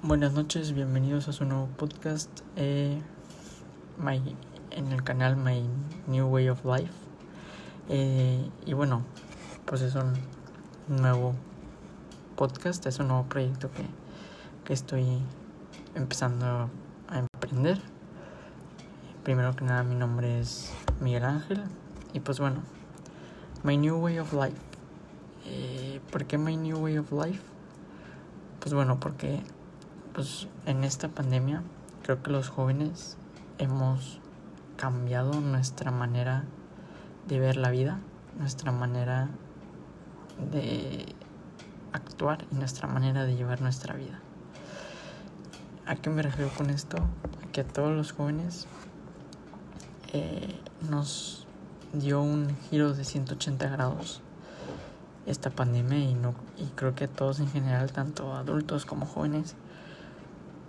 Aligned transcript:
Buenas 0.00 0.32
noches, 0.32 0.74
bienvenidos 0.74 1.26
a 1.26 1.32
su 1.32 1.44
nuevo 1.44 1.66
podcast 1.76 2.30
eh, 2.54 3.02
my, 3.98 4.36
en 4.70 4.92
el 4.92 5.02
canal 5.02 5.36
My 5.36 5.68
New 6.06 6.28
Way 6.28 6.50
of 6.50 6.64
Life. 6.64 6.92
Eh, 7.88 8.48
y 8.64 8.74
bueno, 8.74 9.02
pues 9.64 9.82
es 9.82 9.96
un 9.96 10.12
nuevo 10.86 11.34
podcast, 12.36 12.86
es 12.86 13.00
un 13.00 13.08
nuevo 13.08 13.24
proyecto 13.24 13.72
que, 13.72 13.82
que 14.64 14.72
estoy 14.72 15.18
empezando 15.96 16.70
a 17.08 17.18
emprender. 17.18 17.82
Primero 19.24 19.56
que 19.56 19.64
nada, 19.64 19.82
mi 19.82 19.96
nombre 19.96 20.38
es 20.38 20.72
Miguel 21.00 21.24
Ángel. 21.24 21.64
Y 22.12 22.20
pues 22.20 22.38
bueno, 22.38 22.62
My 23.64 23.76
New 23.76 23.96
Way 23.96 24.20
of 24.20 24.32
Life. 24.32 24.60
Eh, 25.44 26.00
¿Por 26.12 26.24
qué 26.24 26.38
My 26.38 26.56
New 26.56 26.78
Way 26.78 26.98
of 26.98 27.10
Life? 27.10 27.42
Pues 28.60 28.72
bueno, 28.72 29.00
porque 29.00 29.42
pues 30.18 30.48
en 30.66 30.82
esta 30.82 31.06
pandemia 31.06 31.62
creo 32.02 32.24
que 32.24 32.32
los 32.32 32.48
jóvenes 32.48 33.16
hemos 33.58 34.18
cambiado 34.76 35.40
nuestra 35.40 35.92
manera 35.92 36.42
de 37.28 37.38
ver 37.38 37.56
la 37.56 37.70
vida, 37.70 38.00
nuestra 38.36 38.72
manera 38.72 39.28
de 40.50 41.14
actuar 41.92 42.46
y 42.50 42.56
nuestra 42.56 42.88
manera 42.88 43.26
de 43.26 43.36
llevar 43.36 43.60
nuestra 43.60 43.94
vida. 43.94 44.18
¿A 45.86 45.94
qué 45.94 46.10
me 46.10 46.22
refiero 46.22 46.50
con 46.58 46.70
esto? 46.70 46.96
A 46.96 47.52
que 47.52 47.60
a 47.60 47.64
todos 47.64 47.96
los 47.96 48.10
jóvenes 48.10 48.66
eh, 50.12 50.60
nos 50.90 51.46
dio 51.92 52.20
un 52.20 52.56
giro 52.68 52.92
de 52.92 53.04
180 53.04 53.68
grados 53.68 54.20
esta 55.26 55.50
pandemia 55.50 56.00
y, 56.00 56.14
no, 56.14 56.34
y 56.56 56.64
creo 56.74 56.96
que 56.96 57.06
todos 57.06 57.38
en 57.38 57.46
general, 57.48 57.92
tanto 57.92 58.34
adultos 58.34 58.84
como 58.84 59.06
jóvenes, 59.06 59.54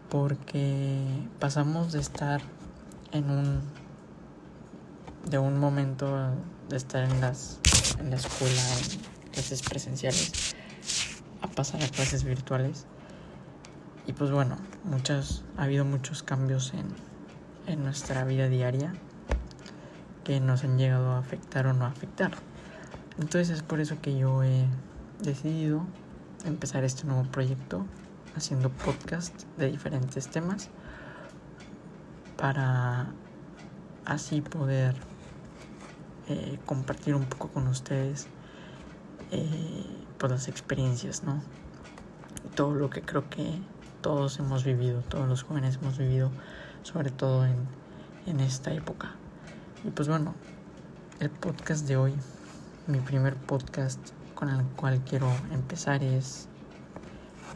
porque 0.10 1.06
pasamos 1.40 1.92
de 1.92 2.00
estar 2.00 2.42
en 3.12 3.30
un 3.30 3.62
de 5.30 5.38
un 5.38 5.60
momento 5.60 6.32
de 6.70 6.78
estar 6.78 7.04
en 7.04 7.22
las 7.22 7.60
en 8.00 8.10
la 8.10 8.16
escuela 8.16 8.62
en 8.62 9.32
clases 9.32 9.62
presenciales 9.62 10.56
a 11.42 11.48
pasar 11.48 11.84
a 11.84 11.88
clases 11.88 12.24
virtuales. 12.24 12.86
Y 14.08 14.14
pues 14.14 14.32
bueno 14.32 14.58
muchas 14.84 15.44
ha 15.58 15.64
habido 15.64 15.86
muchos 15.86 16.24
cambios 16.24 16.74
en, 16.74 16.88
en 17.68 17.84
nuestra 17.84 18.24
vida 18.26 18.48
diaria 18.48 18.94
que 20.24 20.40
nos 20.40 20.64
han 20.64 20.78
llegado 20.78 21.12
a 21.12 21.20
afectar 21.20 21.68
o 21.68 21.74
no 21.74 21.86
afectar. 21.86 22.32
Entonces 23.20 23.50
es 23.50 23.64
por 23.64 23.80
eso 23.80 24.02
que 24.02 24.18
yo 24.18 24.44
he 24.44 24.66
decidido 25.22 25.86
empezar 26.46 26.84
este 26.84 27.06
nuevo 27.06 27.24
proyecto 27.24 27.86
haciendo 28.36 28.70
podcast 28.70 29.44
de 29.58 29.72
diferentes 29.72 30.28
temas 30.30 30.70
para 32.38 33.08
así 34.06 34.42
poder 34.42 34.96
eh, 36.28 36.60
compartir 36.66 37.16
un 37.16 37.26
poco 37.26 37.50
con 37.50 37.68
ustedes 37.68 38.28
eh, 39.32 39.86
pues 40.18 40.32
las 40.32 40.48
experiencias, 40.48 41.24
¿no? 41.24 41.42
Todo 42.56 42.76
lo 42.76 42.90
que 42.90 43.02
creo 43.02 43.30
que 43.30 43.62
todos 44.02 44.40
hemos 44.40 44.64
vivido, 44.64 45.02
todos 45.02 45.28
los 45.28 45.44
jóvenes 45.44 45.80
hemos 45.82 45.98
vivido, 45.98 46.32
sobre 46.84 47.12
todo 47.12 47.46
en, 47.46 47.56
en 48.26 48.40
esta 48.40 48.74
época. 48.74 49.12
Y 49.84 49.92
pues 49.92 50.08
bueno, 50.08 50.36
el 51.20 51.30
podcast 51.30 51.88
de 51.88 51.98
hoy, 51.98 52.14
mi 52.88 53.00
primer 53.00 53.36
podcast 53.36 54.00
con 54.36 54.50
el 54.50 54.64
cual 54.76 55.02
quiero 55.04 55.30
empezar 55.52 56.04
es 56.04 56.49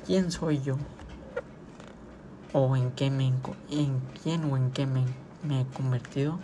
quién 0.05 0.31
soy 0.31 0.61
yo 0.61 0.77
o 2.53 2.75
en 2.75 2.91
qué 2.91 3.09
me 3.09 3.27
en 3.69 4.01
quién 4.21 4.43
o 4.51 4.57
en 4.57 4.71
qué 4.71 4.85
me, 4.85 5.03
he 5.49 5.65
convertido 5.73 6.39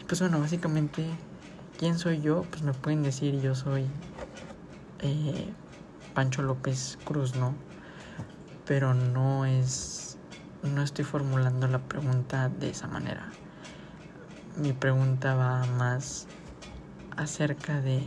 y 0.00 0.04
pues 0.04 0.20
bueno 0.20 0.40
básicamente 0.40 1.06
quién 1.78 1.98
soy 1.98 2.20
yo 2.20 2.42
pues 2.50 2.62
me 2.62 2.72
pueden 2.72 3.02
decir 3.02 3.40
yo 3.40 3.54
soy 3.54 3.86
eh, 5.00 5.52
Pancho 6.14 6.42
López 6.42 6.98
Cruz 7.04 7.34
no 7.36 7.54
pero 8.64 8.94
no 8.94 9.44
es 9.44 10.04
no 10.64 10.82
estoy 10.82 11.04
formulando 11.04 11.68
la 11.68 11.78
pregunta 11.78 12.48
de 12.48 12.70
esa 12.70 12.86
manera. 12.86 13.30
Mi 14.56 14.72
pregunta 14.72 15.34
va 15.34 15.66
más 15.66 16.26
acerca 17.16 17.80
de 17.80 18.02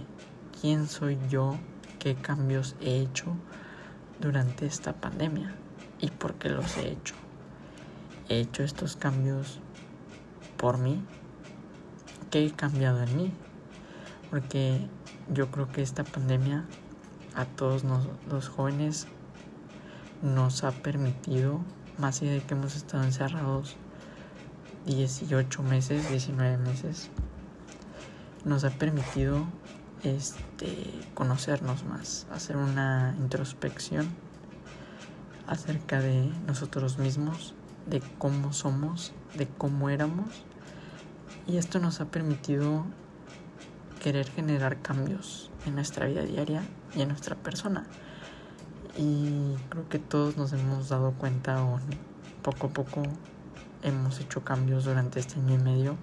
quién 0.59 0.87
soy 0.87 1.19
yo 1.29 1.57
qué 1.99 2.15
cambios 2.15 2.75
he 2.81 2.99
hecho 2.99 3.35
durante 4.19 4.65
esta 4.65 4.93
pandemia 4.93 5.53
y 5.99 6.09
por 6.09 6.35
qué 6.35 6.49
los 6.49 6.77
he 6.77 6.91
hecho. 6.91 7.15
He 8.29 8.39
hecho 8.39 8.63
estos 8.63 8.95
cambios 8.95 9.59
por 10.57 10.77
mí. 10.77 11.03
¿Qué 12.29 12.45
he 12.45 12.51
cambiado 12.51 13.01
en 13.03 13.15
mí? 13.15 13.31
Porque 14.29 14.87
yo 15.33 15.49
creo 15.51 15.71
que 15.71 15.81
esta 15.81 16.03
pandemia 16.03 16.65
a 17.35 17.45
todos 17.45 17.83
los 18.29 18.49
jóvenes 18.49 19.07
nos 20.21 20.63
ha 20.63 20.71
permitido, 20.71 21.61
más 21.97 22.21
allá 22.21 22.31
de 22.31 22.41
que 22.41 22.53
hemos 22.53 22.75
estado 22.75 23.03
encerrados 23.03 23.77
18 24.85 25.63
meses, 25.63 26.09
19 26.09 26.57
meses, 26.57 27.09
nos 28.45 28.63
ha 28.63 28.71
permitido 28.71 29.45
este, 30.03 30.75
conocernos 31.13 31.83
más, 31.83 32.27
hacer 32.31 32.57
una 32.57 33.15
introspección 33.19 34.07
acerca 35.47 35.99
de 35.99 36.29
nosotros 36.45 36.97
mismos, 36.97 37.55
de 37.89 38.01
cómo 38.17 38.53
somos, 38.53 39.13
de 39.35 39.47
cómo 39.47 39.89
éramos. 39.89 40.43
Y 41.47 41.57
esto 41.57 41.79
nos 41.79 42.01
ha 42.01 42.05
permitido 42.05 42.85
querer 44.03 44.29
generar 44.29 44.81
cambios 44.81 45.49
en 45.65 45.75
nuestra 45.75 46.07
vida 46.07 46.23
diaria 46.23 46.61
y 46.95 47.01
en 47.01 47.09
nuestra 47.09 47.35
persona. 47.35 47.87
Y 48.97 49.55
creo 49.69 49.87
que 49.89 49.99
todos 49.99 50.37
nos 50.37 50.53
hemos 50.53 50.89
dado 50.89 51.13
cuenta 51.13 51.63
o 51.63 51.79
poco 52.41 52.67
a 52.67 52.69
poco 52.69 53.03
hemos 53.83 54.19
hecho 54.19 54.43
cambios 54.43 54.85
durante 54.85 55.19
este 55.19 55.39
año 55.39 55.55
y 55.55 55.57
medio. 55.59 55.97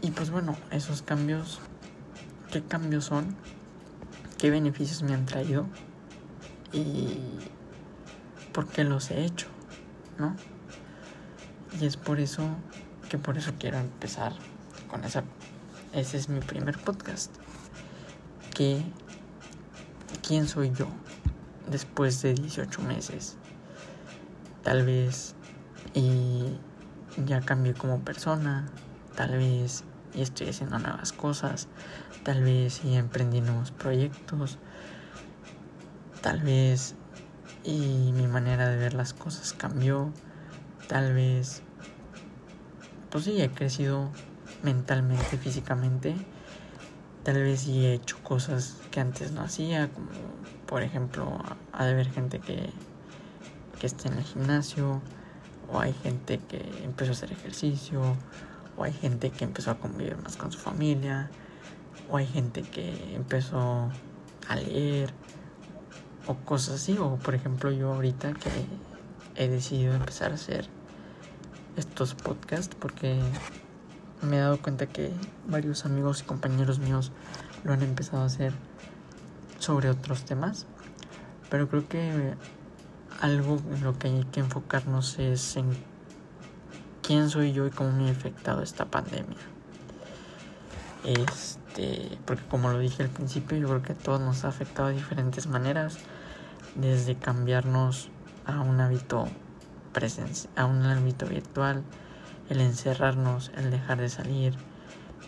Y 0.00 0.10
pues 0.10 0.30
bueno, 0.30 0.56
esos 0.70 1.02
cambios 1.02 1.60
qué 2.54 2.62
cambios 2.62 3.06
son, 3.06 3.34
qué 4.38 4.48
beneficios 4.48 5.02
me 5.02 5.12
han 5.12 5.26
traído 5.26 5.66
y 6.72 7.18
por 8.52 8.68
qué 8.68 8.84
los 8.84 9.10
he 9.10 9.24
hecho, 9.24 9.48
¿no? 10.18 10.36
Y 11.80 11.86
es 11.86 11.96
por 11.96 12.20
eso 12.20 12.46
que 13.08 13.18
por 13.18 13.38
eso 13.38 13.50
quiero 13.58 13.78
empezar 13.78 14.34
con 14.88 15.02
esa. 15.02 15.24
Ese 15.92 16.16
es 16.16 16.28
mi 16.28 16.38
primer 16.38 16.78
podcast. 16.78 17.34
Que, 18.54 18.84
¿Quién 20.24 20.46
soy 20.46 20.70
yo 20.70 20.86
después 21.68 22.22
de 22.22 22.34
18 22.34 22.82
meses? 22.82 23.36
Tal 24.62 24.86
vez 24.86 25.34
y 25.92 26.56
ya 27.26 27.40
cambié 27.40 27.74
como 27.74 27.98
persona, 28.04 28.68
tal 29.16 29.38
vez 29.38 29.82
y 30.14 30.22
estoy 30.22 30.48
haciendo 30.48 30.78
nuevas 30.78 31.12
cosas, 31.12 31.68
tal 32.24 32.42
vez 32.42 32.84
y 32.84 32.96
emprendí 32.96 33.40
nuevos 33.40 33.70
proyectos, 33.70 34.58
tal 36.22 36.40
vez 36.40 36.94
y 37.62 38.12
mi 38.12 38.26
manera 38.26 38.68
de 38.68 38.76
ver 38.76 38.94
las 38.94 39.12
cosas 39.12 39.52
cambió, 39.52 40.12
tal 40.88 41.14
vez 41.14 41.62
pues 43.10 43.24
sí 43.24 43.40
he 43.40 43.50
crecido 43.50 44.10
mentalmente, 44.62 45.36
físicamente, 45.38 46.16
tal 47.22 47.36
vez 47.36 47.66
y 47.68 47.86
he 47.86 47.94
hecho 47.94 48.18
cosas 48.22 48.78
que 48.90 49.00
antes 49.00 49.32
no 49.32 49.42
hacía, 49.42 49.90
como 49.92 50.08
por 50.66 50.82
ejemplo 50.82 51.38
ha 51.72 51.84
de 51.84 51.92
haber 51.92 52.10
gente 52.10 52.40
que, 52.40 52.70
que 53.78 53.86
está 53.86 54.08
en 54.08 54.14
el 54.14 54.24
gimnasio, 54.24 55.02
o 55.70 55.78
hay 55.78 55.92
gente 55.92 56.38
que 56.38 56.64
empezó 56.82 57.10
a 57.10 57.12
hacer 57.12 57.32
ejercicio, 57.32 58.00
o 58.76 58.84
hay 58.84 58.92
gente 58.92 59.30
que 59.30 59.44
empezó 59.44 59.70
a 59.70 59.78
convivir 59.78 60.16
más 60.16 60.36
con 60.36 60.50
su 60.50 60.58
familia, 60.58 61.30
o 62.10 62.16
hay 62.16 62.26
gente 62.26 62.62
que 62.62 63.14
empezó 63.14 63.90
a 64.48 64.56
leer, 64.56 65.12
o 66.26 66.34
cosas 66.36 66.76
así, 66.76 66.96
o 66.98 67.16
por 67.16 67.34
ejemplo 67.34 67.70
yo 67.70 67.92
ahorita 67.92 68.32
que 68.34 68.50
he 69.36 69.48
decidido 69.48 69.94
empezar 69.94 70.30
a 70.30 70.34
hacer 70.34 70.68
estos 71.76 72.14
podcasts 72.14 72.74
porque 72.78 73.20
me 74.22 74.36
he 74.36 74.40
dado 74.40 74.60
cuenta 74.60 74.86
que 74.86 75.12
varios 75.46 75.84
amigos 75.84 76.22
y 76.22 76.24
compañeros 76.24 76.78
míos 76.78 77.12
lo 77.64 77.72
han 77.72 77.82
empezado 77.82 78.22
a 78.22 78.26
hacer 78.26 78.52
sobre 79.58 79.90
otros 79.90 80.24
temas, 80.24 80.66
pero 81.50 81.68
creo 81.68 81.88
que 81.88 82.34
algo 83.20 83.60
en 83.72 83.82
lo 83.82 83.98
que 83.98 84.08
hay 84.08 84.24
que 84.24 84.40
enfocarnos 84.40 85.18
es 85.18 85.56
en 85.56 85.70
quién 87.02 87.30
soy 87.30 87.52
yo 87.52 87.66
y 87.66 87.70
cómo 87.70 87.92
me 87.92 88.08
ha 88.08 88.12
afectado 88.12 88.62
esta 88.62 88.86
pandemia. 88.86 89.38
Este, 91.04 91.63
porque 92.24 92.44
como 92.44 92.70
lo 92.70 92.78
dije 92.78 93.02
al 93.02 93.08
principio, 93.08 93.58
yo 93.58 93.68
creo 93.68 93.82
que 93.82 93.92
a 93.92 93.96
todos 93.96 94.20
nos 94.20 94.44
ha 94.44 94.48
afectado 94.48 94.88
de 94.88 94.94
diferentes 94.94 95.46
maneras. 95.46 95.98
desde 96.74 97.14
cambiarnos 97.14 98.10
a 98.46 98.60
un 98.60 98.80
hábito 98.80 99.28
a 100.56 100.64
un 100.64 100.82
ámbito 100.82 101.26
virtual, 101.26 101.84
el 102.48 102.60
encerrarnos, 102.60 103.52
el 103.56 103.70
dejar 103.70 103.98
de 103.98 104.08
salir, 104.08 104.54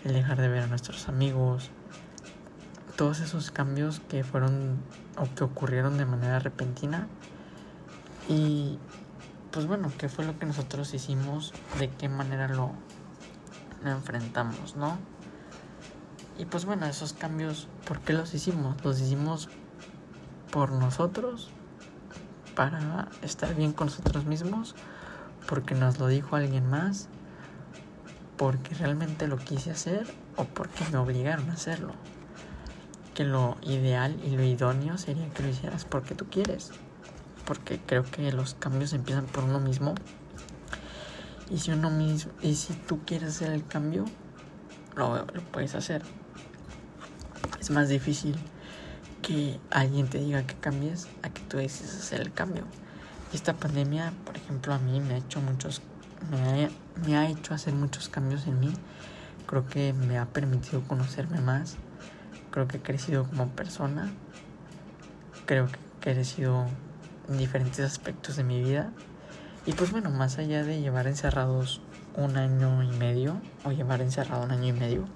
el 0.05 0.13
dejar 0.13 0.41
de 0.41 0.49
ver 0.49 0.65
a 0.65 0.67
nuestros 0.67 1.09
amigos, 1.09 1.71
todos 2.97 3.21
esos 3.21 3.53
cambios 3.53 4.01
que 4.09 4.25
fueron 4.25 4.79
o 5.17 5.33
que 5.37 5.45
ocurrieron 5.45 5.99
de 5.99 6.05
manera 6.05 6.41
repentina 6.41 7.07
y 8.29 8.79
pues 9.53 9.67
bueno, 9.67 9.93
qué 9.97 10.09
fue 10.09 10.25
lo 10.25 10.37
que 10.37 10.47
nosotros 10.47 10.93
hicimos, 10.95 11.55
de 11.79 11.89
qué 11.89 12.09
manera 12.09 12.49
lo 12.49 12.73
enfrentamos, 13.85 14.75
¿no? 14.75 14.99
Y 16.39 16.45
pues 16.45 16.65
bueno, 16.67 16.87
esos 16.87 17.13
cambios, 17.15 17.69
¿por 17.87 18.01
qué 18.01 18.13
los 18.13 18.35
hicimos? 18.35 18.83
Los 18.85 19.01
hicimos 19.01 19.49
por 20.51 20.71
nosotros, 20.71 21.51
para 22.55 23.09
estar 23.23 23.55
bien 23.55 23.73
con 23.73 23.87
nosotros 23.87 24.25
mismos, 24.25 24.75
porque 25.47 25.75
nos 25.75 25.99
lo 25.99 26.09
dijo 26.09 26.37
alguien 26.37 26.69
más, 26.69 27.09
porque 28.37 28.75
realmente 28.75 29.29
lo 29.29 29.37
quise 29.39 29.71
hacer 29.71 30.07
o 30.37 30.45
porque 30.45 30.85
me 30.91 30.99
obligaron 30.99 31.49
a 31.51 31.55
hacerlo. 31.55 31.93
Que 33.15 33.25
lo 33.25 33.57
ideal 33.63 34.19
y 34.25 34.37
lo 34.37 34.43
idóneo 34.43 34.99
sería 34.99 35.29
que 35.31 35.43
lo 35.43 35.49
hicieras 35.49 35.85
porque 35.85 36.15
tú 36.15 36.27
quieres. 36.27 36.71
Porque 37.47 37.81
creo 37.81 38.03
que 38.03 38.31
los 38.33 38.55
cambios 38.55 38.93
empiezan 38.93 39.27
por 39.27 39.45
uno 39.45 39.61
mismo. 39.61 39.95
Y 41.49 41.59
si 41.59 41.71
uno 41.71 41.91
mismo, 41.91 42.33
y 42.43 42.57
si 42.57 42.75
tú 42.75 43.01
quieres 43.07 43.37
hacer 43.37 43.53
el 43.53 43.67
cambio, 43.67 44.05
lo, 44.97 45.17
lo 45.17 45.41
puedes 45.53 45.75
hacer. 45.75 46.03
Es 47.67 47.73
más 47.73 47.89
difícil 47.89 48.37
que 49.23 49.59
alguien 49.73 50.07
te 50.07 50.19
diga 50.19 50.47
que 50.47 50.55
cambies 50.55 51.09
a 51.25 51.31
que 51.31 51.43
tú 51.43 51.57
decidas 51.57 51.97
hacer 51.97 52.21
el 52.21 52.33
cambio. 52.33 52.63
Esta 53.33 53.55
pandemia, 53.55 54.13
por 54.25 54.37
ejemplo, 54.37 54.73
a 54.73 54.79
mí 54.79 55.01
me 55.01 55.15
ha 55.15 55.17
hecho 55.17 55.41
muchos, 55.41 55.83
me 56.31 56.67
ha, 56.67 56.71
me 57.05 57.17
ha 57.17 57.29
hecho 57.29 57.55
hacer 57.55 57.75
muchos 57.75 58.09
cambios 58.09 58.47
en 58.47 58.61
mí. 58.61 58.73
Creo 59.49 59.67
que 59.67 59.93
me 59.95 60.17
ha 60.17 60.27
permitido 60.27 60.85
conocerme 60.85 61.41
más. 61.41 61.75
Creo 62.53 62.69
que 62.69 62.77
he 62.77 62.83
crecido 62.83 63.25
como 63.25 63.49
persona. 63.49 64.13
Creo 65.45 65.67
que 65.67 65.81
he 66.13 66.15
crecido 66.15 66.67
en 67.29 67.39
diferentes 67.39 67.81
aspectos 67.81 68.37
de 68.37 68.45
mi 68.45 68.63
vida. 68.63 68.93
Y 69.67 69.73
pues 69.73 69.91
bueno, 69.91 70.11
más 70.11 70.39
allá 70.39 70.63
de 70.63 70.81
llevar 70.81 71.09
encerrados 71.09 71.81
un 72.15 72.37
año 72.37 72.85
y 72.85 72.97
medio, 72.97 73.41
o 73.65 73.73
llevar 73.73 74.03
encerrado 74.03 74.45
un 74.45 74.53
año 74.53 74.69
y 74.69 74.73
medio, 74.73 75.07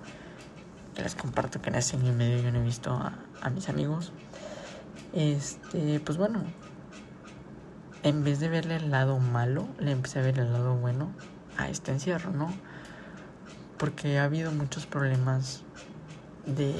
les 1.00 1.14
comparto 1.14 1.60
que 1.60 1.70
en 1.70 1.76
ese 1.76 1.96
año 1.96 2.12
y 2.12 2.14
medio 2.14 2.42
yo 2.42 2.52
no 2.52 2.60
he 2.60 2.62
visto 2.62 2.92
a, 2.92 3.18
a 3.40 3.50
mis 3.50 3.68
amigos. 3.68 4.12
Este, 5.12 6.00
pues 6.00 6.18
bueno, 6.18 6.44
en 8.02 8.24
vez 8.24 8.40
de 8.40 8.48
verle 8.48 8.76
el 8.76 8.90
lado 8.90 9.18
malo, 9.18 9.68
le 9.78 9.90
empecé 9.90 10.20
a 10.20 10.22
ver 10.22 10.38
el 10.38 10.52
lado 10.52 10.74
bueno 10.76 11.12
a 11.56 11.68
este 11.68 11.92
encierro, 11.92 12.30
¿no? 12.30 12.52
Porque 13.76 14.18
ha 14.18 14.24
habido 14.24 14.52
muchos 14.52 14.86
problemas 14.86 15.62
de, 16.46 16.74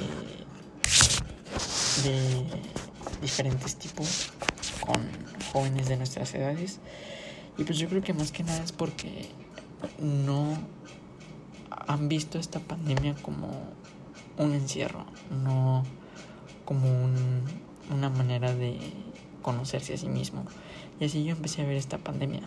de 2.05 2.47
diferentes 3.21 3.77
tipos 3.77 4.33
con 4.81 5.03
jóvenes 5.53 5.89
de 5.89 5.97
nuestras 5.97 6.35
edades. 6.35 6.81
Y 7.59 7.65
pues 7.65 7.79
yo 7.79 7.89
creo 7.89 8.03
que 8.03 8.15
más 8.15 8.33
que 8.33 8.45
nada 8.45 8.63
es 8.63 8.73
porque 8.73 9.31
no 9.99 10.57
han 11.87 12.09
visto 12.09 12.39
esta 12.39 12.61
pandemia 12.61 13.15
como 13.17 13.49
un 14.45 14.55
encierro, 14.55 15.05
no 15.45 15.85
como 16.65 16.89
un, 16.89 17.15
una 17.91 18.09
manera 18.11 18.55
de 18.55 18.79
conocerse 19.43 19.95
a 19.95 19.97
sí 19.99 20.09
mismo. 20.09 20.45
Y 20.99 21.05
así 21.05 21.25
yo 21.25 21.33
empecé 21.33 21.63
a 21.63 21.67
ver 21.67 21.77
esta 21.77 21.99
pandemia. 21.99 22.43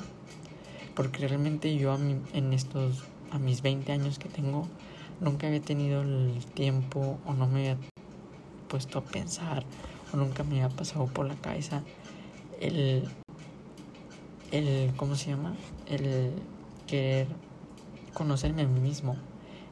Porque 0.95 1.27
realmente 1.27 1.75
yo 1.75 1.91
a 1.91 1.97
en 1.97 2.53
estos, 2.53 3.03
a 3.31 3.39
mis 3.39 3.61
20 3.61 3.91
años 3.91 4.19
que 4.19 4.29
tengo, 4.29 4.67
nunca 5.19 5.47
había 5.47 5.61
tenido 5.61 6.01
el 6.01 6.43
tiempo 6.53 7.17
o 7.25 7.33
no 7.33 7.47
me 7.47 7.71
había 7.71 7.77
puesto 8.67 8.99
a 8.99 9.03
pensar 9.03 9.63
o 10.13 10.17
nunca 10.17 10.43
me 10.43 10.63
había 10.63 10.75
pasado 10.75 11.05
por 11.07 11.27
la 11.27 11.35
cabeza 11.35 11.83
el, 12.59 13.03
el, 14.51 14.93
¿cómo 14.95 15.15
se 15.15 15.31
llama? 15.31 15.55
El 15.87 16.31
querer 16.87 17.27
conocerme 18.13 18.63
a 18.63 18.67
mí 18.67 18.79
mismo, 18.79 19.15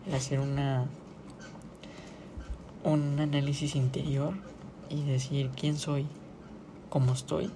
el 0.07 0.15
hacer 0.15 0.39
una 0.39 0.87
un 2.83 3.19
análisis 3.19 3.75
interior 3.75 4.33
y 4.89 5.03
decir 5.03 5.49
quién 5.55 5.77
soy, 5.77 6.05
cómo 6.89 7.13
estoy 7.13 7.51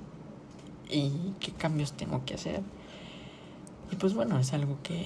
y 0.90 1.12
qué 1.40 1.52
cambios 1.52 1.94
tengo 1.94 2.24
que 2.26 2.36
hacer. 2.36 2.62
Y 3.92 3.96
pues 3.96 4.14
bueno, 4.14 4.40
es 4.40 4.54
algo 4.54 4.78
que, 4.84 5.06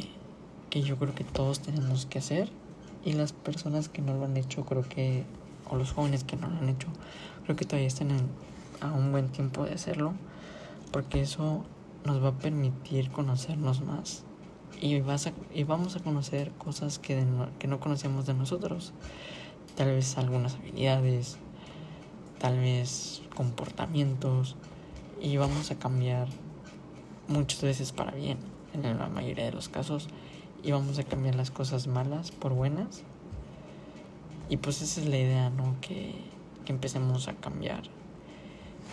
que 0.69 0.81
yo 0.81 0.97
creo 0.97 1.15
que 1.15 1.23
todos 1.23 1.59
tenemos 1.59 2.05
que 2.05 2.19
hacer 2.19 2.49
y 3.03 3.13
las 3.13 3.33
personas 3.33 3.89
que 3.89 4.01
no 4.01 4.13
lo 4.13 4.25
han 4.25 4.37
hecho, 4.37 4.65
creo 4.65 4.83
que, 4.83 5.23
o 5.69 5.75
los 5.75 5.91
jóvenes 5.93 6.23
que 6.23 6.35
no 6.35 6.47
lo 6.47 6.57
han 6.57 6.69
hecho, 6.69 6.87
creo 7.43 7.55
que 7.55 7.65
todavía 7.65 7.87
están 7.87 8.09
a 8.81 8.91
un 8.91 9.11
buen 9.11 9.29
tiempo 9.29 9.65
de 9.65 9.73
hacerlo, 9.73 10.13
porque 10.91 11.21
eso 11.21 11.63
nos 12.05 12.23
va 12.23 12.29
a 12.29 12.37
permitir 12.37 13.11
conocernos 13.11 13.81
más 13.81 14.23
y, 14.81 14.99
vas 15.01 15.31
y 15.53 15.63
vamos 15.63 15.95
a 15.95 15.99
conocer 15.99 16.51
cosas 16.53 16.99
que, 16.99 17.25
que 17.57 17.67
no 17.67 17.79
conocemos 17.79 18.25
de 18.25 18.33
nosotros 18.33 18.93
tal 19.79 19.93
vez 19.93 20.17
algunas 20.17 20.55
habilidades, 20.55 21.37
tal 22.37 22.59
vez 22.59 23.21
comportamientos 23.33 24.57
y 25.21 25.37
vamos 25.37 25.71
a 25.71 25.79
cambiar 25.79 26.27
muchas 27.29 27.61
veces 27.61 27.93
para 27.93 28.11
bien 28.11 28.39
en 28.73 28.99
la 28.99 29.07
mayoría 29.07 29.45
de 29.45 29.53
los 29.53 29.69
casos 29.69 30.09
y 30.63 30.71
vamos 30.71 30.99
a 30.99 31.05
cambiar 31.05 31.35
las 31.35 31.49
cosas 31.49 31.87
malas 31.87 32.31
por 32.31 32.53
buenas 32.53 33.03
y 34.49 34.57
pues 34.57 34.81
esa 34.81 34.99
es 34.99 35.07
la 35.07 35.17
idea, 35.17 35.49
¿no? 35.49 35.77
Que, 35.79 36.13
que 36.65 36.73
empecemos 36.73 37.29
a 37.29 37.35
cambiar 37.35 37.83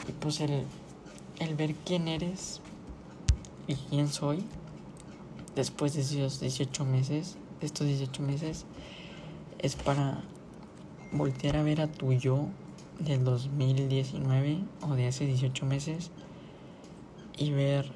y 0.09 0.13
pues 0.13 0.41
el, 0.41 0.67
el 1.41 1.57
ver 1.57 1.75
quién 1.85 2.07
eres 2.07 2.61
y 3.67 3.75
quién 3.75 4.07
soy 4.07 4.45
después 5.57 5.95
de 5.95 6.03
esos 6.03 6.39
18 6.39 6.85
meses, 6.85 7.35
estos 7.61 7.89
18 7.89 8.23
meses 8.23 8.67
es 9.59 9.75
para 9.75 10.23
voltear 11.17 11.57
a 11.57 11.63
ver 11.63 11.81
a 11.81 11.87
tu 11.87 12.13
yo 12.13 12.49
del 12.99 13.25
2019 13.25 14.59
o 14.83 14.95
de 14.95 15.07
hace 15.07 15.27
18 15.27 15.67
meses 15.67 16.11
y 17.37 17.51
ver 17.53 17.91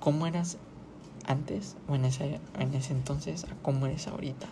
cómo 0.00 0.26
eras 0.26 0.58
antes 1.26 1.76
o 1.88 1.94
en 1.94 2.04
ese, 2.04 2.40
en 2.58 2.74
ese 2.74 2.92
entonces 2.92 3.44
a 3.44 3.54
cómo 3.62 3.86
eres 3.86 4.06
ahorita. 4.06 4.46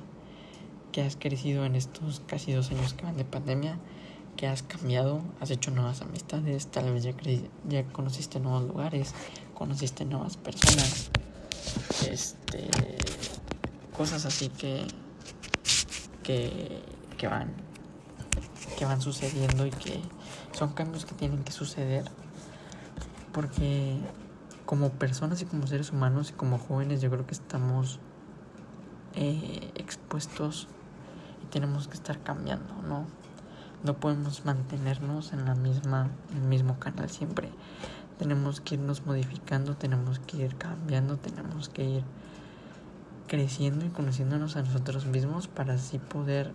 Que 0.92 1.02
has 1.02 1.16
crecido 1.16 1.64
en 1.64 1.74
estos 1.74 2.20
casi 2.26 2.52
dos 2.52 2.70
años 2.70 2.94
que 2.94 3.04
van 3.04 3.16
de 3.16 3.24
pandemia, 3.24 3.78
que 4.36 4.46
has 4.46 4.62
cambiado, 4.62 5.22
has 5.40 5.50
hecho 5.50 5.70
nuevas 5.70 6.02
amistades, 6.02 6.66
tal 6.68 6.92
vez 6.92 7.04
ya, 7.04 7.12
ya 7.68 7.84
conociste 7.86 8.40
nuevos 8.40 8.64
lugares, 8.64 9.14
conociste 9.54 10.04
nuevas 10.04 10.36
personas, 10.36 11.10
este, 12.08 12.68
cosas 13.96 14.24
así 14.24 14.48
que, 14.50 14.86
que, 16.22 16.82
que 17.16 17.26
van 17.26 17.52
que 18.76 18.84
van 18.84 19.00
sucediendo 19.00 19.66
y 19.66 19.70
que 19.70 20.00
son 20.52 20.72
cambios 20.72 21.04
que 21.04 21.14
tienen 21.14 21.44
que 21.44 21.52
suceder 21.52 22.04
porque 23.34 23.98
como 24.64 24.90
personas 24.90 25.42
y 25.42 25.44
como 25.44 25.66
seres 25.66 25.90
humanos 25.90 26.30
y 26.30 26.32
como 26.32 26.58
jóvenes 26.58 27.02
yo 27.02 27.10
creo 27.10 27.26
que 27.26 27.34
estamos 27.34 27.98
eh, 29.14 29.70
expuestos 29.74 30.68
y 31.42 31.46
tenemos 31.46 31.88
que 31.88 31.94
estar 31.94 32.22
cambiando, 32.22 32.74
¿no? 32.88 33.06
No 33.82 33.94
podemos 33.94 34.46
mantenernos 34.46 35.32
en 35.32 35.44
la 35.44 35.54
misma, 35.54 36.10
en 36.30 36.38
el 36.38 36.48
mismo 36.48 36.78
canal 36.78 37.10
siempre. 37.10 37.50
Tenemos 38.18 38.60
que 38.60 38.76
irnos 38.76 39.04
modificando, 39.04 39.76
tenemos 39.76 40.20
que 40.20 40.38
ir 40.38 40.56
cambiando, 40.56 41.18
tenemos 41.18 41.68
que 41.68 41.84
ir 41.84 42.04
creciendo 43.26 43.84
y 43.84 43.88
conociéndonos 43.90 44.56
a 44.56 44.62
nosotros 44.62 45.06
mismos 45.06 45.48
para 45.48 45.74
así 45.74 45.98
poder 45.98 46.52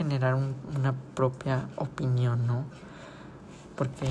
generar 0.00 0.34
una 0.34 0.94
propia 1.14 1.68
opinión, 1.76 2.46
¿no? 2.46 2.64
Porque 3.76 4.08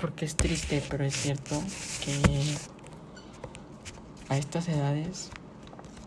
porque 0.00 0.24
es 0.24 0.36
triste, 0.36 0.80
pero 0.88 1.02
es 1.02 1.16
cierto 1.16 1.60
que 2.04 2.56
a 4.28 4.36
estas 4.36 4.68
edades 4.68 5.30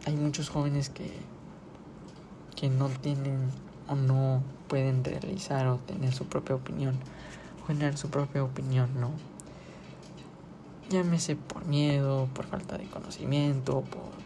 hay 0.06 0.16
muchos 0.16 0.48
jóvenes 0.48 0.90
que 0.90 1.12
que 2.56 2.70
no 2.70 2.88
tienen 2.88 3.50
o 3.90 3.96
no 3.96 4.42
pueden 4.70 5.04
realizar 5.04 5.68
o 5.68 5.80
tener 5.80 6.14
su 6.14 6.28
propia 6.28 6.56
opinión, 6.56 6.98
generar 7.68 7.98
su 7.98 8.10
propia 8.10 8.42
opinión, 8.42 8.90
¿no? 9.02 9.12
Llámese 10.90 11.36
por 11.36 11.66
miedo, 11.66 12.30
por 12.34 12.46
falta 12.46 12.78
de 12.78 12.86
conocimiento, 12.86 13.82
por 13.82 14.21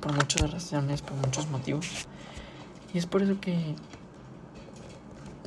por 0.00 0.12
muchas 0.12 0.50
razones, 0.50 1.02
por 1.02 1.16
muchos 1.16 1.48
motivos. 1.48 2.06
Y 2.92 2.98
es 2.98 3.06
por 3.06 3.22
eso 3.22 3.40
que 3.40 3.76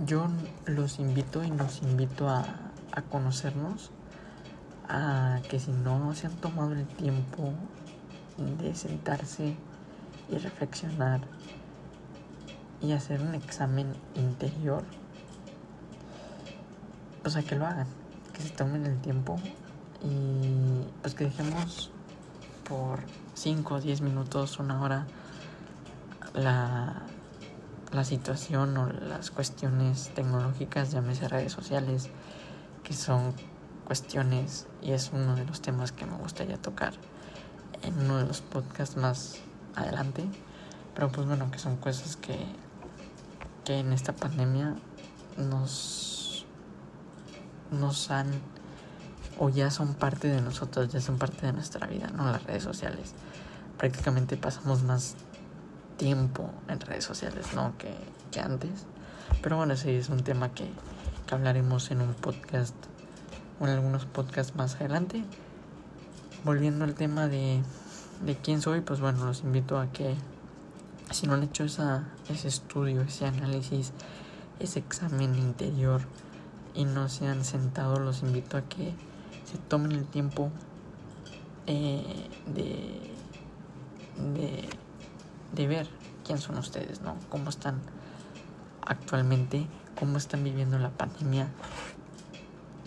yo 0.05 0.27
los 0.65 0.99
invito 0.99 1.43
y 1.43 1.51
nos 1.51 1.81
invito 1.81 2.29
a, 2.29 2.45
a 2.91 3.01
conocernos, 3.01 3.91
a 4.87 5.39
que 5.49 5.59
si 5.59 5.71
no 5.71 6.13
se 6.15 6.27
han 6.27 6.35
tomado 6.35 6.73
el 6.73 6.85
tiempo 6.85 7.53
de 8.37 8.73
sentarse 8.75 9.55
y 10.29 10.37
reflexionar 10.37 11.21
y 12.81 12.91
hacer 12.91 13.21
un 13.21 13.35
examen 13.35 13.93
interior, 14.15 14.83
pues 17.21 17.35
a 17.35 17.43
que 17.43 17.55
lo 17.55 17.65
hagan, 17.65 17.87
que 18.33 18.41
se 18.41 18.49
tomen 18.49 18.85
el 18.85 18.99
tiempo 18.99 19.39
y 20.03 20.83
pues 21.01 21.15
que 21.15 21.25
dejemos 21.25 21.91
por 22.67 22.99
5 23.33 23.75
o 23.75 23.81
10 23.81 24.01
minutos, 24.01 24.59
una 24.59 24.81
hora, 24.81 25.07
la, 26.33 27.03
la 27.91 28.03
situación 28.03 28.77
o 28.77 28.87
las 28.87 29.31
cuestiones 29.31 30.11
tecnológicas, 30.15 30.91
llámese 30.91 31.27
redes 31.27 31.51
sociales, 31.51 32.09
que 32.83 32.93
son 32.93 33.33
cuestiones 33.85 34.67
y 34.81 34.91
es 34.91 35.11
uno 35.13 35.35
de 35.35 35.45
los 35.45 35.61
temas 35.61 35.91
que 35.91 36.05
me 36.05 36.17
gustaría 36.17 36.57
tocar 36.57 36.93
en 37.83 37.99
uno 37.99 38.17
de 38.17 38.25
los 38.25 38.41
podcasts 38.41 38.97
más 38.97 39.39
adelante. 39.75 40.25
Pero 40.95 41.11
pues 41.11 41.27
bueno, 41.27 41.49
que 41.51 41.59
son 41.59 41.77
cosas 41.77 42.15
que, 42.15 42.37
que 43.65 43.79
en 43.79 43.93
esta 43.93 44.13
pandemia 44.13 44.75
nos, 45.37 46.45
nos 47.71 48.11
han 48.11 48.31
o 49.39 49.49
ya 49.49 49.71
son 49.71 49.93
parte 49.93 50.27
de 50.27 50.41
nosotros, 50.41 50.89
ya 50.91 51.01
son 51.01 51.17
parte 51.17 51.45
de 51.45 51.53
nuestra 51.53 51.87
vida, 51.87 52.07
¿no? 52.15 52.25
Las 52.25 52.43
redes 52.43 52.63
sociales. 52.63 53.13
Prácticamente 53.77 54.37
pasamos 54.37 54.83
más 54.83 55.15
tiempo 55.97 56.49
en 56.67 56.79
redes 56.79 57.03
sociales, 57.03 57.47
¿no? 57.55 57.77
Que, 57.77 57.93
que 58.31 58.39
antes. 58.39 58.85
Pero 59.41 59.57
bueno, 59.57 59.73
ese 59.73 59.97
es 59.97 60.09
un 60.09 60.23
tema 60.23 60.53
que, 60.53 60.69
que 61.27 61.35
hablaremos 61.35 61.91
en 61.91 62.01
un 62.01 62.13
podcast 62.13 62.75
o 63.59 63.65
en 63.65 63.73
algunos 63.73 64.05
podcasts 64.05 64.55
más 64.55 64.75
adelante. 64.75 65.23
Volviendo 66.43 66.85
al 66.85 66.93
tema 66.93 67.27
de, 67.27 67.61
de 68.25 68.35
quién 68.35 68.61
soy, 68.61 68.81
pues 68.81 68.99
bueno, 68.99 69.25
los 69.25 69.41
invito 69.41 69.79
a 69.79 69.87
que 69.87 70.15
si 71.11 71.27
no 71.27 71.33
han 71.33 71.43
hecho 71.43 71.63
esa, 71.63 72.07
ese 72.29 72.47
estudio, 72.47 73.01
ese 73.01 73.25
análisis, 73.25 73.93
ese 74.59 74.79
examen 74.79 75.35
interior 75.35 76.01
y 76.73 76.85
no 76.85 77.07
se 77.09 77.27
han 77.27 77.45
sentado, 77.45 77.99
los 77.99 78.23
invito 78.23 78.57
a 78.57 78.61
que 78.63 78.93
tomen 79.57 79.91
el 79.91 80.05
tiempo 80.05 80.51
eh, 81.67 82.29
de, 82.47 83.11
de, 84.33 84.69
de 85.53 85.67
ver 85.67 85.89
quién 86.25 86.39
son 86.39 86.57
ustedes, 86.57 87.01
¿no? 87.01 87.15
Cómo 87.29 87.49
están 87.49 87.81
actualmente, 88.81 89.67
cómo 89.99 90.17
están 90.17 90.43
viviendo 90.43 90.77
la 90.77 90.89
pandemia, 90.89 91.47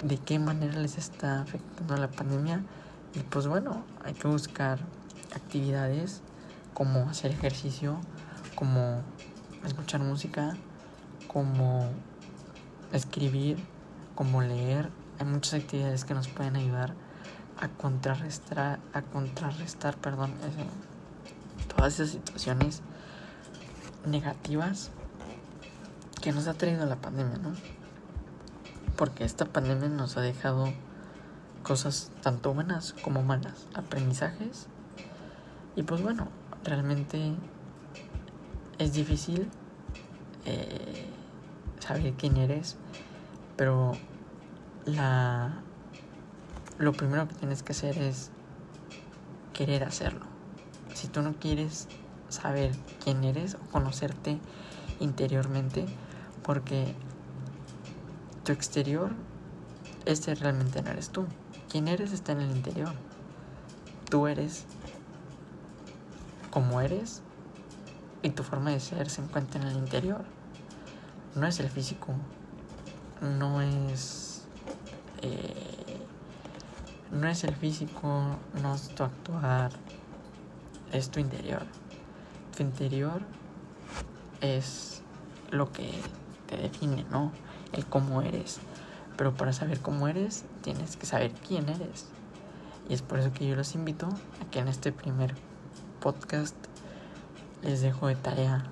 de 0.02 0.18
qué 0.18 0.38
manera 0.38 0.78
les 0.78 0.98
está 0.98 1.40
afectando 1.40 1.96
la 1.96 2.10
pandemia. 2.10 2.62
Y 3.14 3.20
pues 3.20 3.46
bueno, 3.46 3.82
hay 4.04 4.14
que 4.14 4.28
buscar 4.28 4.78
actividades 5.34 6.20
como 6.74 7.08
hacer 7.08 7.30
ejercicio, 7.30 7.98
como 8.54 9.00
escuchar 9.64 10.02
música, 10.02 10.56
como 11.28 11.88
escribir, 12.92 13.58
como 14.14 14.42
leer. 14.42 14.90
Hay 15.18 15.26
muchas 15.26 15.54
actividades 15.54 16.04
que 16.04 16.14
nos 16.14 16.28
pueden 16.28 16.56
ayudar 16.56 16.94
a 17.58 17.68
contrarrestar, 17.68 18.80
a 18.92 19.02
contrarrestar, 19.02 19.96
perdón, 19.96 20.32
todas 21.74 21.94
esas 21.94 22.10
situaciones 22.10 22.82
negativas 24.06 24.90
que 26.20 26.32
nos 26.32 26.48
ha 26.48 26.54
traído 26.54 26.86
la 26.86 26.96
pandemia, 26.96 27.38
¿no? 27.38 27.52
Porque 28.96 29.24
esta 29.24 29.46
pandemia 29.46 29.88
nos 29.88 30.16
ha 30.16 30.20
dejado 30.20 30.72
cosas 31.62 32.10
tanto 32.22 32.54
buenas 32.54 32.92
como 32.92 33.22
malas, 33.22 33.66
aprendizajes. 33.74 34.66
Y 35.74 35.82
pues 35.82 36.02
bueno, 36.02 36.28
realmente 36.64 37.34
es 38.78 38.92
difícil 38.92 39.48
eh, 40.44 41.06
saber 41.80 42.14
quién 42.14 42.36
eres, 42.36 42.76
pero 43.56 43.92
la 44.86 45.62
lo 46.78 46.92
primero 46.92 47.26
que 47.26 47.34
tienes 47.34 47.62
que 47.62 47.72
hacer 47.72 47.98
es 47.98 48.30
querer 49.52 49.84
hacerlo. 49.84 50.26
Si 50.94 51.08
tú 51.08 51.22
no 51.22 51.34
quieres 51.34 51.88
saber 52.28 52.72
quién 53.02 53.24
eres 53.24 53.54
o 53.54 53.58
conocerte 53.72 54.38
interiormente, 55.00 55.86
porque 56.42 56.94
tu 58.44 58.52
exterior, 58.52 59.10
este 60.04 60.34
realmente 60.34 60.82
no 60.82 60.90
eres 60.90 61.10
tú. 61.10 61.26
Quién 61.70 61.88
eres 61.88 62.12
está 62.12 62.32
en 62.32 62.42
el 62.42 62.50
interior. 62.50 62.92
Tú 64.10 64.26
eres 64.26 64.64
como 66.50 66.80
eres 66.80 67.22
y 68.22 68.30
tu 68.30 68.42
forma 68.42 68.70
de 68.70 68.80
ser 68.80 69.10
se 69.10 69.22
encuentra 69.22 69.60
en 69.60 69.68
el 69.68 69.76
interior. 69.76 70.24
No 71.34 71.46
es 71.46 71.60
el 71.60 71.68
físico, 71.68 72.14
no 73.20 73.60
es... 73.60 74.25
Eh, 75.22 76.06
no 77.12 77.28
es 77.28 77.44
el 77.44 77.54
físico, 77.54 78.36
no 78.62 78.74
es 78.74 78.88
tu 78.94 79.04
actuar, 79.04 79.70
es 80.92 81.10
tu 81.10 81.20
interior. 81.20 81.62
Tu 82.56 82.62
interior 82.62 83.22
es 84.40 85.02
lo 85.50 85.72
que 85.72 85.90
te 86.46 86.56
define, 86.56 87.04
¿no? 87.10 87.32
El 87.72 87.86
cómo 87.86 88.22
eres. 88.22 88.58
Pero 89.16 89.34
para 89.34 89.52
saber 89.52 89.80
cómo 89.80 90.08
eres, 90.08 90.44
tienes 90.62 90.96
que 90.96 91.06
saber 91.06 91.32
quién 91.32 91.68
eres. 91.68 92.06
Y 92.88 92.94
es 92.94 93.02
por 93.02 93.18
eso 93.18 93.32
que 93.32 93.46
yo 93.46 93.56
los 93.56 93.74
invito 93.74 94.06
a 94.06 94.50
que 94.50 94.58
en 94.58 94.68
este 94.68 94.92
primer 94.92 95.34
podcast 96.00 96.56
les 97.62 97.80
dejo 97.80 98.06
de 98.06 98.16
tarea 98.16 98.64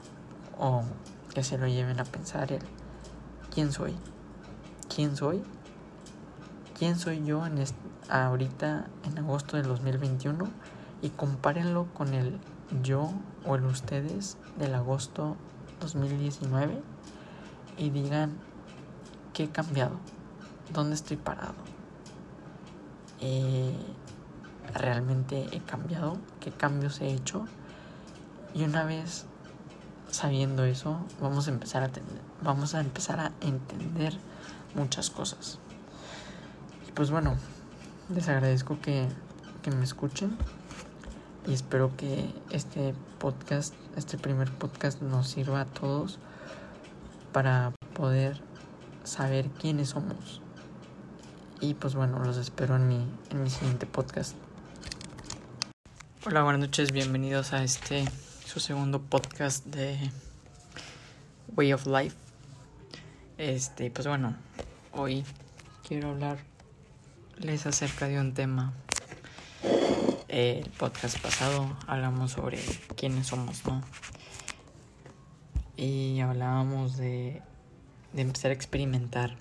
o 0.58 0.82
que 1.34 1.42
se 1.42 1.58
lo 1.58 1.66
lleven 1.66 1.98
a 1.98 2.04
pensar 2.04 2.52
el 2.52 2.62
quién 3.52 3.72
soy. 3.72 3.94
¿Quién 4.94 5.16
soy? 5.16 5.42
¿Quién 6.84 6.98
soy 6.98 7.24
yo 7.24 7.46
en 7.46 7.64
ahorita 8.10 8.88
en 9.04 9.18
agosto 9.18 9.56
del 9.56 9.68
2021? 9.68 10.50
Y 11.00 11.08
compárenlo 11.08 11.86
con 11.94 12.12
el 12.12 12.38
yo 12.82 13.10
o 13.46 13.54
el 13.54 13.64
ustedes 13.64 14.36
del 14.58 14.74
agosto 14.74 15.38
2019 15.80 16.82
y 17.78 17.88
digan 17.88 18.36
qué 19.32 19.44
he 19.44 19.48
cambiado, 19.48 19.96
dónde 20.74 20.94
estoy 20.94 21.16
parado. 21.16 21.54
Realmente 24.74 25.48
he 25.52 25.60
cambiado, 25.60 26.18
qué 26.40 26.50
cambios 26.50 27.00
he 27.00 27.14
hecho. 27.14 27.46
Y 28.52 28.64
una 28.64 28.84
vez 28.84 29.24
sabiendo 30.10 30.64
eso, 30.64 30.98
vamos 31.18 31.48
a 31.48 31.50
empezar 31.50 31.82
a 31.82 31.88
vamos 32.42 32.74
a 32.74 32.80
empezar 32.82 33.20
a 33.20 33.32
entender 33.40 34.18
muchas 34.74 35.08
cosas. 35.08 35.60
Pues 36.94 37.10
bueno, 37.10 37.36
les 38.14 38.28
agradezco 38.28 38.80
que, 38.80 39.08
que 39.62 39.72
me 39.72 39.82
escuchen 39.82 40.36
y 41.44 41.52
espero 41.52 41.96
que 41.96 42.32
este 42.50 42.94
podcast, 43.18 43.74
este 43.96 44.16
primer 44.16 44.48
podcast 44.52 45.02
nos 45.02 45.28
sirva 45.28 45.62
a 45.62 45.64
todos 45.64 46.20
para 47.32 47.72
poder 47.94 48.40
saber 49.02 49.48
quiénes 49.50 49.88
somos. 49.88 50.40
Y 51.60 51.74
pues 51.74 51.96
bueno, 51.96 52.20
los 52.20 52.36
espero 52.36 52.76
en 52.76 52.86
mi, 52.86 53.08
en 53.30 53.42
mi 53.42 53.50
siguiente 53.50 53.86
podcast. 53.86 54.36
Hola, 56.24 56.44
buenas 56.44 56.60
noches, 56.60 56.92
bienvenidos 56.92 57.52
a 57.52 57.64
este, 57.64 58.04
su 58.46 58.60
segundo 58.60 59.02
podcast 59.02 59.66
de 59.66 59.98
Way 61.56 61.72
of 61.72 61.86
Life. 61.86 62.16
Este, 63.36 63.90
pues 63.90 64.06
bueno, 64.06 64.36
hoy 64.92 65.24
quiero 65.82 66.14
hablarles 67.34 67.66
acerca 67.66 68.06
de 68.06 68.20
un 68.20 68.32
tema 68.32 68.72
el 70.28 70.68
podcast 70.70 71.18
pasado 71.20 71.76
hablamos 71.86 72.32
sobre 72.32 72.58
quiénes 72.96 73.28
somos, 73.28 73.64
¿no? 73.66 73.82
Y 75.76 76.20
hablábamos 76.20 76.96
de, 76.96 77.42
de 78.12 78.22
empezar 78.22 78.50
a 78.50 78.54
experimentar, 78.54 79.36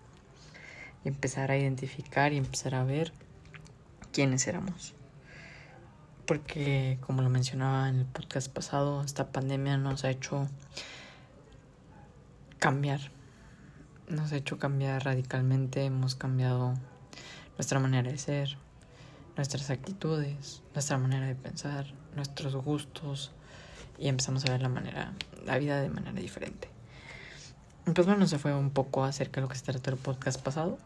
y 1.04 1.10
empezar 1.10 1.52
a 1.52 1.58
identificar 1.58 2.34
y 2.34 2.38
empezar 2.38 2.76
a 2.76 2.84
ver 2.84 3.12
quiénes 4.12 4.48
éramos. 4.48 4.94
Porque, 6.26 6.98
como 7.02 7.22
lo 7.22 7.30
mencionaba 7.30 7.90
en 7.90 8.00
el 8.00 8.06
podcast 8.06 8.52
pasado, 8.52 9.04
esta 9.04 9.32
pandemia 9.32 9.78
nos 9.78 10.04
ha 10.04 10.10
hecho 10.10 10.48
cambiar. 12.60 13.12
Nos 14.10 14.32
ha 14.32 14.38
hecho 14.38 14.58
cambiar 14.58 15.04
radicalmente, 15.06 15.86
hemos 15.86 16.16
cambiado 16.16 16.76
nuestra 17.58 17.80
manera 17.80 18.12
de 18.12 18.18
ser, 18.18 18.58
nuestras 19.36 19.70
actitudes, 19.70 20.62
nuestra 20.74 20.98
manera 20.98 21.26
de 21.26 21.36
pensar, 21.36 21.86
nuestros 22.16 22.56
gustos 22.56 23.32
y 23.98 24.08
empezamos 24.08 24.46
a 24.46 24.52
ver 24.52 24.62
la 24.62 24.70
manera, 24.70 25.14
la 25.46 25.58
vida 25.58 25.82
de 25.82 25.90
manera 25.90 26.20
diferente. 26.20 26.70
Pues 27.86 28.08
bueno, 28.08 28.28
se 28.28 28.40
fue 28.40 28.54
un 28.56 28.70
poco 28.70 29.04
acerca 29.04 29.42
de 29.42 29.42
lo 29.42 29.50
que 29.50 29.58
se 29.58 29.64
trató 29.64 29.92
el 29.92 29.98
podcast 29.98 30.42
pasado. 30.42 30.78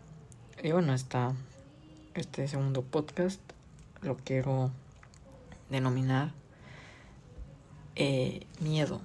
Y 0.64 0.72
bueno, 0.72 0.94
esta, 0.94 1.34
este 2.16 2.48
segundo 2.48 2.82
podcast 2.82 3.40
lo 4.02 4.18
quiero 4.18 4.72
denominar 5.70 6.32
eh, 7.96 8.46
miedo, 8.60 9.02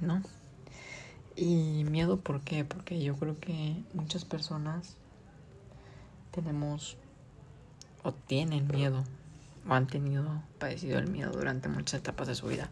¿no? 0.00 0.22
Y 1.36 1.84
miedo, 1.84 2.18
¿por 2.18 2.40
qué? 2.40 2.64
Porque 2.64 3.02
yo 3.02 3.16
creo 3.16 3.38
que 3.38 3.76
muchas 3.94 4.24
personas 4.24 4.96
tenemos 6.32 6.96
o 8.02 8.12
tienen 8.12 8.66
miedo 8.66 9.04
o 9.68 9.74
han 9.74 9.86
tenido 9.86 10.42
padecido 10.58 10.98
el 10.98 11.08
miedo 11.08 11.30
durante 11.30 11.68
muchas 11.68 12.00
etapas 12.00 12.26
de 12.26 12.34
su 12.34 12.48
vida. 12.48 12.68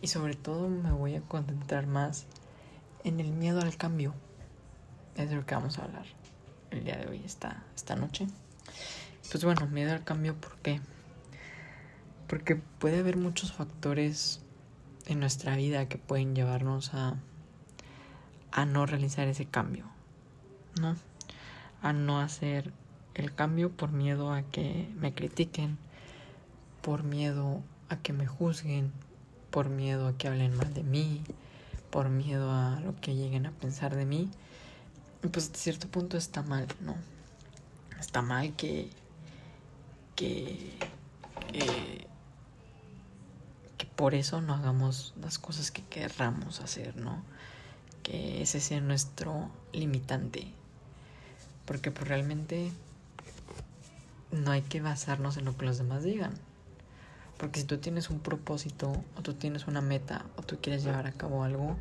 Y 0.00 0.06
sobre 0.08 0.34
todo 0.34 0.68
me 0.68 0.90
voy 0.92 1.16
a 1.16 1.20
concentrar 1.20 1.86
más 1.86 2.26
en 3.04 3.20
el 3.20 3.30
miedo 3.30 3.60
al 3.60 3.76
cambio. 3.76 4.14
Es 5.16 5.28
de 5.28 5.36
lo 5.36 5.44
que 5.44 5.54
vamos 5.54 5.78
a 5.78 5.84
hablar 5.84 6.06
el 6.70 6.84
día 6.84 6.96
de 6.96 7.08
hoy, 7.08 7.22
esta, 7.24 7.62
esta 7.76 7.94
noche. 7.96 8.26
Pues 9.30 9.44
bueno, 9.44 9.66
miedo 9.66 9.92
al 9.92 10.04
cambio, 10.04 10.34
¿por 10.34 10.56
qué? 10.58 10.80
Porque 12.26 12.56
puede 12.56 13.00
haber 13.00 13.16
muchos 13.16 13.52
factores 13.52 14.40
en 15.06 15.20
nuestra 15.20 15.56
vida 15.56 15.88
que 15.88 15.98
pueden 15.98 16.34
llevarnos 16.34 16.94
a, 16.94 17.16
a 18.50 18.64
no 18.64 18.86
realizar 18.86 19.28
ese 19.28 19.46
cambio, 19.46 19.84
¿no? 20.80 20.96
A 21.82 21.92
no 21.92 22.20
hacer 22.20 22.72
el 23.14 23.34
cambio 23.34 23.70
por 23.70 23.92
miedo 23.92 24.32
a 24.32 24.42
que 24.42 24.88
me 24.96 25.12
critiquen, 25.12 25.78
por 26.80 27.02
miedo 27.02 27.62
a 27.88 27.96
que 27.96 28.12
me 28.12 28.26
juzguen, 28.26 28.92
por 29.50 29.68
miedo 29.68 30.08
a 30.08 30.16
que 30.16 30.28
hablen 30.28 30.56
mal 30.56 30.72
de 30.72 30.82
mí, 30.82 31.22
por 31.90 32.08
miedo 32.08 32.50
a 32.50 32.80
lo 32.80 32.96
que 32.96 33.14
lleguen 33.14 33.46
a 33.46 33.50
pensar 33.52 33.94
de 33.94 34.06
mí. 34.06 34.30
Pues 35.30 35.50
a 35.50 35.54
cierto 35.54 35.88
punto 35.88 36.16
está 36.16 36.42
mal, 36.42 36.66
¿no? 36.80 36.96
Está 38.00 38.22
mal 38.22 38.54
que. 38.56 38.90
que. 40.16 40.72
que, 41.52 42.06
que 43.76 43.86
por 43.86 44.14
eso 44.14 44.40
no 44.40 44.54
hagamos 44.54 45.14
las 45.20 45.38
cosas 45.38 45.70
que 45.70 45.82
querramos 45.82 46.60
hacer, 46.60 46.96
¿no? 46.96 47.22
Que 48.02 48.42
ese 48.42 48.58
sea 48.58 48.80
nuestro 48.80 49.50
limitante. 49.72 50.52
Porque 51.64 51.90
pues 51.90 52.08
realmente 52.08 52.72
no 54.30 54.50
hay 54.50 54.62
que 54.62 54.80
basarnos 54.80 55.36
en 55.36 55.44
lo 55.44 55.56
que 55.56 55.66
los 55.66 55.78
demás 55.78 56.02
digan. 56.02 56.32
Porque 57.38 57.60
si 57.60 57.66
tú 57.66 57.78
tienes 57.78 58.10
un 58.10 58.20
propósito 58.20 58.92
o 59.16 59.22
tú 59.22 59.34
tienes 59.34 59.66
una 59.66 59.80
meta 59.80 60.24
o 60.36 60.42
tú 60.42 60.58
quieres 60.60 60.84
llevar 60.84 61.06
a 61.06 61.12
cabo 61.12 61.44
algo, 61.44 61.76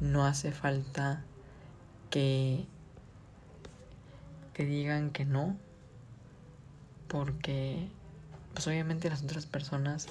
no 0.00 0.24
hace 0.24 0.52
falta 0.52 1.22
que 2.10 2.66
que 4.58 4.64
digan 4.64 5.10
que 5.10 5.24
no 5.24 5.56
porque 7.06 7.88
pues 8.54 8.66
obviamente 8.66 9.08
las 9.08 9.22
otras 9.22 9.46
personas 9.46 10.08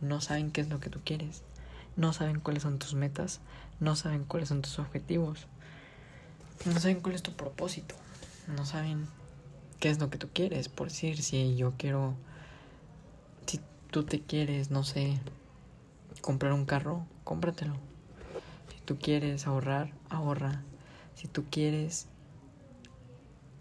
no 0.00 0.22
saben 0.22 0.50
qué 0.50 0.62
es 0.62 0.70
lo 0.70 0.80
que 0.80 0.88
tú 0.88 1.00
quieres, 1.04 1.42
no 1.96 2.14
saben 2.14 2.40
cuáles 2.40 2.62
son 2.62 2.78
tus 2.78 2.94
metas, 2.94 3.40
no 3.80 3.94
saben 3.94 4.24
cuáles 4.24 4.48
son 4.48 4.62
tus 4.62 4.78
objetivos, 4.78 5.46
no 6.64 6.80
saben 6.80 7.02
cuál 7.02 7.14
es 7.14 7.22
tu 7.22 7.32
propósito, 7.32 7.94
no 8.46 8.64
saben 8.64 9.06
qué 9.80 9.90
es 9.90 9.98
lo 9.98 10.10
que 10.10 10.18
tú 10.18 10.28
quieres. 10.32 10.68
Por 10.68 10.88
decir, 10.88 11.22
si 11.22 11.56
yo 11.56 11.74
quiero, 11.76 12.14
si 13.46 13.60
tú 13.90 14.04
te 14.04 14.20
quieres, 14.20 14.70
no 14.70 14.84
sé, 14.84 15.20
comprar 16.20 16.52
un 16.52 16.64
carro, 16.64 17.06
cómpratelo. 17.24 17.74
Si 18.72 18.80
tú 18.84 18.98
quieres 18.98 19.46
ahorrar, 19.46 19.92
ahorra. 20.08 20.62
Si 21.14 21.28
tú 21.28 21.44
quieres 21.50 22.08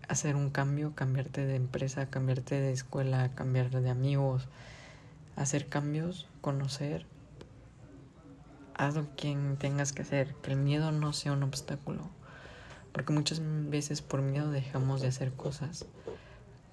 hacer 0.08 0.36
un 0.36 0.50
cambio, 0.50 0.94
cambiarte 0.96 1.46
de 1.46 1.56
empresa, 1.56 2.10
cambiarte 2.10 2.60
de 2.60 2.72
escuela, 2.72 3.32
cambiarte 3.36 3.82
de 3.82 3.90
amigos, 3.90 4.48
hacer 5.36 5.68
cambios, 5.68 6.28
conocer, 6.42 7.06
haz 8.76 8.96
lo 8.96 9.16
que 9.16 9.36
tengas 9.60 9.94
que 9.94 10.02
hacer, 10.02 10.36
que 10.36 10.52
el 10.52 10.58
miedo 10.58 10.92
no 10.92 11.14
sea 11.14 11.34
un 11.34 11.44
obstáculo. 11.44 12.10
Porque 12.94 13.12
muchas 13.12 13.42
veces 13.70 14.02
por 14.02 14.22
miedo 14.22 14.52
dejamos 14.52 15.02
de 15.02 15.08
hacer 15.08 15.34
cosas 15.34 15.86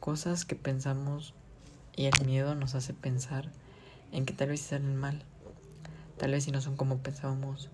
cosas 0.00 0.46
que 0.46 0.56
pensamos 0.56 1.34
y 1.94 2.06
el 2.06 2.26
miedo 2.26 2.54
nos 2.54 2.74
hace 2.74 2.94
pensar 2.94 3.50
en 4.12 4.24
que 4.24 4.32
tal 4.32 4.48
vez 4.48 4.62
salen 4.62 4.96
mal, 4.96 5.22
tal 6.16 6.32
vez 6.32 6.44
si 6.44 6.50
no 6.50 6.60
son 6.60 6.76
como 6.76 6.98
pensábamos, 6.98 7.70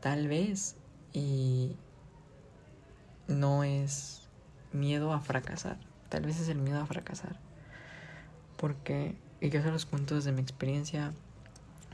tal 0.00 0.28
vez 0.28 0.76
y 1.12 1.76
no 3.26 3.64
es 3.64 4.22
miedo 4.72 5.12
a 5.12 5.20
fracasar, 5.20 5.76
tal 6.08 6.24
vez 6.24 6.40
es 6.40 6.48
el 6.48 6.58
miedo 6.58 6.80
a 6.80 6.86
fracasar, 6.86 7.36
porque, 8.56 9.16
y 9.40 9.50
yo 9.50 9.60
se 9.60 9.70
los 9.70 9.84
cuento 9.84 10.14
desde 10.14 10.32
mi 10.32 10.40
experiencia, 10.40 11.12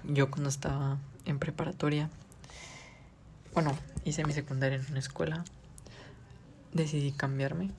yo 0.05 0.31
cuando 0.31 0.51
estaba 0.51 0.99
en 1.25 1.39
preparatoria, 1.39 2.11
bueno, 3.55 3.77
hice 4.05 4.25
mi 4.25 4.35
secundaria 4.35 4.79
en 4.79 4.87
una 4.91 4.99
escuela, 4.99 5.45
decidí 6.73 7.13
cambiarme 7.13 7.71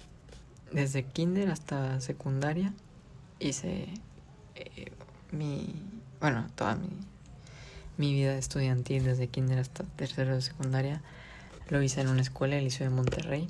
desde 0.71 1.03
kinder 1.03 1.49
hasta 1.51 2.01
secundaria 2.01 2.73
hice 3.39 3.89
eh, 4.56 4.91
mi, 5.32 5.75
bueno, 6.19 6.47
toda 6.56 6.75
mi, 6.75 6.89
mi 7.97 8.13
vida 8.13 8.38
estudiantil 8.38 9.03
desde 9.03 9.27
kinder 9.27 9.60
hasta 9.60 9.84
tercero 9.84 10.36
de 10.36 10.41
secundaria 10.41 11.01
lo 11.69 11.82
hice 11.82 12.01
en 12.01 12.10
una 12.10 12.21
escuela, 12.21 12.58
el 12.58 12.65
Liceo 12.65 12.89
de 12.89 12.95
Monterrey. 12.95 13.49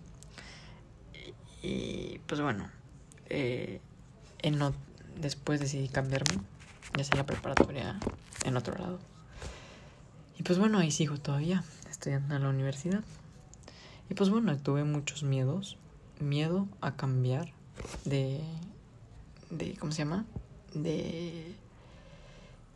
Y, 1.61 2.19
pues 2.27 2.41
bueno, 2.41 2.69
eh, 3.29 3.79
en 4.39 4.59
después 5.19 5.59
decidí 5.59 5.87
cambiarme, 5.87 6.41
ya 6.97 7.03
sea 7.03 7.17
la 7.17 7.25
preparatoria 7.25 7.99
en 8.45 8.57
otro 8.57 8.77
lado. 8.77 8.99
Y 10.37 10.43
pues 10.43 10.59
bueno, 10.59 10.79
ahí 10.79 10.91
sigo 10.91 11.17
todavía, 11.17 11.63
estudiando 11.89 12.35
en 12.35 12.43
la 12.43 12.49
universidad. 12.49 13.03
Y 14.09 14.13
pues 14.15 14.29
bueno, 14.29 14.57
tuve 14.57 14.83
muchos 14.83 15.23
miedos, 15.23 15.77
miedo 16.19 16.67
a 16.81 16.95
cambiar 16.95 17.51
de, 18.05 18.41
de 19.49 19.75
¿cómo 19.77 19.91
se 19.91 19.99
llama? 19.99 20.25
De, 20.73 21.55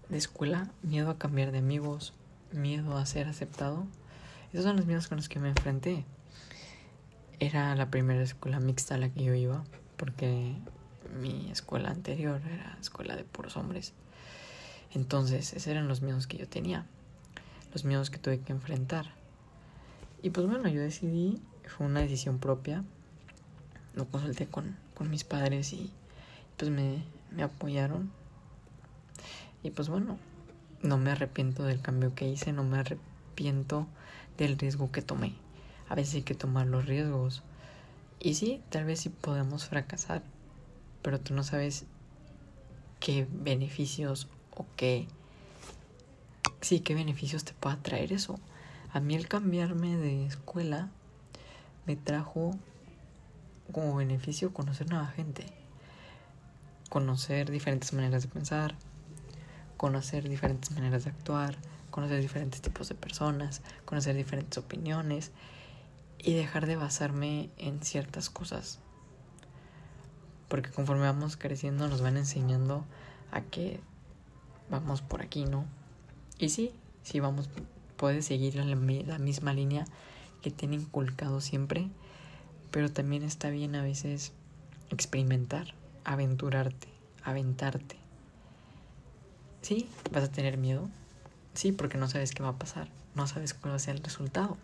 de 0.09 0.17
escuela, 0.17 0.69
miedo 0.83 1.09
a 1.09 1.17
cambiar 1.17 1.51
de 1.51 1.59
amigos, 1.59 2.13
miedo 2.51 2.97
a 2.97 3.05
ser 3.05 3.27
aceptado. 3.27 3.85
Esos 4.53 4.65
son 4.65 4.77
los 4.77 4.85
miedos 4.85 5.07
con 5.07 5.17
los 5.17 5.29
que 5.29 5.39
me 5.39 5.49
enfrenté. 5.49 6.05
Era 7.39 7.75
la 7.75 7.91
primera 7.91 8.23
escuela 8.23 8.59
mixta 8.59 8.95
a 8.95 8.97
la 8.97 9.09
que 9.09 9.23
yo 9.23 9.33
iba, 9.33 9.63
porque 9.97 10.55
mi 11.21 11.51
escuela 11.51 11.89
anterior 11.89 12.41
era 12.45 12.77
escuela 12.79 13.15
de 13.15 13.23
puros 13.23 13.57
hombres. 13.57 13.93
Entonces, 14.93 15.53
esos 15.53 15.67
eran 15.67 15.87
los 15.87 16.01
miedos 16.01 16.27
que 16.27 16.37
yo 16.37 16.47
tenía, 16.47 16.85
los 17.73 17.83
miedos 17.83 18.09
que 18.09 18.17
tuve 18.17 18.39
que 18.39 18.53
enfrentar. 18.53 19.16
Y 20.21 20.31
pues 20.31 20.47
bueno, 20.47 20.67
yo 20.67 20.81
decidí, 20.81 21.39
fue 21.65 21.85
una 21.85 22.01
decisión 22.01 22.39
propia, 22.39 22.83
lo 23.93 24.05
consulté 24.05 24.47
con, 24.47 24.77
con 24.95 25.09
mis 25.09 25.23
padres 25.23 25.73
y 25.73 25.91
pues 26.57 26.71
me, 26.71 27.03
me 27.31 27.43
apoyaron. 27.43 28.11
Y 29.63 29.71
pues 29.71 29.89
bueno, 29.89 30.17
no 30.81 30.97
me 30.97 31.11
arrepiento 31.11 31.63
del 31.63 31.81
cambio 31.81 32.13
que 32.15 32.27
hice, 32.27 32.53
no 32.53 32.63
me 32.63 32.77
arrepiento 32.77 33.87
del 34.37 34.57
riesgo 34.57 34.91
que 34.91 35.01
tomé. 35.01 35.33
A 35.89 35.95
veces 35.95 36.15
hay 36.15 36.21
que 36.23 36.35
tomar 36.35 36.67
los 36.67 36.85
riesgos. 36.85 37.43
Y 38.19 38.33
sí, 38.33 38.61
tal 38.69 38.85
vez 38.85 39.01
sí 39.01 39.09
podemos 39.09 39.65
fracasar, 39.65 40.23
pero 41.01 41.19
tú 41.19 41.33
no 41.33 41.43
sabes 41.43 41.85
qué 42.99 43.27
beneficios 43.31 44.27
o 44.55 44.65
qué... 44.75 45.07
Sí, 46.61 46.79
qué 46.79 46.95
beneficios 46.95 47.45
te 47.45 47.53
pueda 47.53 47.77
traer 47.77 48.11
eso. 48.11 48.39
A 48.93 48.99
mí 48.99 49.15
el 49.15 49.27
cambiarme 49.27 49.97
de 49.97 50.25
escuela 50.25 50.89
me 51.85 51.95
trajo 51.95 52.51
como 53.71 53.95
beneficio 53.95 54.53
conocer 54.53 54.89
nueva 54.89 55.07
gente, 55.07 55.45
conocer 56.89 57.51
diferentes 57.51 57.91
maneras 57.93 58.23
de 58.23 58.29
pensar, 58.29 58.75
conocer 59.75 60.29
diferentes 60.29 60.71
maneras 60.71 61.03
de 61.03 61.11
actuar, 61.11 61.57
conocer 61.91 62.21
diferentes 62.21 62.61
tipos 62.61 62.87
de 62.87 62.95
personas, 62.95 63.61
conocer 63.85 64.15
diferentes 64.15 64.57
opiniones 64.57 65.31
y 66.17 66.33
dejar 66.33 66.65
de 66.65 66.77
basarme 66.77 67.49
en 67.57 67.81
ciertas 67.81 68.29
cosas. 68.29 68.79
Porque 70.47 70.71
conforme 70.71 71.03
vamos 71.03 71.35
creciendo 71.35 71.87
nos 71.87 72.01
van 72.01 72.15
enseñando 72.15 72.85
a 73.31 73.41
que 73.41 73.81
vamos 74.69 75.01
por 75.01 75.21
aquí, 75.21 75.45
¿no? 75.45 75.65
Y 76.39 76.49
sí, 76.49 76.71
sí 77.03 77.19
vamos, 77.19 77.49
puedes 77.97 78.25
seguir 78.25 78.55
la, 78.55 78.75
misma 79.19 79.53
línea 79.53 79.85
que 80.41 80.51
te 80.51 80.65
han 80.65 80.73
inculcado 80.73 81.41
siempre, 81.41 81.89
pero 82.71 82.91
también 82.91 83.23
está 83.23 83.49
bien 83.49 83.75
a 83.75 83.83
veces 83.83 84.31
experimentar, 84.91 85.73
aventurarte, 86.05 86.87
aventarte. 87.23 87.97
Sí, 89.61 89.89
vas 90.11 90.23
a 90.23 90.31
tener 90.31 90.57
miedo. 90.57 90.89
Sí, 91.53 91.71
porque 91.71 91.97
no 91.97 92.07
sabes 92.07 92.31
qué 92.31 92.43
va 92.43 92.49
a 92.49 92.59
pasar. 92.59 92.87
No 93.15 93.27
sabes 93.27 93.53
cuál 93.53 93.71
va 93.71 93.77
a 93.77 93.79
ser 93.79 93.95
el 93.95 94.03
resultado. 94.03 94.57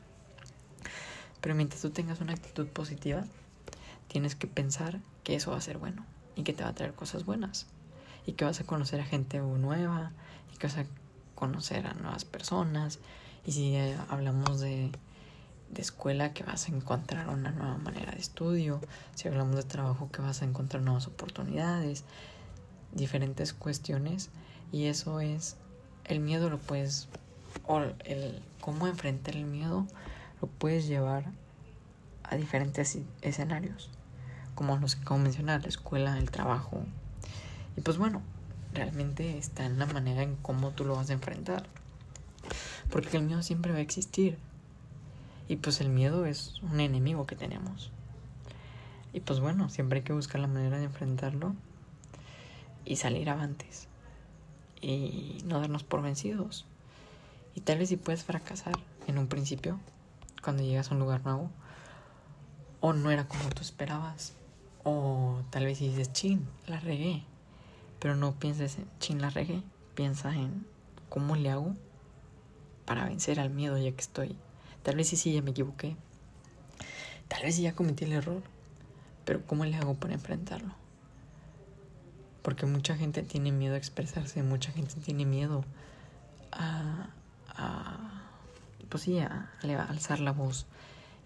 Pero 1.42 1.56
mientras 1.56 1.82
tú 1.82 1.90
tengas 1.90 2.22
una 2.22 2.34
actitud 2.34 2.68
positiva, 2.68 3.26
tienes 4.08 4.36
que 4.36 4.48
pensar 4.48 5.00
que 5.24 5.36
eso 5.36 5.52
va 5.52 5.58
a 5.58 5.62
ser 5.62 5.78
bueno 5.78 6.06
y 6.36 6.44
que 6.44 6.54
te 6.54 6.64
va 6.64 6.70
a 6.70 6.76
traer 6.76 6.94
cosas 6.94 7.26
buenas. 7.26 7.66
Y 8.26 8.34
que 8.34 8.46
vas 8.46 8.62
a 8.62 8.64
conocer 8.64 9.02
a 9.02 9.06
gente 9.06 9.40
nueva 9.40 10.12
y 10.54 10.58
que 10.58 10.68
vas 10.68 10.78
a 10.78 10.86
conocer 11.36 11.88
a 11.88 11.94
nuevas 11.96 12.24
personas. 12.24 13.00
Y 13.46 13.52
si 13.52 13.76
eh, 13.76 13.98
hablamos 14.10 14.60
de, 14.60 14.92
de 15.72 15.82
escuela, 15.82 16.34
que 16.34 16.44
vas 16.44 16.68
a 16.68 16.72
encontrar 16.72 17.30
una 17.30 17.52
nueva 17.52 17.78
manera 17.78 18.12
de 18.12 18.20
estudio. 18.20 18.80
Si 19.16 19.28
hablamos 19.28 19.56
de 19.56 19.64
trabajo, 19.64 20.10
que 20.12 20.22
vas 20.22 20.42
a 20.42 20.46
encontrar 20.46 20.84
nuevas 20.84 21.08
oportunidades. 21.08 22.04
Diferentes 22.94 23.54
cuestiones. 23.54 24.30
Y 24.72 24.86
eso 24.86 25.20
es, 25.20 25.58
el 26.06 26.20
miedo 26.20 26.50
lo 26.50 26.58
puedes, 26.58 27.08
o 27.66 27.80
el 27.80 28.42
cómo 28.62 28.88
enfrentar 28.88 29.36
el 29.36 29.46
miedo, 29.46 29.86
lo 30.42 30.48
puedes 30.48 30.88
llevar 30.88 31.26
a 32.24 32.36
diferentes 32.36 32.98
escenarios 33.22 33.90
como 34.56 34.78
los 34.78 34.96
que 34.96 35.02
acabo 35.02 35.18
de 35.18 35.24
mencionar, 35.24 35.62
la 35.62 35.68
escuela, 35.68 36.18
el 36.18 36.32
trabajo. 36.32 36.84
Y 37.76 37.82
pues 37.82 37.98
bueno, 37.98 38.22
realmente 38.74 39.38
está 39.38 39.66
en 39.66 39.80
la 39.80 39.86
manera 39.86 40.22
en 40.22 40.36
cómo 40.38 40.72
tú 40.72 40.86
lo 40.86 40.96
vas 40.96 41.10
a 41.10 41.14
enfrentar. 41.14 41.64
Porque 42.90 43.18
el 43.18 43.24
miedo 43.24 43.42
siempre 43.44 43.72
va 43.72 43.80
a 43.80 43.82
existir. 43.82 44.38
Y 45.48 45.58
pues 45.58 45.82
el 45.82 45.90
miedo 45.90 46.26
es 46.26 46.62
un 46.62 46.80
enemigo 46.80 47.26
que 47.26 47.36
tenemos. 47.36 47.92
Y 49.14 49.20
pues 49.20 49.40
bueno, 49.40 49.70
siempre 49.70 50.00
hay 50.00 50.04
que 50.04 50.14
buscar 50.14 50.42
la 50.42 50.48
manera 50.48 50.78
de 50.78 50.86
enfrentarlo 50.86 51.54
y 52.86 52.96
salir 52.96 53.30
avantes. 53.30 53.88
Y 54.82 55.38
no 55.46 55.60
darnos 55.60 55.84
por 55.84 56.02
vencidos. 56.02 56.66
Y 57.56 57.62
tal 57.62 57.78
vez 57.78 57.90
si 57.90 57.98
puedes 57.98 58.24
fracasar 58.24 58.74
en 59.08 59.18
un 59.18 59.28
principio, 59.28 59.80
cuando 60.44 60.64
llegas 60.64 60.90
a 60.90 60.96
un 60.96 61.00
lugar 61.00 61.24
nuevo, 61.24 61.52
o 62.82 62.94
no 62.94 63.12
era 63.12 63.28
como 63.28 63.50
tú 63.50 63.62
esperabas, 63.62 64.34
o 64.84 65.42
tal 65.52 65.66
vez 65.66 65.80
dices, 65.80 66.12
chin, 66.12 66.48
la 66.68 66.80
regué. 66.80 67.24
Pero 68.00 68.16
no 68.16 68.34
pienses 68.34 68.78
en, 68.78 68.88
chin, 69.00 69.22
la 69.22 69.30
regué. 69.30 69.62
Piensa 69.96 70.36
en 70.36 70.66
cómo 71.10 71.36
le 71.36 71.52
hago 71.52 71.76
para 72.86 73.06
vencer 73.06 73.40
al 73.40 73.50
miedo 73.50 73.78
ya 73.78 73.92
que 73.92 74.02
estoy. 74.02 74.36
Tal 74.84 74.96
vez 74.96 75.08
sí, 75.08 75.16
sí, 75.16 75.34
ya 75.34 75.42
me 75.42 75.52
equivoqué. 75.52 75.96
Tal 77.28 77.44
vez 77.44 77.56
sí 77.56 77.62
ya 77.62 77.74
cometí 77.74 78.06
el 78.06 78.14
error. 78.14 78.44
Pero 79.26 79.46
¿cómo 79.46 79.66
le 79.66 79.76
hago 79.76 79.94
para 79.96 80.14
enfrentarlo? 80.14 80.74
Porque 82.42 82.66
mucha 82.66 82.96
gente 82.98 83.24
tiene 83.24 83.52
miedo 83.52 83.76
a 83.76 83.78
expresarse, 83.78 84.44
mucha 84.44 84.72
gente 84.74 84.96
tiene 84.96 85.26
miedo 85.26 85.64
a, 86.52 87.10
a 87.56 88.24
pues 88.94 89.06
sí, 89.06 89.18
a, 89.18 89.50
alzar 89.90 90.20
la 90.20 90.34
voz. 90.34 90.68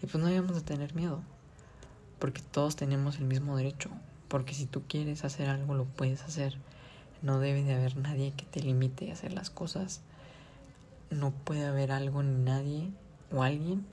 Y 0.02 0.06
pues 0.06 0.22
no 0.22 0.30
debemos 0.30 0.54
de 0.54 0.62
tener 0.62 0.94
miedo 0.94 1.20
porque 2.18 2.40
todos 2.40 2.76
tenemos 2.76 3.18
el 3.18 3.24
mismo 3.24 3.58
derecho, 3.58 3.90
porque 4.28 4.54
si 4.54 4.64
tú 4.64 4.84
quieres 4.88 5.22
hacer 5.22 5.50
algo 5.50 5.74
lo 5.74 5.84
puedes 5.84 6.22
hacer. 6.22 6.56
No 7.20 7.40
debe 7.40 7.62
de 7.64 7.74
haber 7.74 7.96
nadie 7.96 8.32
que 8.32 8.46
te 8.46 8.60
limite 8.60 9.10
a 9.10 9.12
hacer 9.12 9.32
las 9.32 9.50
cosas. 9.50 10.00
No 11.10 11.30
puede 11.30 11.64
haber 11.66 11.92
algo 11.92 12.22
ni 12.22 12.42
nadie 12.42 12.90
o 13.32 13.42
alguien 13.42 13.86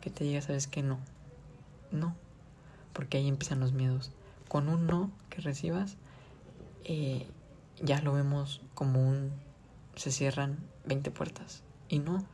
que 0.00 0.10
te 0.10 0.24
diga, 0.24 0.40
sabes 0.40 0.66
que 0.66 0.82
no. 0.82 0.98
No, 1.90 2.14
porque 2.92 3.18
ahí 3.18 3.28
empiezan 3.28 3.60
los 3.60 3.72
miedos. 3.72 4.10
Con 4.48 4.68
un 4.68 4.86
no 4.86 5.10
que 5.30 5.40
recibas, 5.40 5.96
eh, 6.84 7.26
ya 7.82 8.00
lo 8.00 8.12
vemos 8.12 8.60
como 8.74 9.06
un... 9.06 9.32
se 9.96 10.10
cierran 10.10 10.58
20 10.86 11.10
puertas. 11.10 11.62
Y 11.88 11.98
no. 11.98 12.24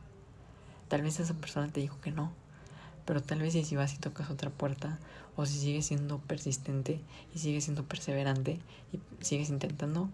Tal 0.87 1.01
vez 1.01 1.19
esa 1.19 1.33
persona 1.33 1.67
te 1.69 1.79
dijo 1.79 1.99
que 2.01 2.11
no 2.11 2.31
pero 3.05 3.21
tal 3.21 3.39
vez 3.39 3.53
si 3.53 3.75
vas 3.75 3.93
y 3.93 3.97
tocas 3.97 4.29
otra 4.29 4.49
puerta, 4.49 4.99
o 5.35 5.45
si 5.45 5.57
sigues 5.57 5.85
siendo 5.87 6.19
persistente 6.19 7.01
y 7.33 7.39
sigues 7.39 7.65
siendo 7.65 7.83
perseverante 7.83 8.59
y 8.91 8.99
sigues 9.23 9.49
intentando, 9.49 10.09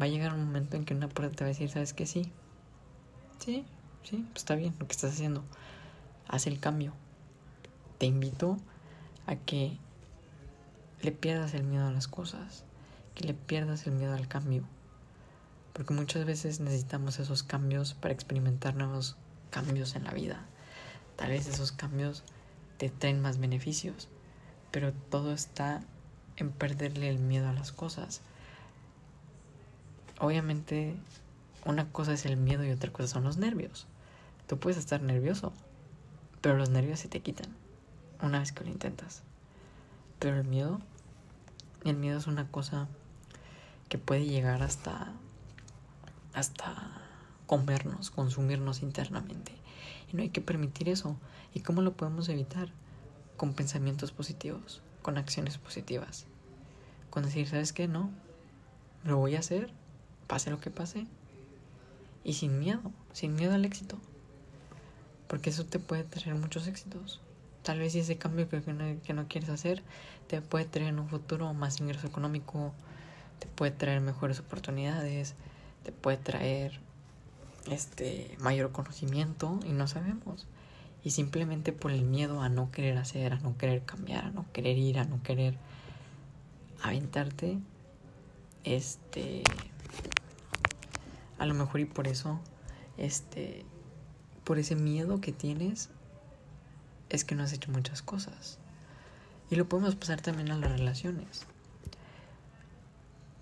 va 0.00 0.06
a 0.06 0.08
llegar 0.08 0.32
un 0.34 0.44
momento 0.44 0.76
en 0.76 0.84
que 0.84 0.94
una 0.94 1.08
puerta 1.08 1.36
te 1.36 1.44
va 1.44 1.48
a 1.48 1.52
decir, 1.52 1.70
¿sabes 1.70 1.92
qué? 1.92 2.06
Sí, 2.06 2.32
sí, 3.44 3.64
sí, 4.04 4.24
pues 4.32 4.42
está 4.42 4.54
bien 4.54 4.74
lo 4.78 4.86
que 4.86 4.92
estás 4.92 5.12
haciendo. 5.12 5.44
Haz 6.28 6.46
el 6.46 6.60
cambio. 6.60 6.92
Te 7.98 8.06
invito 8.06 8.56
a 9.26 9.36
que 9.36 9.76
le 11.02 11.12
pierdas 11.12 11.52
el 11.54 11.64
miedo 11.64 11.86
a 11.86 11.92
las 11.92 12.08
cosas, 12.08 12.64
que 13.14 13.24
le 13.24 13.34
pierdas 13.34 13.86
el 13.86 13.92
miedo 13.92 14.14
al 14.14 14.28
cambio. 14.28 14.64
Porque 15.74 15.92
muchas 15.92 16.24
veces 16.24 16.60
necesitamos 16.60 17.18
esos 17.18 17.42
cambios 17.42 17.94
para 17.94 18.14
experimentar 18.14 18.74
nuevos 18.76 19.16
cambios 19.50 19.94
en 19.94 20.04
la 20.04 20.12
vida. 20.12 20.46
Tal 21.16 21.30
vez 21.30 21.46
esos 21.46 21.72
cambios 21.72 22.24
te 22.78 22.88
traen 22.88 23.20
más 23.20 23.38
beneficios, 23.38 24.08
pero 24.70 24.92
todo 25.10 25.32
está 25.32 25.82
en 26.36 26.50
perderle 26.50 27.08
el 27.08 27.18
miedo 27.18 27.48
a 27.48 27.52
las 27.52 27.72
cosas. 27.72 28.22
Obviamente, 30.18 30.96
una 31.64 31.90
cosa 31.90 32.12
es 32.12 32.26
el 32.26 32.36
miedo 32.36 32.64
y 32.64 32.70
otra 32.70 32.92
cosa 32.92 33.08
son 33.08 33.24
los 33.24 33.36
nervios. 33.36 33.86
Tú 34.46 34.58
puedes 34.58 34.78
estar 34.78 35.02
nervioso, 35.02 35.52
pero 36.40 36.56
los 36.56 36.70
nervios 36.70 37.00
se 37.00 37.08
te 37.08 37.20
quitan 37.20 37.48
una 38.22 38.40
vez 38.40 38.52
que 38.52 38.64
lo 38.64 38.70
intentas. 38.70 39.22
Pero 40.18 40.38
el 40.38 40.44
miedo, 40.44 40.80
el 41.84 41.96
miedo 41.96 42.18
es 42.18 42.26
una 42.26 42.48
cosa 42.48 42.88
que 43.88 43.98
puede 43.98 44.26
llegar 44.26 44.62
hasta 44.62 45.12
hasta 46.34 47.00
comernos, 47.46 48.10
consumirnos 48.10 48.82
internamente. 48.82 49.52
Y 50.12 50.16
no 50.16 50.22
hay 50.22 50.30
que 50.30 50.40
permitir 50.40 50.88
eso. 50.88 51.16
¿Y 51.54 51.60
cómo 51.60 51.82
lo 51.82 51.96
podemos 51.96 52.28
evitar? 52.28 52.68
Con 53.36 53.54
pensamientos 53.54 54.12
positivos, 54.12 54.82
con 55.02 55.18
acciones 55.18 55.58
positivas. 55.58 56.26
Con 57.10 57.24
decir, 57.24 57.48
¿sabes 57.48 57.72
qué? 57.72 57.86
No, 57.86 58.10
lo 59.04 59.18
voy 59.18 59.36
a 59.36 59.40
hacer, 59.40 59.72
pase 60.26 60.50
lo 60.50 60.60
que 60.60 60.70
pase. 60.70 61.06
Y 62.24 62.32
sin 62.32 62.58
miedo, 62.58 62.80
sin 63.12 63.34
miedo 63.34 63.54
al 63.54 63.64
éxito. 63.64 63.98
Porque 65.28 65.50
eso 65.50 65.64
te 65.64 65.78
puede 65.78 66.04
traer 66.04 66.34
muchos 66.36 66.66
éxitos. 66.66 67.20
Tal 67.62 67.78
vez 67.78 67.94
ese 67.94 68.16
cambio 68.16 68.48
que 68.48 68.60
no, 68.72 69.02
que 69.02 69.12
no 69.14 69.28
quieres 69.28 69.50
hacer 69.50 69.82
te 70.26 70.40
puede 70.40 70.64
traer 70.64 70.88
en 70.88 70.98
un 70.98 71.08
futuro 71.08 71.52
más 71.54 71.80
ingreso 71.80 72.06
económico, 72.06 72.72
te 73.38 73.46
puede 73.46 73.72
traer 73.72 74.00
mejores 74.00 74.40
oportunidades, 74.40 75.34
te 75.82 75.92
puede 75.92 76.16
traer 76.16 76.80
este 77.70 78.36
mayor 78.40 78.72
conocimiento 78.72 79.60
y 79.64 79.72
no 79.72 79.86
sabemos. 79.86 80.46
Y 81.02 81.10
simplemente 81.10 81.72
por 81.72 81.90
el 81.92 82.02
miedo 82.02 82.40
a 82.40 82.48
no 82.48 82.70
querer 82.70 82.96
hacer, 82.96 83.34
a 83.34 83.38
no 83.40 83.56
querer 83.58 83.82
cambiar, 83.82 84.24
a 84.24 84.30
no 84.30 84.46
querer 84.52 84.78
ir, 84.78 84.98
a 84.98 85.04
no 85.04 85.22
querer 85.22 85.56
aventarte, 86.82 87.58
este 88.64 89.42
a 91.44 91.46
lo 91.46 91.54
mejor 91.54 91.80
y 91.80 91.84
por 91.84 92.08
eso 92.08 92.40
este 92.96 93.64
por 94.44 94.58
ese 94.58 94.74
miedo 94.74 95.20
que 95.20 95.32
tienes 95.32 95.90
es 97.08 97.24
que 97.24 97.34
no 97.34 97.42
has 97.42 97.52
hecho 97.52 97.70
muchas 97.70 98.02
cosas. 98.02 98.58
Y 99.50 99.56
lo 99.56 99.68
podemos 99.68 99.94
pasar 99.94 100.20
también 100.20 100.50
a 100.50 100.58
las 100.58 100.72
relaciones. 100.72 101.46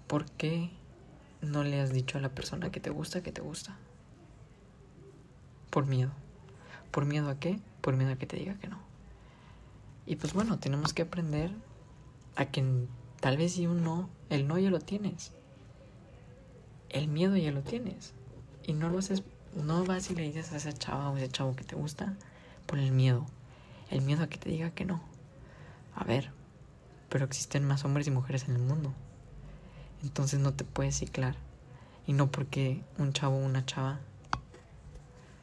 ¿Por 0.06 0.26
qué 0.32 0.70
no 1.40 1.64
le 1.64 1.80
has 1.80 1.92
dicho 1.92 2.18
a 2.18 2.20
la 2.20 2.28
persona 2.28 2.70
que 2.70 2.80
te 2.80 2.90
gusta 2.90 3.22
que 3.22 3.32
te 3.32 3.40
gusta? 3.40 3.76
por 5.72 5.86
miedo. 5.86 6.10
¿Por 6.90 7.06
miedo 7.06 7.30
a 7.30 7.40
qué? 7.40 7.58
Por 7.80 7.96
miedo 7.96 8.12
a 8.12 8.16
que 8.16 8.26
te 8.26 8.36
diga 8.36 8.54
que 8.58 8.68
no. 8.68 8.78
Y 10.04 10.16
pues 10.16 10.34
bueno, 10.34 10.58
tenemos 10.58 10.92
que 10.92 11.00
aprender 11.00 11.50
a 12.36 12.44
que 12.44 12.62
tal 13.20 13.38
vez 13.38 13.54
si 13.54 13.66
un 13.66 13.82
no, 13.82 14.10
el 14.28 14.46
no 14.46 14.58
ya 14.58 14.70
lo 14.70 14.80
tienes. 14.80 15.32
El 16.92 17.08
miedo 17.08 17.36
ya 17.36 17.50
lo 17.50 17.62
tienes. 17.62 18.12
Y 18.64 18.74
no 18.74 18.88
lo 18.88 18.98
haces, 18.98 19.22
no 19.56 19.84
vas 19.84 20.10
y 20.10 20.14
le 20.14 20.22
dices 20.22 20.52
a 20.52 20.56
esa 20.56 20.72
chava 20.72 21.10
o 21.10 21.16
ese 21.16 21.28
chavo 21.28 21.56
que 21.56 21.64
te 21.64 21.74
gusta 21.74 22.14
por 22.66 22.78
el 22.78 22.92
miedo. 22.92 23.26
El 23.90 24.02
miedo 24.02 24.22
a 24.22 24.28
que 24.28 24.38
te 24.38 24.50
diga 24.50 24.70
que 24.70 24.84
no. 24.84 25.02
A 25.94 26.04
ver, 26.04 26.30
pero 27.08 27.24
existen 27.24 27.66
más 27.66 27.84
hombres 27.84 28.06
y 28.06 28.10
mujeres 28.10 28.48
en 28.48 28.56
el 28.56 28.62
mundo. 28.62 28.92
Entonces 30.02 30.40
no 30.40 30.52
te 30.54 30.64
puedes 30.64 30.98
ciclar. 30.98 31.36
Y 32.06 32.12
no 32.12 32.30
porque 32.30 32.82
un 32.98 33.12
chavo 33.12 33.36
o 33.36 33.44
una 33.44 33.64
chava 33.64 34.00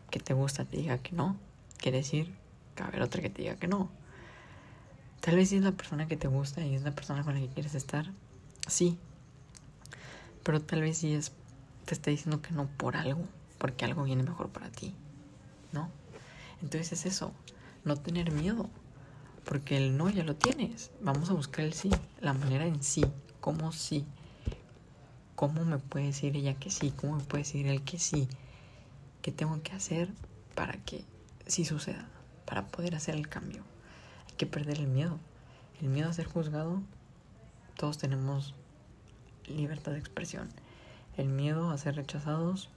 que 0.10 0.20
te 0.20 0.34
gusta 0.34 0.66
te 0.66 0.78
diga 0.78 0.98
que 0.98 1.12
no, 1.14 1.38
quiere 1.78 2.00
decir 2.00 2.34
que 2.76 2.84
haber 2.84 3.02
otra 3.02 3.22
que 3.22 3.30
te 3.30 3.44
diga 3.44 3.56
que 3.56 3.68
no. 3.68 3.90
Tal 5.22 5.36
vez 5.36 5.50
si 5.50 5.58
es 5.58 5.64
la 5.64 5.72
persona 5.72 6.08
que 6.08 6.18
te 6.18 6.28
gusta 6.28 6.66
y 6.66 6.76
es 6.76 6.84
la 6.84 6.92
persona 6.92 7.24
con 7.24 7.34
la 7.34 7.40
que 7.40 7.50
quieres 7.50 7.76
estar, 7.76 8.12
sí. 8.68 8.98
Pero 10.44 10.62
tal 10.62 10.82
vez 10.82 10.98
si 10.98 11.14
es, 11.14 11.32
te 11.90 11.96
está 11.96 12.12
diciendo 12.12 12.40
que 12.40 12.52
no 12.52 12.68
por 12.68 12.96
algo, 12.96 13.24
porque 13.58 13.84
algo 13.84 14.04
viene 14.04 14.22
mejor 14.22 14.50
para 14.50 14.70
ti, 14.70 14.94
¿no? 15.72 15.90
Entonces 16.62 16.92
es 16.92 17.08
eso, 17.08 17.34
no 17.84 17.98
tener 17.98 18.32
miedo, 18.32 18.70
porque 19.44 19.76
el 19.76 19.98
no 19.98 20.08
ya 20.08 20.24
lo 20.24 20.36
tienes. 20.36 20.92
Vamos 21.02 21.32
a 21.32 21.34
buscar 21.34 21.66
el 21.66 21.74
sí, 21.74 21.90
la 22.22 22.34
manera 22.34 22.68
en 22.68 22.84
sí, 22.84 23.04
cómo 23.42 23.72
sí, 23.72 24.06
¿cómo 25.36 25.66
me 25.66 25.80
puede 25.80 26.06
decir 26.06 26.36
ella 26.36 26.54
que 26.54 26.70
sí? 26.70 26.94
¿Cómo 26.96 27.16
me 27.16 27.24
puede 27.24 27.44
decir 27.44 27.66
él 27.66 27.82
que 27.82 27.98
sí? 27.98 28.28
¿Qué 29.24 29.32
tengo 29.32 29.60
que 29.64 29.72
hacer 29.72 30.10
para 30.54 30.74
que 30.74 31.06
sí 31.48 31.66
suceda? 31.66 32.08
Para 32.46 32.68
poder 32.68 32.94
hacer 32.94 33.16
el 33.16 33.28
cambio. 33.30 33.64
Hay 34.28 34.36
que 34.36 34.46
perder 34.46 34.78
el 34.78 34.88
miedo. 34.88 35.18
El 35.82 35.90
miedo 35.90 36.08
a 36.08 36.14
ser 36.14 36.28
juzgado, 36.28 36.84
todos 37.78 37.98
tenemos 37.98 38.54
libertad 39.48 39.94
de 39.94 39.98
expresión. 39.98 40.50
El 41.20 41.28
miedo 41.28 41.70
a 41.70 41.78
ser 41.78 41.98
rechazados, 41.98 42.70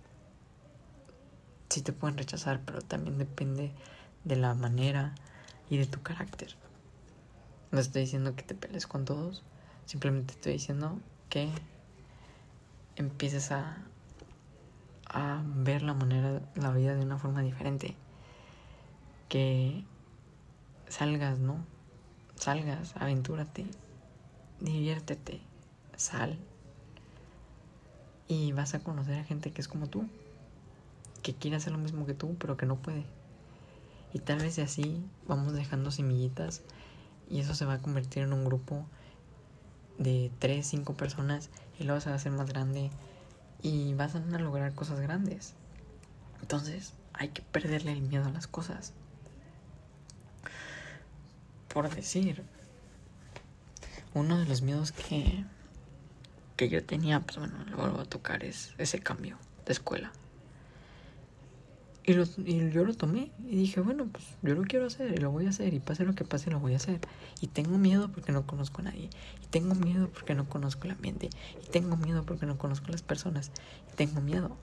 sí 1.68 1.80
te 1.80 1.92
pueden 1.92 2.18
rechazar, 2.18 2.60
pero 2.66 2.82
también 2.82 3.16
depende 3.16 3.70
de 4.24 4.34
la 4.34 4.54
manera 4.54 5.14
y 5.70 5.76
de 5.76 5.86
tu 5.86 6.02
carácter. 6.02 6.56
No 7.70 7.78
estoy 7.78 8.02
diciendo 8.02 8.34
que 8.34 8.42
te 8.42 8.56
pelees 8.56 8.88
con 8.88 9.04
todos, 9.04 9.44
simplemente 9.86 10.34
estoy 10.34 10.54
diciendo 10.54 10.98
que 11.28 11.50
empieces 12.96 13.52
a, 13.52 13.76
a 15.08 15.40
ver 15.44 15.82
la 15.82 15.94
manera, 15.94 16.42
la 16.56 16.72
vida 16.72 16.96
de 16.96 17.02
una 17.04 17.18
forma 17.18 17.42
diferente. 17.42 17.94
Que 19.28 19.84
salgas, 20.88 21.38
¿no? 21.38 21.64
Salgas, 22.34 22.96
aventúrate, 22.96 23.66
diviértete, 24.58 25.40
sal. 25.96 26.40
Y 28.32 28.52
vas 28.52 28.72
a 28.72 28.78
conocer 28.78 29.18
a 29.18 29.24
gente 29.24 29.50
que 29.50 29.60
es 29.60 29.68
como 29.68 29.88
tú, 29.88 30.06
que 31.22 31.34
quiere 31.34 31.58
hacer 31.58 31.70
lo 31.70 31.78
mismo 31.78 32.06
que 32.06 32.14
tú, 32.14 32.34
pero 32.38 32.56
que 32.56 32.64
no 32.64 32.76
puede. 32.76 33.04
Y 34.14 34.20
tal 34.20 34.38
vez 34.38 34.58
así 34.58 35.04
vamos 35.28 35.52
dejando 35.52 35.90
semillitas 35.90 36.62
y 37.28 37.40
eso 37.40 37.54
se 37.54 37.66
va 37.66 37.74
a 37.74 37.82
convertir 37.82 38.22
en 38.22 38.32
un 38.32 38.46
grupo 38.46 38.86
de 39.98 40.32
3, 40.38 40.66
5 40.66 40.94
personas 40.94 41.50
y 41.78 41.84
luego 41.84 42.00
se 42.00 42.08
va 42.08 42.14
a 42.14 42.16
hacer 42.16 42.32
más 42.32 42.48
grande 42.48 42.90
y 43.60 43.92
vas 43.92 44.14
a 44.14 44.20
lograr 44.20 44.74
cosas 44.74 44.98
grandes. 45.00 45.52
Entonces 46.40 46.94
hay 47.12 47.28
que 47.28 47.42
perderle 47.42 47.92
el 47.92 48.00
miedo 48.00 48.24
a 48.24 48.30
las 48.30 48.46
cosas. 48.46 48.94
Por 51.68 51.94
decir, 51.94 52.42
uno 54.14 54.38
de 54.38 54.46
los 54.46 54.62
miedos 54.62 54.90
que, 54.90 55.44
que 56.56 56.68
yo 56.68 56.84
tenía, 56.84 57.20
pues 57.20 57.38
bueno, 57.38 57.54
lo 57.70 57.76
vuelvo 57.76 58.00
a 58.00 58.04
tocar, 58.04 58.44
es 58.44 58.74
ese 58.78 59.00
cambio 59.00 59.38
de 59.66 59.72
escuela. 59.72 60.12
Y, 62.04 62.70
yo 62.70 62.84
lo 62.84 62.94
tomé 62.94 63.30
y 63.46 63.56
dije, 63.56 63.80
bueno, 63.80 64.08
pues 64.10 64.24
yo 64.42 64.54
lo 64.54 64.62
quiero 64.64 64.86
hacer 64.86 65.12
y 65.12 65.18
lo 65.18 65.30
voy 65.30 65.46
a 65.46 65.50
hacer 65.50 65.72
y 65.72 65.78
pase 65.78 66.04
lo 66.04 66.14
que 66.14 66.24
pase 66.24 66.50
lo 66.50 66.58
voy 66.58 66.72
a 66.72 66.76
hacer. 66.76 67.00
Y 67.40 67.46
tengo 67.46 67.78
miedo 67.78 68.10
porque 68.10 68.32
no 68.32 68.44
conozco 68.44 68.80
a 68.80 68.84
nadie. 68.84 69.08
Y 69.42 69.46
tengo 69.46 69.74
miedo 69.76 70.08
porque 70.08 70.34
no 70.34 70.48
conozco 70.48 70.84
el 70.84 70.92
ambiente. 70.92 71.30
Y 71.64 71.70
tengo 71.70 71.96
miedo 71.96 72.24
porque 72.24 72.44
no 72.46 72.58
conozco 72.58 72.88
las 72.90 73.02
personas. 73.02 73.52
Y 73.92 73.96
tengo 73.96 74.20
miedo. 74.20 74.56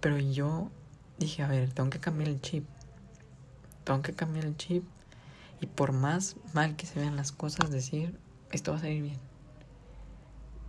Pero 0.00 0.18
yo 0.18 0.70
dije, 1.18 1.42
a 1.42 1.48
ver, 1.48 1.72
tengo 1.72 1.88
que 1.88 2.00
cambiar 2.00 2.28
el 2.28 2.40
chip. 2.42 2.66
Tengo 3.84 4.02
que 4.02 4.12
cambiar 4.12 4.44
el 4.44 4.56
chip. 4.58 4.84
Y 5.62 5.66
por 5.66 5.92
más 5.92 6.36
mal 6.52 6.76
que 6.76 6.86
se 6.86 7.00
vean 7.00 7.16
las 7.16 7.32
cosas, 7.32 7.70
decir, 7.70 8.18
esto 8.52 8.72
va 8.72 8.78
a 8.78 8.80
salir 8.80 9.02
bien. 9.02 9.29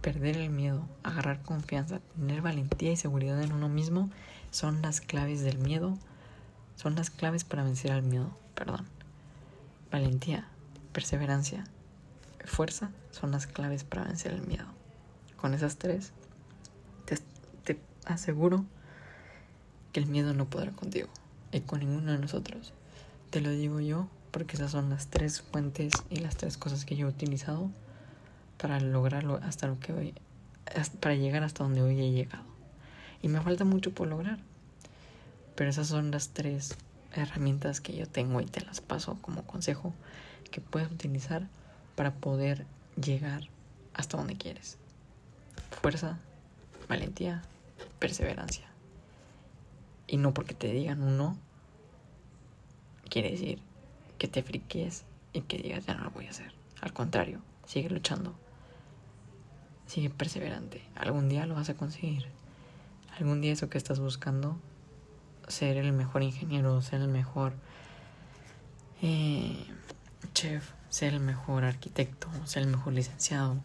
Perder 0.01 0.37
el 0.37 0.49
miedo, 0.49 0.87
agarrar 1.03 1.43
confianza, 1.43 1.99
tener 2.15 2.41
valentía 2.41 2.91
y 2.91 2.97
seguridad 2.97 3.41
en 3.41 3.53
uno 3.53 3.69
mismo 3.69 4.09
son 4.49 4.81
las 4.81 4.99
claves 4.99 5.41
del 5.41 5.59
miedo, 5.59 5.97
son 6.75 6.95
las 6.95 7.11
claves 7.11 7.43
para 7.43 7.63
vencer 7.63 7.91
al 7.91 8.01
miedo, 8.01 8.35
perdón. 8.55 8.87
Valentía, 9.91 10.47
perseverancia, 10.91 11.65
fuerza 12.45 12.89
son 13.11 13.31
las 13.31 13.45
claves 13.45 13.83
para 13.83 14.03
vencer 14.03 14.31
el 14.33 14.41
miedo. 14.41 14.65
Con 15.37 15.53
esas 15.53 15.77
tres, 15.77 16.11
te, 17.05 17.17
te 17.63 17.79
aseguro 18.05 18.65
que 19.91 19.99
el 19.99 20.07
miedo 20.07 20.33
no 20.33 20.49
podrá 20.49 20.71
contigo 20.71 21.09
y 21.51 21.61
con 21.61 21.79
ninguno 21.79 22.11
de 22.11 22.17
nosotros. 22.17 22.73
Te 23.29 23.41
lo 23.41 23.51
digo 23.51 23.79
yo 23.79 24.07
porque 24.31 24.55
esas 24.55 24.71
son 24.71 24.89
las 24.89 25.07
tres 25.07 25.41
fuentes 25.41 25.93
y 26.09 26.17
las 26.17 26.37
tres 26.37 26.57
cosas 26.57 26.85
que 26.85 26.95
yo 26.95 27.07
he 27.07 27.09
utilizado 27.09 27.69
para 28.62 28.80
lograrlo 28.80 29.39
hasta 29.41 29.65
lo 29.65 29.80
que 29.80 29.91
hoy, 29.91 30.13
para 31.00 31.15
llegar 31.15 31.43
hasta 31.43 31.63
donde 31.63 31.82
hoy 31.82 32.00
he 32.00 32.12
llegado. 32.12 32.45
Y 33.24 33.28
me 33.28 33.41
falta 33.41 33.65
mucho 33.65 33.91
por 33.91 34.08
lograr. 34.08 34.38
Pero 35.56 35.71
esas 35.71 35.88
son 35.88 36.12
las 36.12 36.30
tres 36.30 36.76
herramientas 37.13 37.82
que 37.82 37.97
yo 37.97 38.06
tengo 38.08 38.39
y 38.39 38.45
te 38.45 38.62
las 38.62 38.80
paso 38.80 39.17
como 39.21 39.43
consejo 39.43 39.93
que 40.52 40.62
puedes 40.62 40.91
utilizar 40.91 41.47
para 41.95 42.13
poder 42.13 42.67
llegar 43.04 43.50
hasta 43.95 44.17
donde 44.17 44.38
quieres. 44.38 44.78
Fuerza, 45.82 46.19
valentía, 46.88 47.41
perseverancia. 47.97 48.67
Y 50.06 50.17
no 50.17 50.36
porque 50.36 50.54
te 50.54 50.71
digan 50.71 51.02
un 51.02 51.17
no, 51.17 51.38
quiere 53.10 53.32
decir 53.32 53.60
que 54.19 54.28
te 54.28 54.43
friques 54.43 55.04
y 55.34 55.41
que 55.41 55.58
digas 55.58 55.88
ya 55.88 55.95
no 55.95 56.04
lo 56.04 56.12
voy 56.12 56.28
a 56.28 56.30
hacer. 56.30 56.54
Al 56.82 56.93
contrario, 56.93 57.41
sigue 57.65 57.89
luchando. 57.89 58.36
Sigue 59.91 60.10
perseverante. 60.10 60.82
Algún 60.95 61.27
día 61.27 61.45
lo 61.45 61.56
vas 61.56 61.67
a 61.67 61.73
conseguir 61.73 62.27
algún 63.19 63.41
día 63.41 63.51
eso 63.51 63.69
que 63.69 63.77
estás 63.77 63.99
buscando, 63.99 64.58
ser 65.49 65.75
el 65.75 65.91
mejor 65.91 66.23
ingeniero, 66.23 66.82
ser 66.82 67.01
el 67.01 67.10
mejor 67.10 67.51
eh, 69.01 69.65
chef, 70.34 70.71
ser 70.88 71.13
el 71.13 71.19
mejor 71.19 71.65
arquitecto, 71.65 72.30
ser 72.45 72.63
el 72.63 72.69
mejor 72.69 72.93
licenciado, 72.93 73.58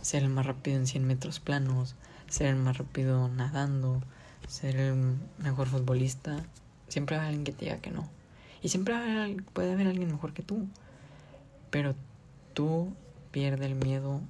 ser 0.00 0.22
el 0.22 0.28
más 0.28 0.46
rápido 0.46 0.76
en 0.76 0.86
100 0.86 1.04
metros 1.04 1.40
planos, 1.40 1.96
ser 2.28 2.46
el 2.46 2.54
más 2.54 2.78
rápido 2.78 3.26
nadando, 3.26 4.00
ser 4.46 4.76
el 4.76 5.16
mejor 5.38 5.66
futbolista, 5.66 6.44
siempre 6.86 7.16
va 7.16 7.22
a 7.22 7.26
haber 7.26 7.38
alguien 7.38 7.44
que 7.44 7.58
te 7.58 7.64
diga 7.64 7.78
que 7.78 7.90
no. 7.90 8.08
Y 8.62 8.68
siempre 8.68 8.94
puede 9.52 9.72
haber 9.72 9.88
alguien 9.88 10.12
mejor 10.12 10.32
que 10.32 10.44
tú. 10.44 10.68
Pero 11.70 11.96
tú 12.54 12.94
pierde 13.32 13.64
el 13.64 13.74
miedo 13.74 14.20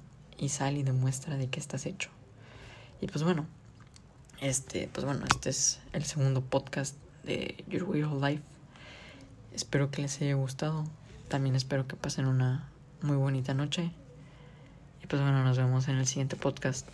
y 0.41 0.49
sal 0.49 0.75
y 0.75 0.83
demuestra 0.83 1.37
de 1.37 1.47
qué 1.47 1.59
estás 1.59 1.85
hecho. 1.85 2.09
Y 2.99 3.07
pues 3.07 3.23
bueno, 3.23 3.45
este, 4.41 4.89
pues 4.91 5.05
bueno, 5.05 5.23
este 5.31 5.51
es 5.51 5.79
el 5.93 6.03
segundo 6.03 6.41
podcast 6.41 6.97
de 7.23 7.63
Your 7.69 7.83
Way 7.83 8.03
of 8.03 8.21
Life. 8.21 8.43
Espero 9.53 9.91
que 9.91 10.01
les 10.01 10.19
haya 10.19 10.33
gustado. 10.33 10.83
También 11.29 11.55
espero 11.55 11.87
que 11.87 11.95
pasen 11.95 12.25
una 12.25 12.67
muy 13.03 13.17
bonita 13.17 13.53
noche. 13.53 13.91
Y 15.03 15.07
pues 15.07 15.21
bueno, 15.21 15.43
nos 15.43 15.57
vemos 15.57 15.87
en 15.87 15.97
el 15.97 16.07
siguiente 16.07 16.35
podcast. 16.35 16.87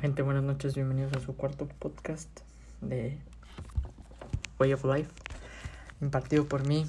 Gente, 0.00 0.22
buenas 0.22 0.44
noches, 0.44 0.76
bienvenidos 0.76 1.12
a 1.14 1.20
su 1.20 1.34
cuarto 1.34 1.66
podcast 1.66 2.28
de 2.80 3.18
Way 4.60 4.74
of 4.74 4.84
Life, 4.84 5.10
impartido 6.00 6.46
por 6.46 6.64
mí, 6.68 6.86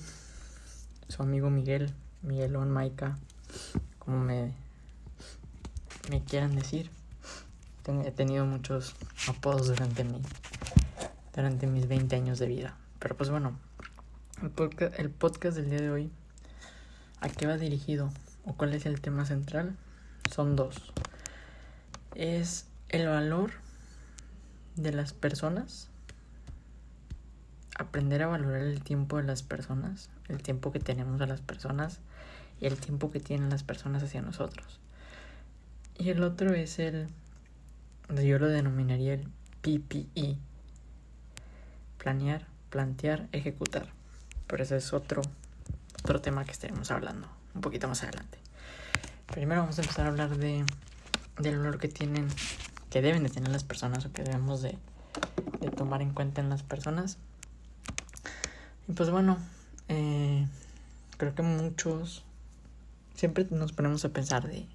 su 1.08 1.24
amigo 1.24 1.50
Miguel, 1.50 1.92
Miguelón 2.22 2.70
Maika, 2.70 3.18
como 3.98 4.20
me, 4.20 4.54
me 6.12 6.24
quieran 6.24 6.56
decir. 6.56 6.92
He 8.06 8.12
tenido 8.12 8.46
muchos 8.46 8.96
apodos 9.28 9.70
durante, 9.70 10.04
mi, 10.04 10.22
durante 11.36 11.66
mis 11.66 11.88
20 11.88 12.16
años 12.16 12.38
de 12.38 12.46
vida. 12.46 12.78
Pero 13.00 13.18
pues 13.18 13.32
bueno, 13.32 13.58
el 14.44 14.52
podcast, 14.52 15.00
el 15.00 15.10
podcast 15.10 15.58
del 15.58 15.72
día 15.72 15.82
de 15.82 15.90
hoy, 15.90 16.12
¿a 17.22 17.30
qué 17.30 17.48
va 17.48 17.58
dirigido? 17.58 18.12
¿O 18.46 18.54
cuál 18.54 18.76
es 18.76 18.86
el 18.86 19.02
tema 19.02 19.26
central? 19.26 19.76
Son 20.30 20.56
dos. 20.56 20.94
Es 22.14 22.69
el 22.90 23.08
valor 23.08 23.52
de 24.76 24.92
las 24.92 25.14
personas 25.14 25.90
aprender 27.80 28.22
a 28.24 28.28
valorar 28.28 28.62
el 28.62 28.84
tiempo 28.84 29.18
de 29.18 29.24
las 29.24 29.42
personas, 29.42 30.10
el 30.28 30.44
tiempo 30.44 30.72
que 30.72 30.80
tenemos 30.80 31.22
a 31.22 31.26
las 31.26 31.40
personas 31.40 32.00
y 32.60 32.66
el 32.66 32.78
tiempo 32.78 33.10
que 33.10 33.22
tienen 33.22 33.50
las 33.50 33.64
personas 33.64 34.04
hacia 34.04 34.22
nosotros. 34.22 34.80
Y 35.98 36.10
el 36.10 36.22
otro 36.24 36.54
es 36.54 36.78
el, 36.78 37.08
yo 38.10 38.38
lo 38.38 38.48
denominaría 38.48 39.14
el 39.14 39.28
PPE, 39.62 40.38
planear, 41.98 42.48
plantear, 42.70 43.28
ejecutar. 43.32 43.88
Pero 44.48 44.64
ese 44.64 44.78
es 44.78 44.94
otro, 44.94 45.22
otro 46.04 46.22
tema 46.22 46.44
que 46.44 46.52
estaremos 46.52 46.92
hablando 46.92 47.30
un 47.56 47.62
poquito 47.62 47.88
más 47.88 48.04
adelante. 48.04 48.38
Primero 49.28 49.62
vamos 49.62 49.78
a 49.78 49.82
empezar 49.82 50.06
a 50.06 50.10
hablar 50.10 50.38
de, 50.38 50.66
del 51.40 51.58
valor 51.58 51.80
que 51.80 51.88
tienen, 51.88 52.28
que 52.90 53.02
deben 53.02 53.24
de 53.24 53.30
tener 53.30 53.52
las 53.52 53.64
personas 53.64 54.06
o 54.06 54.12
que 54.12 54.24
debemos 54.24 54.62
de, 54.62 54.78
tomar 55.76 56.02
en 56.02 56.14
cuenta 56.14 56.42
en 56.42 56.50
las 56.50 56.64
personas 56.64 57.18
y 58.90 58.94
pues 58.94 59.12
bueno, 59.12 59.38
eh, 59.88 60.48
creo 61.18 61.36
que 61.36 61.44
muchos 61.44 62.24
siempre 63.14 63.46
nos 63.52 63.72
ponemos 63.72 64.04
a 64.04 64.10
pensar 64.10 64.48
de, 64.48 64.66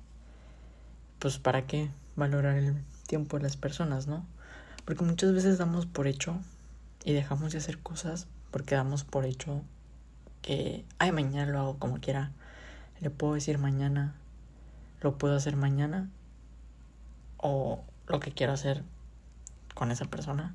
pues, 1.18 1.38
¿para 1.38 1.66
qué 1.66 1.90
valorar 2.14 2.56
el 2.58 2.76
tiempo 3.08 3.38
de 3.38 3.42
las 3.42 3.56
personas, 3.56 4.06
no? 4.06 4.24
Porque 4.84 5.02
muchas 5.02 5.32
veces 5.32 5.58
damos 5.58 5.86
por 5.86 6.06
hecho 6.06 6.38
y 7.04 7.12
dejamos 7.12 7.50
de 7.50 7.58
hacer 7.58 7.78
cosas 7.80 8.28
porque 8.52 8.76
damos 8.76 9.02
por 9.02 9.24
hecho 9.24 9.62
que, 10.42 10.84
ay, 10.98 11.10
mañana 11.10 11.50
lo 11.50 11.58
hago 11.58 11.78
como 11.80 11.98
quiera. 11.98 12.30
Le 13.00 13.10
puedo 13.10 13.34
decir 13.34 13.58
mañana, 13.58 14.14
lo 15.00 15.18
puedo 15.18 15.34
hacer 15.34 15.56
mañana 15.56 16.08
o 17.38 17.82
lo 18.06 18.20
que 18.20 18.32
quiero 18.32 18.52
hacer 18.52 18.84
con 19.74 19.90
esa 19.90 20.04
persona, 20.04 20.54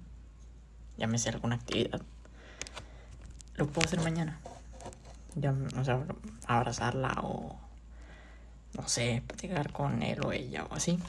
llámese 0.97 1.29
alguna 1.29 1.55
actividad, 1.55 2.01
lo 3.55 3.67
puedo 3.67 3.87
hacer 3.87 4.01
mañana. 4.01 4.39
Ya, 5.35 5.53
o 5.77 5.83
sea, 5.83 6.05
abrazarla 6.47 7.13
o, 7.21 7.59
no 8.73 8.87
sé, 8.87 9.23
platicar 9.27 9.71
con 9.71 10.01
él 10.01 10.19
o 10.25 10.31
ella 10.31 10.65
o 10.65 10.73
así. 10.73 10.99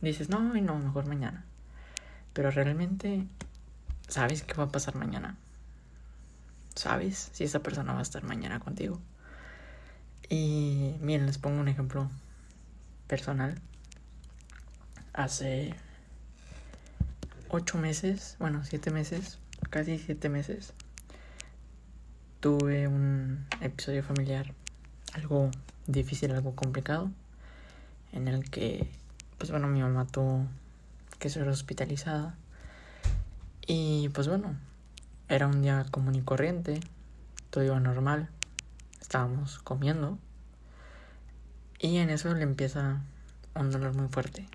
Dices, 0.00 0.28
no, 0.28 0.40
no, 0.40 0.78
mejor 0.78 1.06
mañana. 1.06 1.44
Pero 2.32 2.50
realmente, 2.50 3.26
¿sabes 4.08 4.42
qué 4.42 4.54
va 4.54 4.64
a 4.64 4.72
pasar 4.72 4.94
mañana? 4.94 5.36
¿Sabes 6.74 7.30
si 7.32 7.44
esa 7.44 7.60
persona 7.60 7.92
va 7.92 8.00
a 8.00 8.02
estar 8.02 8.22
mañana 8.24 8.60
contigo? 8.60 9.00
Y 10.28 10.96
miren, 11.00 11.26
les 11.26 11.38
pongo 11.38 11.60
un 11.60 11.68
ejemplo 11.68 12.10
personal. 13.06 13.60
Hace 15.16 15.74
ocho 17.48 17.78
meses, 17.78 18.36
bueno, 18.38 18.62
siete 18.64 18.90
meses, 18.90 19.38
casi 19.70 19.98
siete 19.98 20.28
meses, 20.28 20.74
tuve 22.40 22.86
un 22.86 23.46
episodio 23.62 24.02
familiar 24.02 24.52
algo 25.14 25.50
difícil, 25.86 26.32
algo 26.32 26.54
complicado, 26.54 27.10
en 28.12 28.28
el 28.28 28.50
que, 28.50 28.90
pues 29.38 29.50
bueno, 29.50 29.68
mi 29.68 29.80
mamá 29.80 30.06
tuvo 30.06 30.46
que 31.18 31.30
ser 31.30 31.48
hospitalizada. 31.48 32.34
Y 33.66 34.10
pues 34.10 34.28
bueno, 34.28 34.54
era 35.30 35.46
un 35.46 35.62
día 35.62 35.86
común 35.90 36.14
y 36.14 36.20
corriente, 36.20 36.80
todo 37.48 37.64
iba 37.64 37.80
normal, 37.80 38.28
estábamos 39.00 39.60
comiendo. 39.60 40.18
Y 41.78 41.96
en 41.96 42.10
eso 42.10 42.34
le 42.34 42.42
empieza 42.42 43.00
un 43.54 43.70
dolor 43.70 43.94
muy 43.94 44.08
fuerte. 44.08 44.46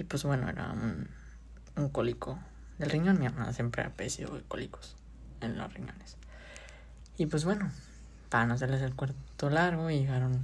Y 0.00 0.04
pues 0.04 0.24
bueno, 0.24 0.48
era 0.48 0.72
un, 0.72 1.08
un 1.76 1.90
cólico 1.90 2.38
del 2.78 2.88
riñón. 2.88 3.18
Mi 3.18 3.28
mamá 3.28 3.52
siempre 3.52 3.82
ha 3.82 3.90
padecido 3.90 4.34
de 4.34 4.40
cólicos 4.44 4.96
en 5.42 5.58
los 5.58 5.74
riñones. 5.74 6.16
Y 7.18 7.26
pues 7.26 7.44
bueno, 7.44 7.70
para 8.30 8.46
no 8.46 8.54
hacerles 8.54 8.80
el 8.80 8.94
cuarto 8.94 9.50
largo, 9.50 9.90
llegaron 9.90 10.40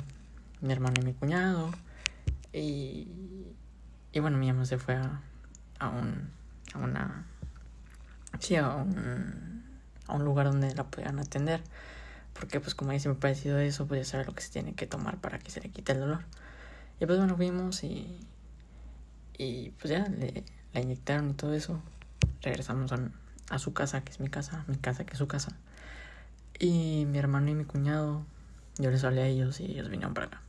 mi 0.61 0.75
hermano 0.75 0.97
y 1.01 1.07
mi 1.07 1.15
cuñado. 1.15 1.71
Y, 2.53 3.09
y 4.13 4.21
bueno, 4.21 4.37
mi 4.37 4.53
mamá 4.53 4.67
se 4.67 4.77
fue 4.77 4.97
a, 4.97 5.23
a 5.79 5.89
un. 5.89 6.29
a 6.75 6.79
una. 6.79 7.25
Sí, 8.39 8.57
a 8.57 8.69
un, 8.75 9.65
a 10.07 10.17
un 10.17 10.23
lugar 10.23 10.49
donde 10.49 10.75
la 10.75 10.85
podían 10.85 11.19
atender. 11.19 11.63
Porque 12.35 12.61
pues 12.61 12.75
como 12.75 12.91
me 12.93 12.99
ha 12.99 13.15
parecido 13.15 13.59
eso, 13.59 13.87
pues 13.87 14.03
ya 14.07 14.11
saber 14.11 14.27
lo 14.27 14.35
que 14.35 14.43
se 14.43 14.53
tiene 14.53 14.75
que 14.75 14.87
tomar 14.87 15.17
para 15.17 15.39
que 15.39 15.51
se 15.51 15.63
le 15.63 15.71
quite 15.71 15.93
el 15.93 16.01
dolor. 16.01 16.25
Y 17.01 17.07
pues 17.07 17.17
bueno, 17.17 17.37
fuimos 17.37 17.83
y, 17.85 18.21
y 19.39 19.71
pues 19.71 19.91
ya 19.91 20.09
le, 20.09 20.45
la 20.73 20.81
inyectaron 20.81 21.31
y 21.31 21.35
todo 21.35 21.55
eso. 21.55 21.81
Regresamos 22.43 22.93
a, 23.51 23.59
su 23.59 23.73
casa, 23.73 24.03
que 24.03 24.13
es 24.13 24.21
mi 24.21 24.29
casa, 24.29 24.65
mi 24.69 24.77
casa, 24.77 25.05
que 25.05 25.13
es 25.13 25.19
su 25.19 25.29
casa. 25.29 25.57
Y 26.59 27.07
mi 27.07 27.19
hermano 27.19 27.51
y 27.51 27.55
mi 27.55 27.65
cuñado, 27.65 28.25
yo 28.79 28.91
les 28.91 29.05
hablé 29.05 29.23
a 29.23 29.27
ellos 29.27 29.61
y 29.61 29.65
ellos 29.65 29.89
vinieron 29.89 30.15
para 30.15 30.27
acá. 30.27 30.43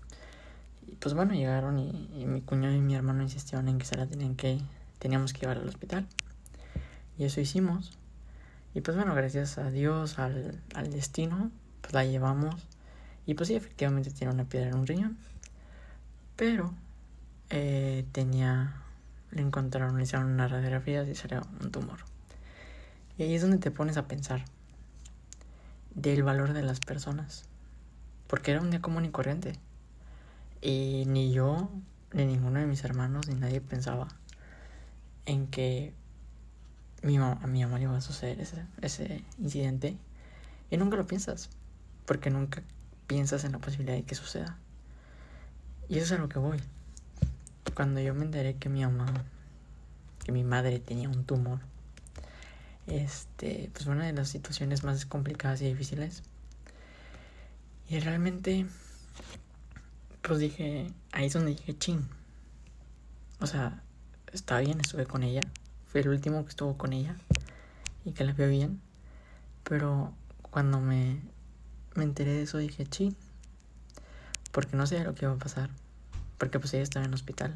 Y 0.87 0.95
pues 0.95 1.13
bueno, 1.13 1.33
llegaron 1.33 1.79
y, 1.79 2.09
y 2.15 2.25
mi 2.25 2.41
cuñado 2.41 2.75
y 2.75 2.81
mi 2.81 2.95
hermano 2.95 3.23
insistieron 3.23 3.67
en 3.67 3.77
que 3.77 3.85
se 3.85 3.97
la 3.97 4.07
tenían 4.07 4.35
que, 4.35 4.59
teníamos 4.99 5.33
que 5.33 5.41
llevar 5.41 5.57
al 5.57 5.67
hospital. 5.67 6.07
Y 7.17 7.25
eso 7.25 7.41
hicimos. 7.41 7.97
Y 8.73 8.81
pues 8.81 8.95
bueno, 8.95 9.15
gracias 9.15 9.57
a 9.57 9.71
Dios, 9.71 10.19
al, 10.19 10.61
al 10.75 10.91
destino, 10.91 11.51
pues 11.81 11.93
la 11.93 12.05
llevamos. 12.05 12.67
Y 13.25 13.33
pues 13.33 13.47
sí, 13.47 13.55
efectivamente 13.55 14.11
tiene 14.11 14.33
una 14.33 14.45
piedra 14.45 14.69
en 14.69 14.75
un 14.75 14.87
riñón. 14.87 15.17
Pero 16.35 16.73
eh, 17.49 18.05
tenía, 18.11 18.81
le 19.31 19.41
encontraron, 19.41 19.97
le 19.97 20.03
hicieron 20.03 20.27
una 20.27 20.47
radiografía 20.47 21.03
y 21.03 21.15
salió 21.15 21.41
un 21.61 21.71
tumor. 21.71 21.99
Y 23.17 23.23
ahí 23.23 23.35
es 23.35 23.41
donde 23.41 23.57
te 23.57 23.71
pones 23.71 23.97
a 23.97 24.07
pensar 24.07 24.45
del 25.95 26.23
valor 26.23 26.53
de 26.53 26.61
las 26.61 26.79
personas. 26.79 27.45
Porque 28.27 28.51
era 28.51 28.61
un 28.61 28.69
día 28.69 28.81
común 28.81 29.05
y 29.05 29.09
corriente. 29.09 29.53
Y 30.61 31.05
ni 31.07 31.31
yo, 31.31 31.69
ni 32.13 32.25
ninguno 32.25 32.59
de 32.59 32.67
mis 32.67 32.83
hermanos, 32.83 33.27
ni 33.27 33.35
nadie 33.35 33.61
pensaba 33.61 34.07
en 35.25 35.47
que 35.47 35.93
mi 37.01 37.17
mamá, 37.17 37.39
a 37.41 37.47
mi 37.47 37.63
mamá 37.63 37.77
le 37.77 37.83
iba 37.83 37.97
a 37.97 38.01
suceder 38.01 38.39
ese, 38.41 38.65
ese 38.81 39.23
incidente. 39.39 39.97
Y 40.69 40.77
nunca 40.77 40.97
lo 40.97 41.07
piensas. 41.07 41.49
Porque 42.05 42.29
nunca 42.29 42.61
piensas 43.07 43.43
en 43.45 43.53
la 43.53 43.59
posibilidad 43.59 43.95
de 43.95 44.03
que 44.03 44.15
suceda. 44.15 44.57
Y 45.89 45.97
eso 45.97 46.13
es 46.13 46.19
a 46.19 46.21
lo 46.21 46.29
que 46.29 46.39
voy. 46.39 46.61
Cuando 47.73 47.99
yo 48.01 48.13
me 48.13 48.25
enteré 48.25 48.55
que 48.55 48.69
mi 48.69 48.83
mamá, 48.83 49.05
que 50.23 50.31
mi 50.31 50.43
madre 50.43 50.79
tenía 50.79 51.09
un 51.09 51.23
tumor, 51.25 51.59
este, 52.87 53.69
pues 53.73 53.85
fue 53.85 53.93
una 53.93 54.05
de 54.05 54.13
las 54.13 54.29
situaciones 54.29 54.83
más 54.83 55.05
complicadas 55.05 55.61
y 55.61 55.65
difíciles. 55.65 56.23
Y 57.89 57.99
realmente, 57.99 58.65
pues 60.21 60.39
dije, 60.39 60.91
ahí 61.11 61.27
es 61.27 61.33
donde 61.33 61.51
dije, 61.51 61.77
ching. 61.77 62.07
O 63.39 63.47
sea, 63.47 63.81
está 64.33 64.59
bien, 64.59 64.79
estuve 64.81 65.05
con 65.05 65.23
ella. 65.23 65.41
Fue 65.85 66.01
el 66.01 66.09
último 66.09 66.43
que 66.43 66.49
estuvo 66.49 66.77
con 66.77 66.93
ella 66.93 67.15
y 68.03 68.11
que 68.11 68.23
la 68.23 68.33
vio 68.33 68.49
bien. 68.49 68.81
Pero 69.63 70.13
cuando 70.41 70.79
me, 70.79 71.21
me 71.95 72.03
enteré 72.03 72.33
de 72.33 72.43
eso 72.43 72.57
dije, 72.57 72.85
ching. 72.85 73.15
Porque 74.51 74.75
no 74.75 74.87
sabía 74.87 75.03
lo 75.03 75.13
que 75.13 75.25
iba 75.25 75.33
a 75.33 75.37
pasar. 75.37 75.69
Porque 76.37 76.59
pues 76.59 76.73
ella 76.73 76.83
estaba 76.83 77.05
en 77.05 77.11
el 77.11 77.15
hospital. 77.15 77.55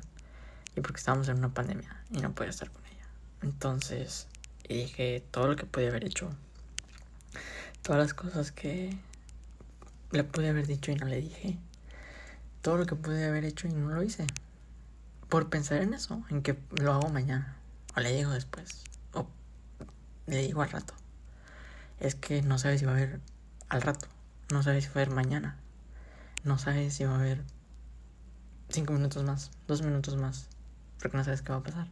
Y 0.75 0.81
porque 0.81 0.99
estábamos 0.99 1.27
en 1.27 1.37
una 1.37 1.53
pandemia 1.53 2.03
y 2.11 2.19
no 2.19 2.33
podía 2.33 2.49
estar 2.49 2.69
con 2.71 2.85
ella. 2.85 3.07
Entonces, 3.41 4.27
dije 4.67 5.23
todo 5.31 5.47
lo 5.47 5.55
que 5.55 5.65
podía 5.65 5.89
haber 5.89 6.05
hecho. 6.05 6.29
Todas 7.81 8.01
las 8.01 8.13
cosas 8.13 8.51
que 8.51 8.97
le 10.11 10.23
pude 10.23 10.49
haber 10.49 10.67
dicho 10.67 10.91
y 10.91 10.95
no 10.95 11.07
le 11.07 11.19
dije. 11.19 11.57
Todo 12.61 12.77
lo 12.77 12.85
que 12.85 12.95
pude 12.95 13.25
haber 13.25 13.43
hecho 13.43 13.67
y 13.67 13.71
no 13.71 13.89
lo 13.89 14.03
hice. 14.03 14.27
Por 15.29 15.49
pensar 15.49 15.81
en 15.81 15.93
eso, 15.93 16.23
en 16.29 16.41
que 16.41 16.57
lo 16.79 16.93
hago 16.93 17.09
mañana. 17.09 17.57
O 17.95 17.99
le 17.99 18.13
digo 18.13 18.31
después. 18.31 18.83
O 19.13 19.27
le 20.27 20.37
digo 20.37 20.61
al 20.61 20.69
rato. 20.69 20.93
Es 21.99 22.15
que 22.15 22.41
no 22.41 22.57
sabes 22.57 22.79
si 22.79 22.85
va 22.85 22.93
a 22.93 22.95
haber 22.95 23.19
al 23.69 23.81
rato. 23.81 24.07
No 24.51 24.63
sabes 24.63 24.85
si 24.85 24.89
va 24.89 25.01
a 25.01 25.03
haber 25.03 25.15
mañana. 25.15 25.57
No 26.43 26.57
sabes 26.57 26.93
si 26.93 27.05
va 27.05 27.13
a 27.13 27.19
haber 27.19 27.43
cinco 28.71 28.93
minutos 28.93 29.23
más, 29.23 29.51
dos 29.67 29.81
minutos 29.81 30.15
más. 30.17 30.47
Porque 30.99 31.17
no 31.17 31.23
sabes 31.23 31.41
qué 31.41 31.51
va 31.51 31.59
a 31.59 31.63
pasar. 31.63 31.87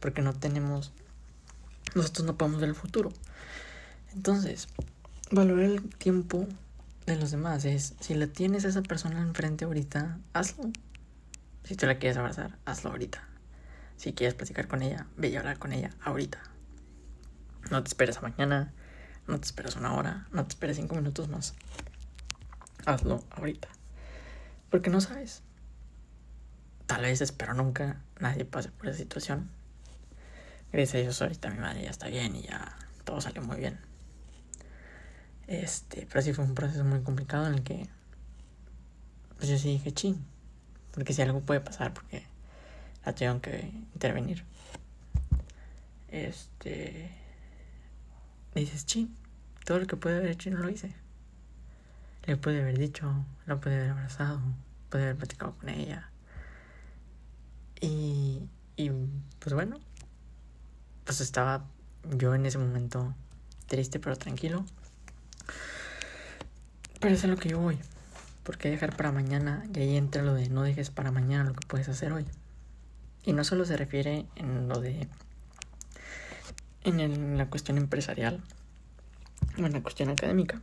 Porque 0.00 0.22
no 0.22 0.32
tenemos 0.32 0.92
nosotros 1.94 2.26
no 2.26 2.36
podemos 2.36 2.60
ver 2.60 2.68
el 2.68 2.74
futuro. 2.74 3.12
Entonces, 4.14 4.68
valorar 5.30 5.64
el 5.64 5.82
tiempo 5.96 6.46
de 7.06 7.16
los 7.16 7.30
demás 7.30 7.64
es, 7.64 7.94
si 8.00 8.14
la 8.14 8.28
tienes 8.28 8.64
a 8.64 8.68
esa 8.68 8.82
persona 8.82 9.20
enfrente 9.20 9.64
ahorita, 9.64 10.18
hazlo. 10.32 10.70
Si 11.64 11.74
tú 11.74 11.86
la 11.86 11.98
quieres 11.98 12.16
abrazar, 12.16 12.58
hazlo 12.64 12.90
ahorita. 12.90 13.26
Si 13.96 14.12
quieres 14.12 14.34
platicar 14.34 14.68
con 14.68 14.82
ella, 14.82 15.06
ve 15.16 15.36
a 15.36 15.40
hablar 15.40 15.58
con 15.58 15.72
ella 15.72 15.90
ahorita. 16.02 16.40
No 17.70 17.82
te 17.82 17.88
esperes 17.88 18.18
a 18.18 18.22
mañana, 18.22 18.72
no 19.26 19.38
te 19.38 19.46
esperes 19.46 19.76
una 19.76 19.94
hora, 19.94 20.26
no 20.32 20.44
te 20.44 20.50
esperes 20.50 20.76
cinco 20.76 20.94
minutos 20.94 21.28
más. 21.28 21.54
Hazlo 22.86 23.24
ahorita. 23.30 23.68
Porque 24.70 24.90
no 24.90 25.00
sabes. 25.00 25.42
Tal 26.90 27.02
vez 27.02 27.20
espero 27.20 27.54
nunca 27.54 28.02
nadie 28.18 28.44
pase 28.44 28.70
por 28.70 28.88
esa 28.88 28.98
situación 28.98 29.48
Gracias 30.72 30.96
a 30.96 30.98
Dios 30.98 31.22
ahorita 31.22 31.48
mi 31.50 31.58
madre 31.58 31.84
ya 31.84 31.90
está 31.90 32.08
bien 32.08 32.34
y 32.34 32.42
ya 32.42 32.76
todo 33.04 33.20
salió 33.20 33.42
muy 33.42 33.58
bien. 33.58 33.78
Este, 35.46 36.06
pero 36.08 36.20
sí 36.20 36.32
fue 36.32 36.44
un 36.44 36.56
proceso 36.56 36.82
muy 36.84 37.02
complicado 37.02 37.46
en 37.46 37.54
el 37.54 37.62
que 37.62 37.88
pues 39.36 39.48
yo 39.48 39.56
sí 39.56 39.68
dije 39.68 39.92
ching, 39.92 40.16
porque 40.92 41.12
si 41.12 41.22
algo 41.22 41.40
puede 41.40 41.60
pasar 41.60 41.94
porque 41.94 42.24
la 43.04 43.14
tuvieron 43.14 43.40
que 43.40 43.70
intervenir. 43.94 44.44
Este 46.08 47.10
dices 48.54 48.84
ching, 48.84 49.14
todo 49.64 49.78
lo 49.78 49.86
que 49.86 49.96
puede 49.96 50.16
haber 50.16 50.30
hecho 50.30 50.50
no 50.50 50.58
lo 50.58 50.70
hice. 50.70 50.92
Le 52.26 52.36
puede 52.36 52.62
haber 52.62 52.78
dicho, 52.78 53.24
la 53.46 53.60
puede 53.60 53.76
haber 53.76 53.90
abrazado, 53.90 54.40
puede 54.88 55.04
haber 55.04 55.16
platicado 55.16 55.56
con 55.56 55.68
ella. 55.68 56.09
Y, 57.80 58.42
y 58.76 58.90
pues 59.38 59.54
bueno, 59.54 59.78
pues 61.04 61.20
estaba 61.20 61.64
yo 62.16 62.34
en 62.34 62.46
ese 62.46 62.58
momento 62.58 63.14
triste 63.66 63.98
pero 63.98 64.16
tranquilo. 64.16 64.64
Pero 67.00 67.14
eso 67.14 67.26
es 67.26 67.30
lo 67.30 67.36
que 67.36 67.48
yo 67.48 67.58
voy. 67.58 67.78
Porque 68.42 68.70
dejar 68.70 68.96
para 68.96 69.12
mañana? 69.12 69.64
Y 69.74 69.80
ahí 69.80 69.96
entra 69.96 70.22
lo 70.22 70.34
de 70.34 70.48
no 70.48 70.62
dejes 70.62 70.90
para 70.90 71.10
mañana 71.12 71.44
lo 71.44 71.54
que 71.54 71.66
puedes 71.66 71.88
hacer 71.88 72.12
hoy. 72.12 72.26
Y 73.24 73.32
no 73.32 73.44
solo 73.44 73.64
se 73.64 73.76
refiere 73.76 74.26
en 74.36 74.68
lo 74.68 74.80
de 74.80 75.08
en, 76.84 77.38
la 77.38 77.48
cuestión 77.48 77.78
empresarial 77.78 78.40
o 79.58 79.66
en 79.66 79.72
la 79.72 79.82
cuestión 79.82 80.08
académica, 80.10 80.60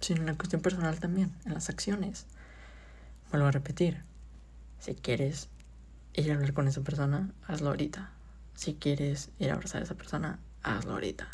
sino 0.00 0.20
en 0.20 0.26
la 0.26 0.34
cuestión 0.34 0.62
personal 0.62 0.98
también, 0.98 1.32
en 1.44 1.54
las 1.54 1.68
acciones. 1.70 2.26
Vuelvo 3.30 3.46
a 3.46 3.50
repetir, 3.50 4.02
si 4.80 4.94
quieres 4.94 5.48
ir 6.14 6.30
a 6.30 6.34
hablar 6.34 6.52
con 6.52 6.68
esa 6.68 6.82
persona, 6.82 7.32
hazlo 7.46 7.70
ahorita. 7.70 8.10
Si 8.54 8.74
quieres 8.74 9.30
ir 9.38 9.50
a 9.50 9.54
abrazar 9.54 9.80
a 9.80 9.84
esa 9.84 9.94
persona, 9.94 10.38
hazlo 10.62 10.92
ahorita. 10.92 11.28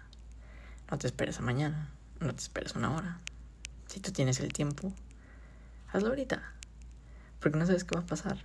No 0.91 0.99
te 0.99 1.07
esperes 1.07 1.39
a 1.39 1.43
mañana, 1.43 1.91
no 2.20 2.35
te 2.35 2.41
esperes 2.41 2.74
una 2.74 2.95
hora. 2.95 3.18
Si 3.87 4.01
tú 4.01 4.12
tienes 4.12 4.41
el 4.41 4.53
tiempo, 4.53 4.93
hazlo 5.93 6.11
ahorita. 6.11 6.43
Porque 7.41 7.59
no 7.59 7.66
sabes 7.66 7.85
qué 7.85 7.95
va 7.95 8.03
a 8.03 8.07
pasar. 8.07 8.39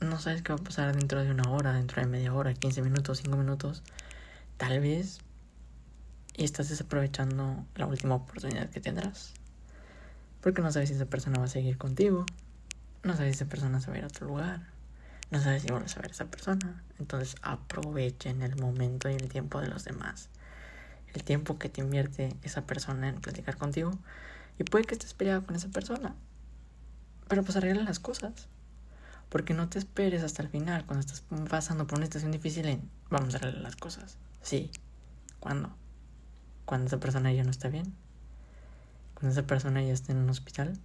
No 0.00 0.18
sabes 0.18 0.42
qué 0.42 0.52
va 0.52 0.58
a 0.58 0.64
pasar 0.64 0.94
dentro 0.94 1.22
de 1.22 1.30
una 1.30 1.50
hora, 1.50 1.72
dentro 1.72 2.00
de 2.00 2.08
media 2.08 2.32
hora, 2.32 2.54
15 2.54 2.82
minutos, 2.82 3.18
5 3.18 3.36
minutos. 3.36 3.82
Tal 4.56 4.80
vez 4.80 5.20
y 6.38 6.44
estás 6.44 6.68
desaprovechando 6.68 7.66
la 7.74 7.86
última 7.86 8.14
oportunidad 8.14 8.70
que 8.70 8.80
tendrás. 8.80 9.34
Porque 10.40 10.62
no 10.62 10.70
sabes 10.70 10.88
si 10.88 10.94
esa 10.94 11.06
persona 11.06 11.38
va 11.40 11.46
a 11.46 11.48
seguir 11.48 11.76
contigo. 11.78 12.24
No 13.02 13.16
sabes 13.16 13.36
si 13.36 13.42
esa 13.42 13.50
persona 13.50 13.80
se 13.80 13.88
va 13.88 13.96
a 13.96 13.98
ir 13.98 14.04
a 14.04 14.06
otro 14.06 14.28
lugar. 14.28 14.77
No 15.30 15.40
sabes 15.40 15.62
si 15.62 15.68
vuelves 15.68 15.96
a 15.96 16.00
ver 16.00 16.10
a 16.10 16.14
esa 16.14 16.26
persona. 16.26 16.82
Entonces 16.98 17.36
aprovechen 17.42 18.42
el 18.42 18.56
momento 18.56 19.10
y 19.10 19.14
el 19.14 19.28
tiempo 19.28 19.60
de 19.60 19.68
los 19.68 19.84
demás. 19.84 20.30
El 21.12 21.22
tiempo 21.22 21.58
que 21.58 21.68
te 21.68 21.80
invierte 21.80 22.34
esa 22.42 22.62
persona 22.66 23.08
en 23.08 23.20
platicar 23.20 23.56
contigo. 23.56 23.92
Y 24.58 24.64
puede 24.64 24.84
que 24.84 24.94
estés 24.94 25.14
peleado 25.14 25.44
con 25.44 25.54
esa 25.56 25.68
persona. 25.68 26.14
Pero 27.28 27.42
pues 27.42 27.56
arregla 27.56 27.82
las 27.82 27.98
cosas. 27.98 28.48
Porque 29.28 29.52
no 29.52 29.68
te 29.68 29.78
esperes 29.78 30.22
hasta 30.22 30.42
el 30.42 30.48
final, 30.48 30.86
cuando 30.86 31.00
estás 31.00 31.22
pasando 31.50 31.86
por 31.86 31.98
una 31.98 32.06
situación 32.06 32.32
difícil 32.32 32.66
en 32.66 32.90
vamos 33.10 33.34
a 33.34 33.36
arreglar 33.36 33.62
las 33.62 33.76
cosas. 33.76 34.16
Sí. 34.40 34.70
¿Cuándo? 35.38 35.76
Cuando 36.64 36.86
esa 36.86 36.98
persona 36.98 37.30
ya 37.32 37.44
no 37.44 37.50
está 37.50 37.68
bien. 37.68 37.94
Cuando 39.14 39.32
esa 39.32 39.46
persona 39.46 39.82
ya 39.82 39.92
está 39.92 40.12
en 40.12 40.18
un 40.18 40.30
hospital. 40.30 40.78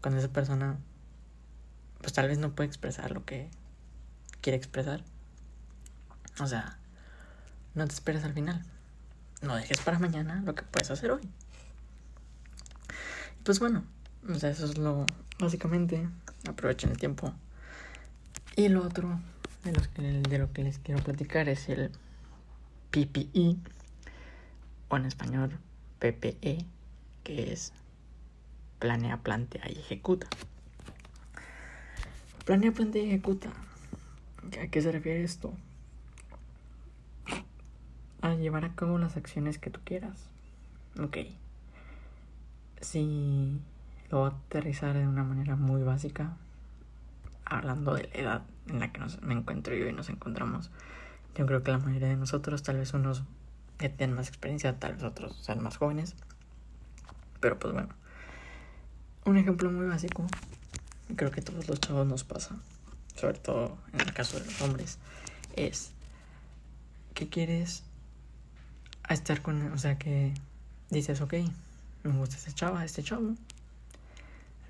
Cuando 0.00 0.18
esa 0.18 0.32
persona 0.32 0.78
pues 2.04 2.12
tal 2.12 2.28
vez 2.28 2.36
no 2.36 2.54
puede 2.54 2.66
expresar 2.66 3.12
lo 3.12 3.24
que 3.24 3.48
quiere 4.42 4.58
expresar. 4.58 5.02
O 6.38 6.46
sea, 6.46 6.76
no 7.74 7.86
te 7.86 7.94
esperes 7.94 8.24
al 8.24 8.34
final. 8.34 8.62
No 9.40 9.56
dejes 9.56 9.80
para 9.80 9.98
mañana 9.98 10.42
lo 10.44 10.54
que 10.54 10.64
puedes 10.64 10.90
hacer 10.90 11.12
hoy. 11.12 11.26
pues 13.42 13.58
bueno, 13.58 13.84
o 14.28 14.34
sea, 14.34 14.50
eso 14.50 14.66
es 14.66 14.76
lo 14.76 15.06
básicamente. 15.38 16.06
Aprovechen 16.46 16.90
el 16.90 16.98
tiempo. 16.98 17.32
Y 18.54 18.68
lo 18.68 18.82
otro 18.82 19.18
de, 19.64 19.72
los 19.72 19.88
que, 19.88 20.02
de 20.02 20.38
lo 20.38 20.52
que 20.52 20.62
les 20.62 20.78
quiero 20.78 21.02
platicar 21.02 21.48
es 21.48 21.70
el 21.70 21.90
PPE, 22.90 23.56
o 24.90 24.96
en 24.98 25.06
español 25.06 25.58
PPE, 26.00 26.66
que 27.22 27.50
es 27.50 27.72
planea, 28.78 29.22
plantea 29.22 29.70
y 29.70 29.78
ejecuta. 29.78 30.26
Planea, 32.44 32.72
plantea 32.72 33.02
y 33.02 33.08
ejecuta. 33.08 33.48
¿A 34.62 34.66
qué 34.66 34.82
se 34.82 34.92
refiere 34.92 35.24
esto? 35.24 35.54
A 38.20 38.34
llevar 38.34 38.66
a 38.66 38.74
cabo 38.74 38.98
las 38.98 39.16
acciones 39.16 39.58
que 39.58 39.70
tú 39.70 39.80
quieras. 39.82 40.28
Ok. 41.00 41.18
Si 42.82 43.58
lo 44.10 44.18
voy 44.18 44.30
a 44.30 44.34
aterrizar 44.34 44.94
de 44.94 45.06
una 45.06 45.24
manera 45.24 45.56
muy 45.56 45.82
básica, 45.82 46.36
hablando 47.46 47.94
de 47.94 48.10
la 48.12 48.20
edad 48.20 48.42
en 48.68 48.80
la 48.80 48.92
que 48.92 49.00
nos, 49.00 49.22
me 49.22 49.32
encuentro 49.32 49.74
yo 49.74 49.88
y 49.88 49.92
nos 49.94 50.10
encontramos, 50.10 50.70
yo 51.34 51.46
creo 51.46 51.62
que 51.62 51.70
la 51.70 51.78
mayoría 51.78 52.08
de 52.08 52.16
nosotros, 52.16 52.62
tal 52.62 52.76
vez 52.76 52.92
unos 52.92 53.24
que 53.78 53.88
tienen 53.88 54.14
más 54.16 54.28
experiencia, 54.28 54.78
tal 54.78 54.94
vez 54.94 55.02
otros 55.02 55.34
sean 55.36 55.62
más 55.62 55.78
jóvenes, 55.78 56.14
pero 57.40 57.58
pues 57.58 57.72
bueno, 57.72 57.88
un 59.24 59.38
ejemplo 59.38 59.70
muy 59.70 59.86
básico 59.86 60.26
creo 61.16 61.30
que 61.30 61.42
todos 61.42 61.68
los 61.68 61.80
chavos 61.80 62.06
nos 62.06 62.24
pasa, 62.24 62.56
sobre 63.14 63.38
todo 63.38 63.76
en 63.92 64.00
el 64.00 64.12
caso 64.12 64.38
de 64.38 64.46
los 64.46 64.60
hombres, 64.60 64.98
es 65.54 65.90
que 67.14 67.28
quieres 67.28 67.82
estar 69.08 69.42
con, 69.42 69.72
o 69.72 69.78
sea, 69.78 69.98
que 69.98 70.32
dices, 70.90 71.20
ok, 71.20 71.34
me 72.02 72.12
gusta 72.12 72.36
este 72.36 72.52
chava, 72.52 72.84
este 72.84 73.02
chavo, 73.02 73.34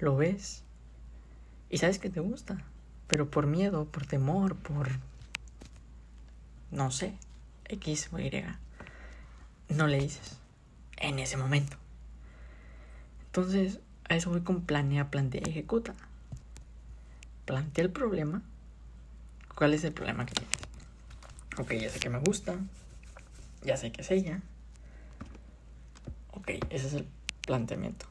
lo 0.00 0.16
ves 0.16 0.62
y 1.70 1.78
sabes 1.78 1.98
que 1.98 2.10
te 2.10 2.20
gusta, 2.20 2.58
pero 3.06 3.30
por 3.30 3.46
miedo, 3.46 3.86
por 3.86 4.06
temor, 4.06 4.56
por, 4.56 4.88
no 6.70 6.90
sé, 6.90 7.14
X 7.66 8.10
o 8.12 8.18
Y, 8.18 8.30
no 9.68 9.86
le 9.86 10.00
dices 10.00 10.36
en 10.96 11.18
ese 11.18 11.36
momento. 11.36 11.76
Entonces, 13.26 13.80
a 14.08 14.16
eso 14.16 14.30
voy 14.30 14.42
con 14.42 14.62
planea, 14.62 15.10
plantea 15.10 15.42
ejecuta 15.44 15.94
plantea 17.44 17.84
el 17.84 17.90
problema. 17.90 18.42
¿Cuál 19.54 19.74
es 19.74 19.84
el 19.84 19.92
problema 19.92 20.26
que 20.26 20.34
tienes? 20.34 20.56
Ok, 21.58 21.72
ya 21.74 21.88
sé 21.90 22.00
que 22.00 22.10
me 22.10 22.18
gusta. 22.18 22.56
Ya 23.62 23.76
sé 23.76 23.92
que 23.92 24.02
es 24.02 24.10
ella. 24.10 24.42
Ok, 26.32 26.50
ese 26.70 26.86
es 26.88 26.92
el 26.94 27.06
planteamiento. 27.46 28.06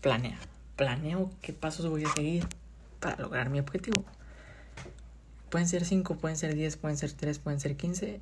Planea. 0.00 0.38
Planeo 0.76 1.30
qué 1.40 1.52
pasos 1.52 1.88
voy 1.88 2.04
a 2.04 2.12
seguir 2.12 2.46
para 3.00 3.16
lograr 3.16 3.50
mi 3.50 3.60
objetivo. 3.60 4.04
Pueden 5.50 5.68
ser 5.68 5.84
5, 5.84 6.16
pueden 6.16 6.36
ser 6.36 6.54
10, 6.54 6.76
pueden 6.76 6.98
ser 6.98 7.12
3, 7.12 7.38
pueden 7.38 7.60
ser 7.60 7.76
15. 7.76 8.20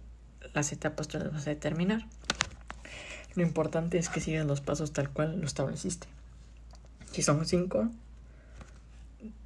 Las 0.52 0.72
etapas 0.72 1.08
tú 1.08 1.18
las 1.18 1.32
vas 1.32 1.46
a 1.46 1.50
determinar. 1.50 2.06
Lo 3.34 3.42
importante 3.42 3.96
es 3.96 4.10
que 4.10 4.20
sigas 4.20 4.46
los 4.46 4.60
pasos 4.60 4.92
tal 4.92 5.08
cual 5.08 5.40
lo 5.40 5.46
estableciste. 5.46 6.06
Si 7.10 7.22
son 7.22 7.46
5, 7.46 7.88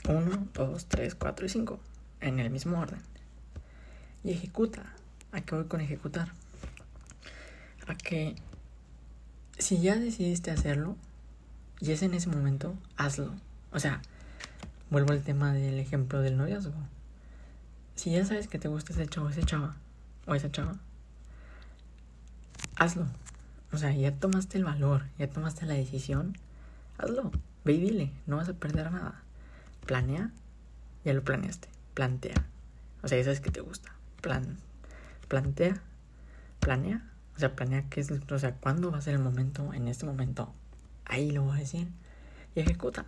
1, 0.09 0.49
2, 0.55 0.87
3, 0.87 1.15
4 1.15 1.47
y 1.47 1.49
5 1.49 1.81
en 2.21 2.41
el 2.41 2.51
mismo 2.51 2.79
orden. 2.79 3.01
Y 4.25 4.33
ejecuta. 4.33 4.93
¿A 5.33 5.41
qué 5.41 5.55
voy 5.55 5.65
con 5.67 5.81
ejecutar? 5.81 6.33
A 7.87 7.95
que 7.95 8.37
si 9.59 9.81
ya 9.81 9.97
decidiste 9.97 10.51
hacerlo 10.51 10.97
y 11.81 11.93
es 11.93 12.03
en 12.03 12.15
ese 12.15 12.29
momento, 12.29 12.75
hazlo. 12.97 13.33
O 13.73 13.79
sea, 13.79 14.01
vuelvo 14.91 15.13
al 15.13 15.23
tema 15.23 15.53
del 15.53 15.79
ejemplo 15.79 16.21
del 16.21 16.37
noviazgo. 16.37 16.75
Si 17.95 18.11
ya 18.13 18.25
sabes 18.25 18.49
que 18.49 18.59
te 18.59 18.69
gusta 18.69 18.93
ese 18.93 19.07
chavo, 19.07 19.29
ese 19.29 19.43
chava 19.43 19.77
o 20.27 20.35
esa 20.35 20.51
chava, 20.51 20.77
hazlo. 22.77 23.07
O 23.73 23.79
sea, 23.79 23.93
ya 23.93 24.13
tomaste 24.13 24.59
el 24.59 24.65
valor, 24.65 25.05
ya 25.19 25.29
tomaste 25.29 25.67
la 25.67 25.75
decisión, 25.75 26.37
hazlo. 26.99 27.31
Ve 27.65 27.73
y 27.73 27.81
dile, 27.81 28.13
no 28.27 28.37
vas 28.37 28.49
a 28.49 28.55
perder 28.55 28.93
nada. 28.93 29.23
Planea, 29.87 30.31
ya 31.05 31.13
lo 31.13 31.23
planeaste. 31.23 31.69
Plantea. 31.95 32.45
O 33.03 33.09
sea, 33.09 33.19
ya 33.19 33.25
sabes 33.25 33.41
que 33.41 33.51
te 33.51 33.61
gusta. 33.61 33.93
Plan, 34.21 34.59
plantea, 35.29 35.81
planea. 36.61 37.09
O 37.37 37.39
sea, 37.39 37.55
planea 37.55 37.85
qué 37.89 38.01
es, 38.01 38.11
o 38.11 38.39
sea, 38.39 38.55
cuándo 38.55 38.91
va 38.91 38.99
a 38.99 39.03
ser 39.03 39.15
el 39.15 39.23
momento, 39.23 39.73
en 39.73 39.89
este 39.89 40.07
momento. 40.07 40.53
Ahí 41.05 41.31
lo 41.31 41.45
voy 41.45 41.57
a 41.57 41.61
decir. 41.61 41.89
Y 42.55 42.61
ejecuta. 42.61 43.05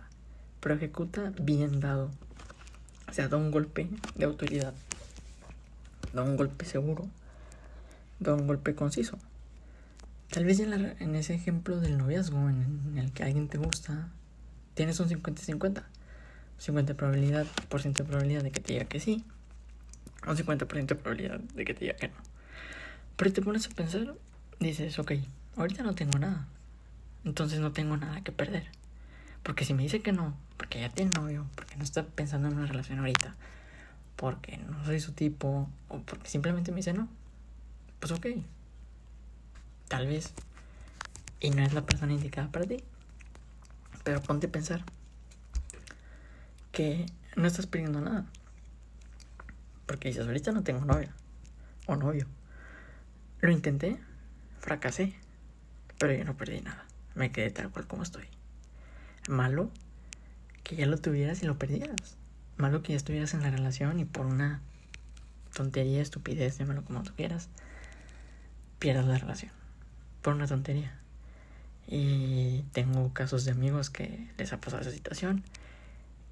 Pero 0.61 0.75
ejecuta 0.75 1.33
bien 1.41 1.79
dado. 1.79 2.11
O 3.09 3.13
sea, 3.13 3.27
da 3.27 3.37
un 3.37 3.51
golpe 3.51 3.89
de 4.15 4.25
autoridad. 4.25 4.73
Da 6.13 6.23
un 6.23 6.37
golpe 6.37 6.65
seguro. 6.65 7.07
Da 8.19 8.35
un 8.35 8.47
golpe 8.47 8.75
conciso. 8.75 9.17
Tal 10.29 10.45
vez 10.45 10.59
en, 10.59 10.73
en 10.73 11.15
ese 11.15 11.33
ejemplo 11.33 11.79
del 11.79 11.97
noviazgo 11.97 12.37
en, 12.49 12.81
en, 12.91 12.97
el 12.99 13.11
que 13.11 13.23
alguien 13.23 13.47
te 13.47 13.57
gusta, 13.57 14.09
tienes 14.75 14.99
un 14.99 15.09
50-50. 15.09 15.83
50% 16.59 16.95
probabilidad, 16.95 17.47
por 17.69 17.81
ciento 17.81 18.03
de 18.03 18.09
probabilidad 18.09 18.43
de 18.43 18.51
que 18.51 18.59
te 18.59 18.73
diga 18.73 18.85
que 18.85 18.99
sí, 18.99 19.23
un 20.27 20.35
50% 20.35 20.85
de 20.85 20.95
probabilidad 20.95 21.39
de 21.39 21.65
que 21.65 21.73
te 21.73 21.85
diga 21.85 21.95
que 21.95 22.09
no. 22.09 22.15
Pero 23.15 23.33
te 23.33 23.41
pones 23.41 23.67
a 23.67 23.69
pensar, 23.69 24.15
dices, 24.59 24.99
ok, 24.99 25.13
ahorita 25.55 25.83
no 25.83 25.95
tengo 25.95 26.19
nada, 26.19 26.47
entonces 27.23 27.59
no 27.59 27.71
tengo 27.71 27.97
nada 27.97 28.21
que 28.21 28.31
perder. 28.31 28.67
Porque 29.43 29.65
si 29.65 29.73
me 29.73 29.83
dice 29.83 30.01
que 30.01 30.11
no, 30.11 30.35
porque 30.57 30.81
ya 30.81 30.89
tiene 30.89 31.11
novio, 31.11 31.45
porque 31.55 31.77
no 31.77 31.83
está 31.83 32.03
pensando 32.03 32.49
en 32.49 32.57
una 32.57 32.67
relación 32.67 32.99
ahorita, 32.99 33.35
porque 34.15 34.57
no 34.57 34.83
soy 34.85 34.99
su 34.99 35.13
tipo, 35.13 35.69
o 35.87 35.99
porque 35.99 36.29
simplemente 36.29 36.71
me 36.71 36.77
dice 36.77 36.93
no, 36.93 37.07
pues 37.99 38.11
ok, 38.11 38.27
tal 39.87 40.07
vez, 40.07 40.33
y 41.39 41.51
no 41.51 41.63
es 41.63 41.73
la 41.73 41.85
persona 41.85 42.13
indicada 42.13 42.49
para 42.49 42.65
ti. 42.65 42.83
Pero 44.03 44.21
ponte 44.21 44.47
a 44.47 44.51
pensar, 44.51 44.83
que 46.71 47.05
no 47.35 47.47
estás 47.47 47.67
pidiendo 47.67 48.01
nada. 48.01 48.25
Porque 49.85 50.09
dices, 50.09 50.25
ahorita 50.25 50.51
no 50.51 50.63
tengo 50.63 50.85
novia 50.85 51.13
o 51.87 51.95
novio. 51.95 52.27
Lo 53.41 53.51
intenté, 53.51 53.99
fracasé, 54.59 55.13
pero 55.97 56.13
yo 56.13 56.23
no 56.25 56.37
perdí 56.37 56.61
nada. 56.61 56.85
Me 57.15 57.31
quedé 57.31 57.49
tal 57.49 57.71
cual 57.71 57.87
como 57.87 58.03
estoy. 58.03 58.27
Malo 59.27 59.71
que 60.63 60.75
ya 60.75 60.85
lo 60.85 60.97
tuvieras 60.97 61.41
y 61.41 61.45
lo 61.45 61.57
perdieras. 61.57 62.17
Malo 62.57 62.83
que 62.83 62.93
ya 62.93 62.97
estuvieras 62.97 63.33
en 63.33 63.41
la 63.41 63.49
relación 63.49 63.99
y 63.99 64.05
por 64.05 64.25
una 64.25 64.61
tontería, 65.53 66.01
estupidez, 66.01 66.57
llámalo 66.57 66.83
como 66.83 67.03
tú 67.03 67.13
quieras, 67.15 67.49
pierdas 68.77 69.05
la 69.05 69.17
relación 69.17 69.51
por 70.21 70.35
una 70.35 70.47
tontería. 70.47 70.93
Y 71.87 72.63
tengo 72.71 73.11
casos 73.13 73.45
de 73.45 73.51
amigos 73.51 73.89
que 73.89 74.29
les 74.37 74.53
ha 74.53 74.61
pasado 74.61 74.81
esa 74.81 74.91
situación 74.91 75.43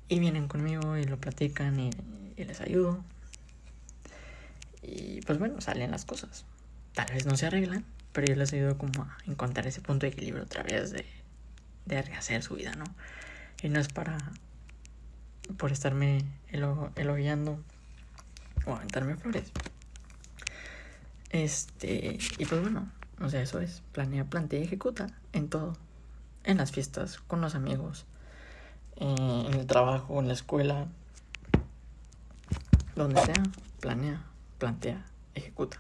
y 0.10 0.20
vienen 0.20 0.48
conmigo 0.48 0.98
y 0.98 1.04
lo 1.04 1.18
platican 1.18 1.80
y, 1.80 1.92
les 2.38 2.62
ayudo. 2.62 3.04
Y 4.82 5.22
pues 5.22 5.40
bueno, 5.40 5.60
salen 5.60 5.92
las 5.92 6.06
cosas. 6.06 6.46
Tal 6.94 7.08
vez 7.14 7.26
no 7.26 7.36
se 7.36 7.48
arreglan, 7.48 7.84
pero 8.14 8.28
yo 8.28 8.36
les 8.36 8.54
ayudo 8.54 8.78
como 8.78 9.04
a 9.04 9.18
encontrar 9.26 9.68
ese 9.68 9.82
punto 9.82 10.06
de 10.06 10.12
equilibrio 10.12 10.44
otra 10.44 10.64
vez 10.64 10.92
de, 10.92 11.06
de 11.86 12.02
rehacer 12.02 12.44
su 12.44 12.56
vida, 12.56 12.74
¿no? 12.74 12.86
Y 13.62 13.70
no 13.70 13.80
es 13.80 13.88
para 13.88 14.18
por 15.58 15.72
estarme 15.72 16.26
elogiando 16.52 17.60
o 18.66 18.76
aventarme 18.76 19.16
flores. 19.16 19.52
Este, 21.30 22.18
y 22.38 22.46
pues 22.46 22.62
bueno, 22.62 22.92
o 23.20 23.30
sea, 23.30 23.42
eso 23.42 23.60
es, 23.60 23.82
planea, 23.94 24.26
plantea 24.26 24.60
y 24.60 24.64
ejecuta 24.64 25.08
en 25.34 25.50
todo. 25.50 25.78
En 26.44 26.58
las 26.58 26.72
fiestas, 26.72 27.20
con 27.20 27.42
los 27.42 27.56
amigos, 27.56 28.06
en 29.00 29.54
el 29.54 29.66
trabajo, 29.66 30.20
en 30.20 30.28
la 30.28 30.34
escuela, 30.34 30.88
donde 32.96 33.22
sea, 33.24 33.44
planea, 33.80 34.24
plantea, 34.58 35.06
ejecuta. 35.36 35.80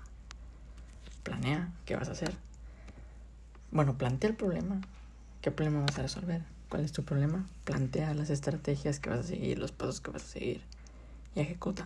Planea 1.24 1.72
qué 1.86 1.96
vas 1.96 2.10
a 2.10 2.14
hacer. 2.14 2.36
Bueno, 3.72 3.98
plantea 3.98 4.30
el 4.30 4.36
problema. 4.36 4.82
¿Qué 5.42 5.52
problema 5.52 5.82
vas 5.82 5.98
a 6.00 6.04
resolver? 6.04 6.44
¿Cuál 6.70 6.84
es 6.84 6.92
tu 6.92 7.04
problema? 7.04 7.46
Plantea 7.64 8.14
las 8.14 8.30
estrategias 8.30 9.00
que 9.00 9.10
vas 9.10 9.20
a 9.20 9.24
seguir, 9.24 9.60
los 9.60 9.72
pasos 9.72 10.02
que 10.02 10.12
vas 10.12 10.24
a 10.24 10.28
seguir 10.28 10.62
y 11.36 11.42
ejecuta. 11.42 11.86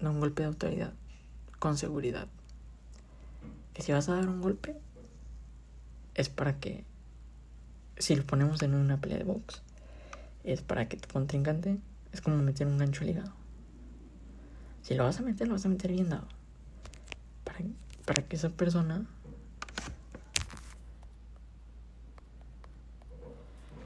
Da 0.00 0.10
un 0.10 0.20
golpe 0.20 0.42
de 0.42 0.48
autoridad 0.48 0.92
con 1.58 1.78
seguridad 1.78 2.28
que 3.74 3.82
si 3.82 3.92
vas 3.92 4.08
a 4.08 4.14
dar 4.14 4.28
un 4.28 4.40
golpe 4.40 4.76
es 6.14 6.28
para 6.28 6.58
que, 6.60 6.84
si 7.98 8.14
lo 8.14 8.24
ponemos 8.24 8.62
en 8.62 8.74
una 8.74 8.98
pelea 8.98 9.18
de 9.18 9.24
box, 9.24 9.62
es 10.44 10.62
para 10.62 10.88
que 10.88 10.96
tu 10.96 11.08
contrincante 11.08 11.78
es 12.12 12.20
como 12.20 12.36
meter 12.36 12.66
un 12.66 12.78
gancho 12.78 13.02
al 13.02 13.10
hígado. 13.10 13.32
Si 14.82 14.94
lo 14.94 15.04
vas 15.04 15.18
a 15.18 15.22
meter, 15.22 15.48
lo 15.48 15.54
vas 15.54 15.64
a 15.64 15.68
meter 15.68 15.90
bien 15.90 16.10
dado. 16.10 16.28
Para, 17.42 17.58
para 18.04 18.22
que 18.22 18.36
esa 18.36 18.50
persona... 18.50 19.06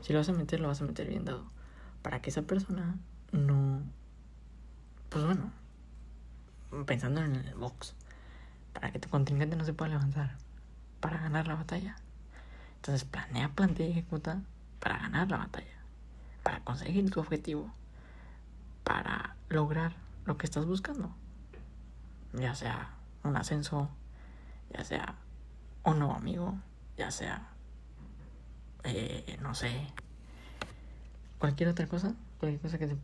Si 0.02 0.12
lo 0.12 0.18
vas 0.18 0.28
a 0.28 0.32
meter, 0.32 0.60
lo 0.60 0.68
vas 0.68 0.80
a 0.80 0.84
meter 0.84 1.08
bien 1.08 1.24
dado. 1.24 1.50
Para 2.02 2.20
que 2.20 2.30
esa 2.30 2.42
persona 2.42 2.98
no... 3.32 3.82
Pues 5.08 5.24
bueno, 5.24 5.50
pensando 6.84 7.22
en 7.22 7.34
el 7.34 7.54
box 7.54 7.94
para 8.78 8.92
que 8.92 9.00
tu 9.00 9.08
contrincante 9.08 9.56
no 9.56 9.64
se 9.64 9.72
pueda 9.72 9.90
levantar, 9.90 10.36
para 11.00 11.18
ganar 11.18 11.48
la 11.48 11.56
batalla. 11.56 11.96
Entonces 12.76 13.04
planea, 13.04 13.48
plantea 13.48 13.88
y 13.88 13.90
ejecuta 13.90 14.40
para 14.78 14.98
ganar 14.98 15.28
la 15.28 15.38
batalla, 15.38 15.77
para 16.48 16.64
conseguir 16.64 17.10
tu 17.10 17.20
objetivo, 17.20 17.70
para 18.82 19.36
lograr 19.50 19.94
lo 20.24 20.38
que 20.38 20.46
estás 20.46 20.64
buscando. 20.64 21.14
Ya 22.32 22.54
sea 22.54 22.94
un 23.22 23.36
ascenso, 23.36 23.90
ya 24.72 24.82
sea 24.82 25.16
un 25.84 25.98
nuevo 25.98 26.14
amigo, 26.14 26.56
ya 26.96 27.10
sea, 27.10 27.50
eh, 28.84 29.36
no 29.42 29.54
sé, 29.54 29.92
cualquier 31.38 31.68
otra 31.68 31.86
cosa, 31.86 32.14
cualquier 32.40 32.62
cosa 32.62 32.78
que 32.78 32.86
te, 32.86 32.96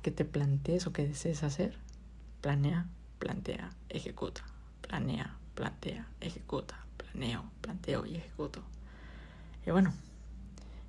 que 0.00 0.12
te 0.12 0.24
plantees 0.24 0.86
o 0.86 0.92
que 0.92 1.04
desees 1.04 1.42
hacer, 1.42 1.76
planea, 2.42 2.86
plantea, 3.18 3.72
ejecuta 3.88 4.44
planea, 4.82 5.36
plantea, 5.56 6.06
ejecuta, 6.20 6.78
planeo, 6.96 7.50
planteo 7.60 8.06
y 8.06 8.14
ejecuto. 8.14 8.62
Y 9.66 9.72
bueno, 9.72 9.92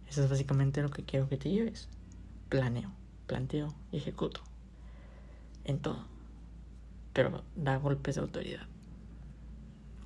eso 0.07 0.23
es 0.23 0.29
básicamente 0.29 0.83
lo 0.83 0.91
que 0.91 1.03
quiero 1.03 1.27
que 1.27 1.37
te 1.37 1.49
lleves. 1.49 1.89
Planeo, 2.55 2.89
planteo 3.27 3.73
y 3.91 3.97
ejecuto. 3.97 4.39
En 5.65 5.79
todo. 5.79 6.05
Pero 7.11 7.43
da 7.57 7.75
golpes 7.75 8.15
de 8.15 8.21
autoridad. 8.21 8.65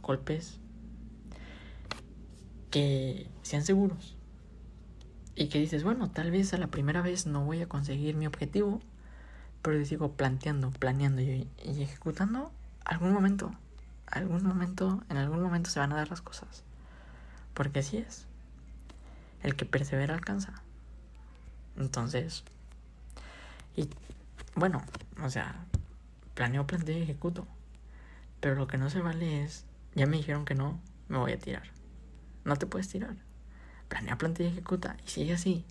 Golpes 0.02 0.60
que 2.72 3.30
sean 3.44 3.64
seguros. 3.64 4.16
Y 5.36 5.50
que 5.50 5.60
dices, 5.60 5.84
bueno, 5.84 6.10
tal 6.10 6.32
vez 6.32 6.56
a 6.56 6.58
la 6.58 6.68
primera 6.68 7.04
vez 7.04 7.28
no 7.28 7.46
voy 7.46 7.62
a 7.62 7.70
conseguir 7.70 8.16
mi 8.16 8.26
objetivo, 8.26 8.80
pero 9.62 9.86
sigo 9.86 10.14
planteando, 10.14 10.72
planeando 10.72 11.22
y, 11.22 11.48
y 11.64 11.84
ejecutando 11.84 12.52
algún 12.84 13.14
momento 13.14 13.52
algún 14.12 14.44
momento, 14.44 15.04
en 15.10 15.18
algún 15.18 15.42
momento 15.42 15.70
se 15.70 15.80
van 15.80 15.94
a 15.94 15.98
dar 15.98 16.10
las 16.10 16.22
cosas. 16.22 16.64
Porque 17.54 17.80
así 17.80 17.98
es. 17.98 18.26
El 19.44 19.56
que 19.56 19.66
persevera 19.66 20.16
alcanza. 20.16 20.62
Entonces, 21.80 22.44
y 23.76 23.90
bueno, 24.56 24.84
o 25.24 25.30
sea, 25.30 25.66
planeo, 26.36 26.68
planteo 26.68 26.98
y 26.98 27.02
ejecuto. 27.02 27.48
Pero 28.40 28.56
lo 28.56 28.68
que 28.68 28.78
no 28.78 28.90
se 28.90 29.02
vale 29.02 29.44
es, 29.44 29.66
ya 29.96 30.06
me 30.06 30.18
dijeron 30.18 30.46
que 30.46 30.56
no, 30.56 30.80
me 31.08 31.18
voy 31.18 31.32
a 31.32 31.40
tirar. 31.40 31.64
No 32.46 32.56
te 32.56 32.68
puedes 32.68 32.88
tirar. 32.90 33.16
Planea, 33.88 34.18
plantea 34.18 34.48
y 34.48 34.52
ejecuta. 34.52 34.98
Y 35.06 35.10
sigue 35.10 35.34
así. 35.34 35.66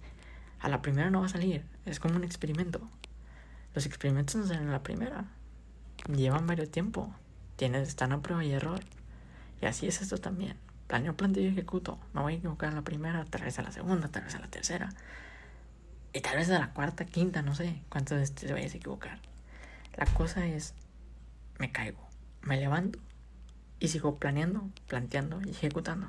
A 0.59 0.69
la 0.69 0.83
primera 0.83 1.11
no 1.11 1.21
va 1.21 1.27
a 1.27 1.31
salir. 1.31 1.65
Es 1.87 2.01
como 2.01 2.17
un 2.17 2.25
experimento. 2.25 2.81
Los 3.75 3.87
experimentos 3.87 4.35
no 4.35 4.47
salen 4.47 4.69
a 4.69 4.73
la 4.73 4.83
primera. 4.83 5.25
Llevan 6.09 6.47
varios 6.47 6.71
tiempo 6.71 7.15
tienes, 7.59 7.89
están 7.89 8.13
a 8.13 8.23
prueba 8.23 8.43
y 8.45 8.53
error. 8.53 8.81
Y 9.61 9.67
así 9.67 9.87
es 9.87 10.01
esto 10.01 10.17
también. 10.17 10.57
Planeo, 10.87 11.15
planteo 11.15 11.43
y 11.43 11.49
ejecuto. 11.49 11.99
Me 12.15 12.23
voy 12.23 12.35
a 12.35 12.37
equivocar 12.37 12.71
en 12.71 12.77
la 12.77 12.83
primera, 12.83 13.25
tal 13.25 13.43
vez 13.43 13.59
a 13.59 13.63
la 13.63 13.73
segunda, 13.73 14.09
tal 14.09 14.23
vez 14.25 14.35
a 14.37 14.39
la 14.39 14.47
tercera. 14.47 14.89
Y 16.13 16.21
tal 16.21 16.37
vez 16.37 16.51
a 16.51 16.59
la 16.59 16.73
cuarta, 16.73 17.05
quinta, 17.05 17.43
no 17.43 17.55
sé 17.55 17.83
cuántas 17.89 18.19
veces 18.19 18.35
te 18.35 18.53
vayas 18.53 18.75
a 18.75 18.79
equivocar. 18.79 19.21
La 19.97 20.07
cosa 20.07 20.47
es, 20.47 20.75
me 21.59 21.71
caigo, 21.71 22.09
me 22.43 22.57
levanto 22.57 22.99
y 23.81 23.89
sigo 23.89 24.17
planeando, 24.19 24.69
planteando 24.87 25.41
y 25.45 25.51
ejecutando. 25.51 26.09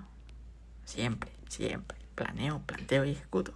Siempre, 0.85 1.31
siempre. 1.49 1.97
Planeo, 2.15 2.61
planteo 2.63 3.05
y 3.05 3.11
ejecuto. 3.11 3.53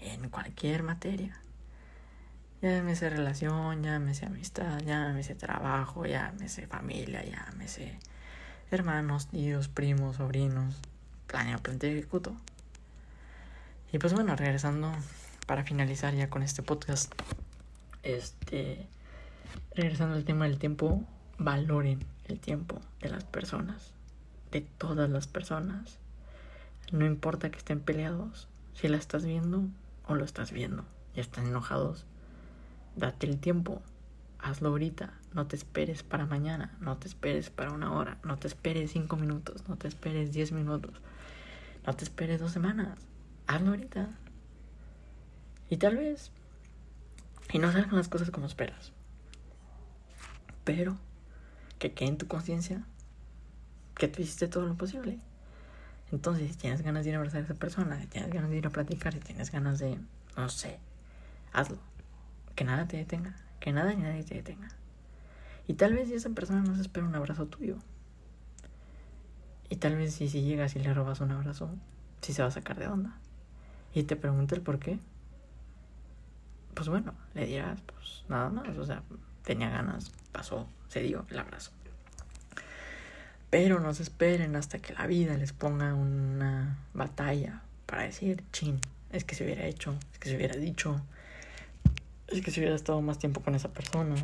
En 0.00 0.28
cualquier 0.28 0.82
materia. 0.82 1.40
Llámese 2.60 3.08
relación, 3.08 3.82
llámese 3.82 4.26
amistad, 4.26 4.80
llámese 4.80 5.34
trabajo, 5.34 6.04
llámese 6.06 6.66
familia, 6.66 7.24
llámese 7.24 7.98
hermanos, 8.70 9.28
tíos, 9.28 9.68
primos, 9.68 10.16
sobrinos. 10.16 10.76
Planeo, 11.26 11.58
planteo 11.58 11.94
y 11.94 11.98
ejecuto. 11.98 12.36
Y 13.92 13.98
pues 13.98 14.12
bueno, 14.12 14.34
regresando 14.34 14.92
para 15.48 15.64
finalizar 15.64 16.14
ya 16.14 16.28
con 16.28 16.42
este 16.42 16.62
podcast. 16.62 17.12
Este. 18.02 18.86
Regresando 19.74 20.14
al 20.14 20.24
tema 20.24 20.44
del 20.44 20.58
tiempo, 20.58 21.02
valoren 21.38 22.04
el 22.26 22.38
tiempo 22.38 22.80
de 23.00 23.08
las 23.08 23.24
personas. 23.24 23.94
De 24.52 24.60
todas 24.60 25.08
las 25.08 25.26
personas. 25.26 25.96
No 26.92 27.06
importa 27.06 27.50
que 27.50 27.56
estén 27.56 27.80
peleados. 27.80 28.46
Si 28.74 28.88
la 28.88 28.98
estás 28.98 29.24
viendo 29.24 29.64
o 30.06 30.14
lo 30.14 30.24
estás 30.24 30.52
viendo. 30.52 30.84
Ya 31.14 31.22
están 31.22 31.46
enojados 31.46 32.04
Date 32.94 33.26
el 33.26 33.38
tiempo. 33.38 33.80
Hazlo 34.38 34.68
ahorita. 34.68 35.14
No 35.32 35.46
te 35.46 35.56
esperes 35.56 36.02
para 36.02 36.26
mañana. 36.26 36.76
No 36.80 36.98
te 36.98 37.08
esperes 37.08 37.48
para 37.48 37.72
una 37.72 37.92
hora. 37.92 38.18
No 38.22 38.36
te 38.36 38.48
esperes 38.48 38.90
cinco 38.90 39.16
minutos. 39.16 39.66
No 39.66 39.76
te 39.76 39.88
esperes 39.88 40.32
diez 40.32 40.52
minutos. 40.52 40.92
No 41.86 41.94
te 41.94 42.04
esperes 42.04 42.38
dos 42.38 42.52
semanas. 42.52 42.98
Hazlo 43.46 43.70
ahorita. 43.70 44.10
Y 45.70 45.76
tal 45.76 45.96
vez. 45.96 46.30
Y 47.52 47.58
no 47.58 47.72
salgan 47.72 47.96
las 47.96 48.08
cosas 48.08 48.30
como 48.30 48.46
esperas. 48.46 48.92
Pero 50.64 50.96
que 51.78 51.92
quede 51.92 52.10
en 52.10 52.18
tu 52.18 52.26
conciencia 52.26 52.84
que 53.94 54.08
tú 54.08 54.22
hiciste 54.22 54.48
todo 54.48 54.66
lo 54.66 54.76
posible. 54.76 55.18
Entonces, 56.12 56.50
si 56.50 56.56
tienes 56.56 56.82
ganas 56.82 57.04
de 57.04 57.10
ir 57.10 57.16
a 57.16 57.18
abrazar 57.18 57.40
a 57.40 57.44
esa 57.44 57.54
persona, 57.54 58.00
si 58.00 58.06
tienes 58.06 58.32
ganas 58.32 58.50
de 58.50 58.56
ir 58.56 58.66
a 58.66 58.70
platicar, 58.70 59.12
si 59.12 59.20
tienes 59.20 59.50
ganas 59.50 59.78
de, 59.78 59.98
no 60.36 60.48
sé, 60.48 60.78
hazlo 61.52 61.78
que 62.58 62.64
nada 62.64 62.88
te 62.88 62.96
detenga, 62.96 63.36
que 63.60 63.72
nada 63.72 63.94
ni 63.94 64.02
nadie 64.02 64.24
te 64.24 64.34
detenga. 64.34 64.66
Y 65.68 65.74
tal 65.74 65.94
vez 65.94 66.08
si 66.08 66.14
esa 66.14 66.30
persona 66.30 66.60
no 66.60 66.74
se 66.74 66.80
espera 66.80 67.06
un 67.06 67.14
abrazo 67.14 67.46
tuyo. 67.46 67.76
Y 69.68 69.76
tal 69.76 69.94
vez 69.94 70.14
si, 70.14 70.28
si 70.28 70.42
llegas 70.42 70.74
y 70.74 70.80
le 70.80 70.92
robas 70.92 71.20
un 71.20 71.30
abrazo, 71.30 71.70
si 72.20 72.32
se 72.32 72.42
va 72.42 72.48
a 72.48 72.50
sacar 72.50 72.76
de 72.76 72.88
onda. 72.88 73.16
Y 73.94 74.02
te 74.02 74.16
pregunta 74.16 74.56
el 74.56 74.62
por 74.62 74.80
qué. 74.80 74.98
Pues 76.78 76.88
bueno, 76.88 77.12
le 77.34 77.44
dirás, 77.44 77.80
pues 77.80 78.22
nada 78.28 78.50
más. 78.50 78.78
O 78.78 78.86
sea, 78.86 79.02
tenía 79.42 79.68
ganas, 79.68 80.12
pasó, 80.30 80.68
se 80.86 81.00
dio 81.00 81.26
el 81.28 81.40
abrazo. 81.40 81.72
Pero 83.50 83.80
no 83.80 83.92
se 83.94 84.04
esperen 84.04 84.54
hasta 84.54 84.78
que 84.78 84.94
la 84.94 85.08
vida 85.08 85.36
les 85.36 85.52
ponga 85.52 85.92
una 85.92 86.78
batalla 86.94 87.62
para 87.84 88.02
decir, 88.02 88.44
chin, 88.52 88.80
es 89.10 89.24
que 89.24 89.34
se 89.34 89.42
hubiera 89.42 89.66
hecho, 89.66 89.98
es 90.12 90.20
que 90.20 90.28
se 90.28 90.36
hubiera 90.36 90.54
dicho, 90.54 91.00
es 92.28 92.42
que 92.42 92.52
si 92.52 92.60
hubiera 92.60 92.76
estado 92.76 93.02
más 93.02 93.18
tiempo 93.18 93.40
con 93.40 93.56
esa 93.56 93.70
persona, 93.72 94.14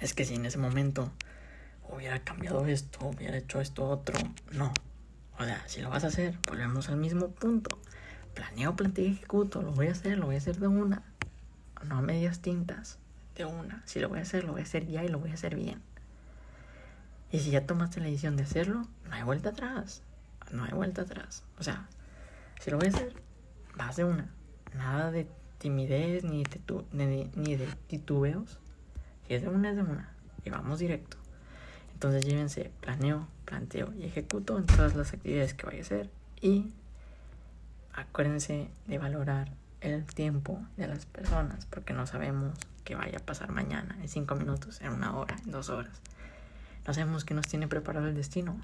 es 0.00 0.14
que 0.14 0.24
si 0.24 0.36
en 0.36 0.46
ese 0.46 0.56
momento 0.56 1.12
hubiera 1.90 2.18
cambiado 2.20 2.64
esto, 2.64 3.08
hubiera 3.08 3.36
hecho 3.36 3.60
esto 3.60 3.86
otro. 3.86 4.18
No. 4.52 4.72
O 5.38 5.44
sea, 5.44 5.62
si 5.66 5.82
lo 5.82 5.90
vas 5.90 6.04
a 6.04 6.06
hacer, 6.06 6.38
volvemos 6.48 6.88
al 6.88 6.96
mismo 6.96 7.28
punto. 7.28 7.78
Planeo, 8.34 8.76
planteo 8.76 9.06
ejecuto. 9.06 9.62
Lo 9.62 9.72
voy 9.72 9.88
a 9.88 9.92
hacer, 9.92 10.18
lo 10.18 10.26
voy 10.26 10.34
a 10.34 10.38
hacer 10.38 10.58
de 10.58 10.68
una. 10.68 11.02
No 11.86 11.98
a 11.98 12.02
medias 12.02 12.40
tintas. 12.40 12.98
De 13.36 13.44
una. 13.44 13.82
Si 13.86 14.00
lo 14.00 14.08
voy 14.08 14.18
a 14.18 14.22
hacer, 14.22 14.44
lo 14.44 14.52
voy 14.52 14.60
a 14.60 14.64
hacer 14.64 14.86
ya 14.86 15.04
y 15.04 15.08
lo 15.08 15.18
voy 15.18 15.30
a 15.30 15.34
hacer 15.34 15.56
bien. 15.56 15.80
Y 17.32 17.40
si 17.40 17.50
ya 17.50 17.66
tomaste 17.66 18.00
la 18.00 18.06
decisión 18.06 18.36
de 18.36 18.44
hacerlo, 18.44 18.86
no 19.08 19.14
hay 19.14 19.22
vuelta 19.22 19.50
atrás. 19.50 20.02
No 20.52 20.64
hay 20.64 20.72
vuelta 20.72 21.02
atrás. 21.02 21.42
O 21.58 21.64
sea, 21.64 21.88
si 22.60 22.70
lo 22.70 22.78
voy 22.78 22.86
a 22.86 22.90
hacer, 22.90 23.14
vas 23.76 23.96
de 23.96 24.04
una. 24.04 24.30
Nada 24.74 25.10
de 25.10 25.26
timidez 25.58 26.24
ni 26.24 26.44
de, 26.44 27.30
ni 27.34 27.56
de 27.56 27.66
titubeos. 27.88 28.58
Si 29.26 29.34
es 29.34 29.42
de 29.42 29.48
una, 29.48 29.70
es 29.70 29.76
de 29.76 29.82
una. 29.82 30.12
Y 30.44 30.50
vamos 30.50 30.78
directo. 30.78 31.16
Entonces 31.94 32.24
llévense 32.24 32.70
planeo, 32.80 33.26
planteo 33.46 33.92
y 33.94 34.04
ejecuto 34.04 34.58
en 34.58 34.66
todas 34.66 34.94
las 34.94 35.12
actividades 35.14 35.54
que 35.54 35.66
vaya 35.66 35.78
a 35.78 35.82
hacer. 35.82 36.10
Y 36.40 36.72
acuérdense 37.94 38.70
de 38.86 38.98
valorar 38.98 39.52
el 39.80 40.04
tiempo 40.04 40.60
de 40.76 40.88
las 40.88 41.06
personas, 41.06 41.66
porque 41.66 41.92
no 41.92 42.06
sabemos 42.06 42.58
qué 42.84 42.94
vaya 42.94 43.18
a 43.18 43.24
pasar 43.24 43.50
mañana, 43.50 43.96
en 44.00 44.08
cinco 44.08 44.34
minutos, 44.34 44.80
en 44.80 44.92
una 44.92 45.16
hora, 45.16 45.36
en 45.44 45.50
dos 45.50 45.68
horas. 45.68 46.00
No 46.86 46.94
sabemos 46.94 47.24
qué 47.24 47.34
nos 47.34 47.46
tiene 47.46 47.68
preparado 47.68 48.08
el 48.08 48.14
destino. 48.14 48.56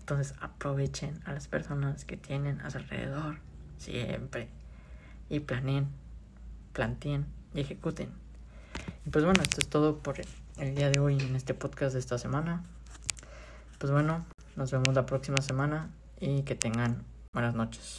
Entonces 0.00 0.34
aprovechen 0.40 1.20
a 1.24 1.32
las 1.32 1.46
personas 1.46 2.04
que 2.04 2.16
tienen 2.16 2.60
a 2.60 2.70
su 2.70 2.78
alrededor 2.78 3.38
siempre 3.78 4.48
y 5.28 5.40
planeen, 5.40 5.88
planteen 6.72 7.26
y 7.54 7.60
ejecuten. 7.60 8.10
Y 9.06 9.10
pues 9.10 9.24
bueno, 9.24 9.42
esto 9.42 9.60
es 9.60 9.68
todo 9.68 9.98
por 9.98 10.20
el 10.58 10.74
día 10.74 10.90
de 10.90 11.00
hoy 11.00 11.18
en 11.20 11.36
este 11.36 11.54
podcast 11.54 11.94
de 11.94 12.00
esta 12.00 12.18
semana. 12.18 12.62
Pues 13.78 13.92
bueno, 13.92 14.24
nos 14.56 14.70
vemos 14.70 14.94
la 14.94 15.06
próxima 15.06 15.38
semana 15.38 15.90
y 16.20 16.42
que 16.42 16.54
tengan 16.54 17.04
buenas 17.32 17.54
noches. 17.54 17.98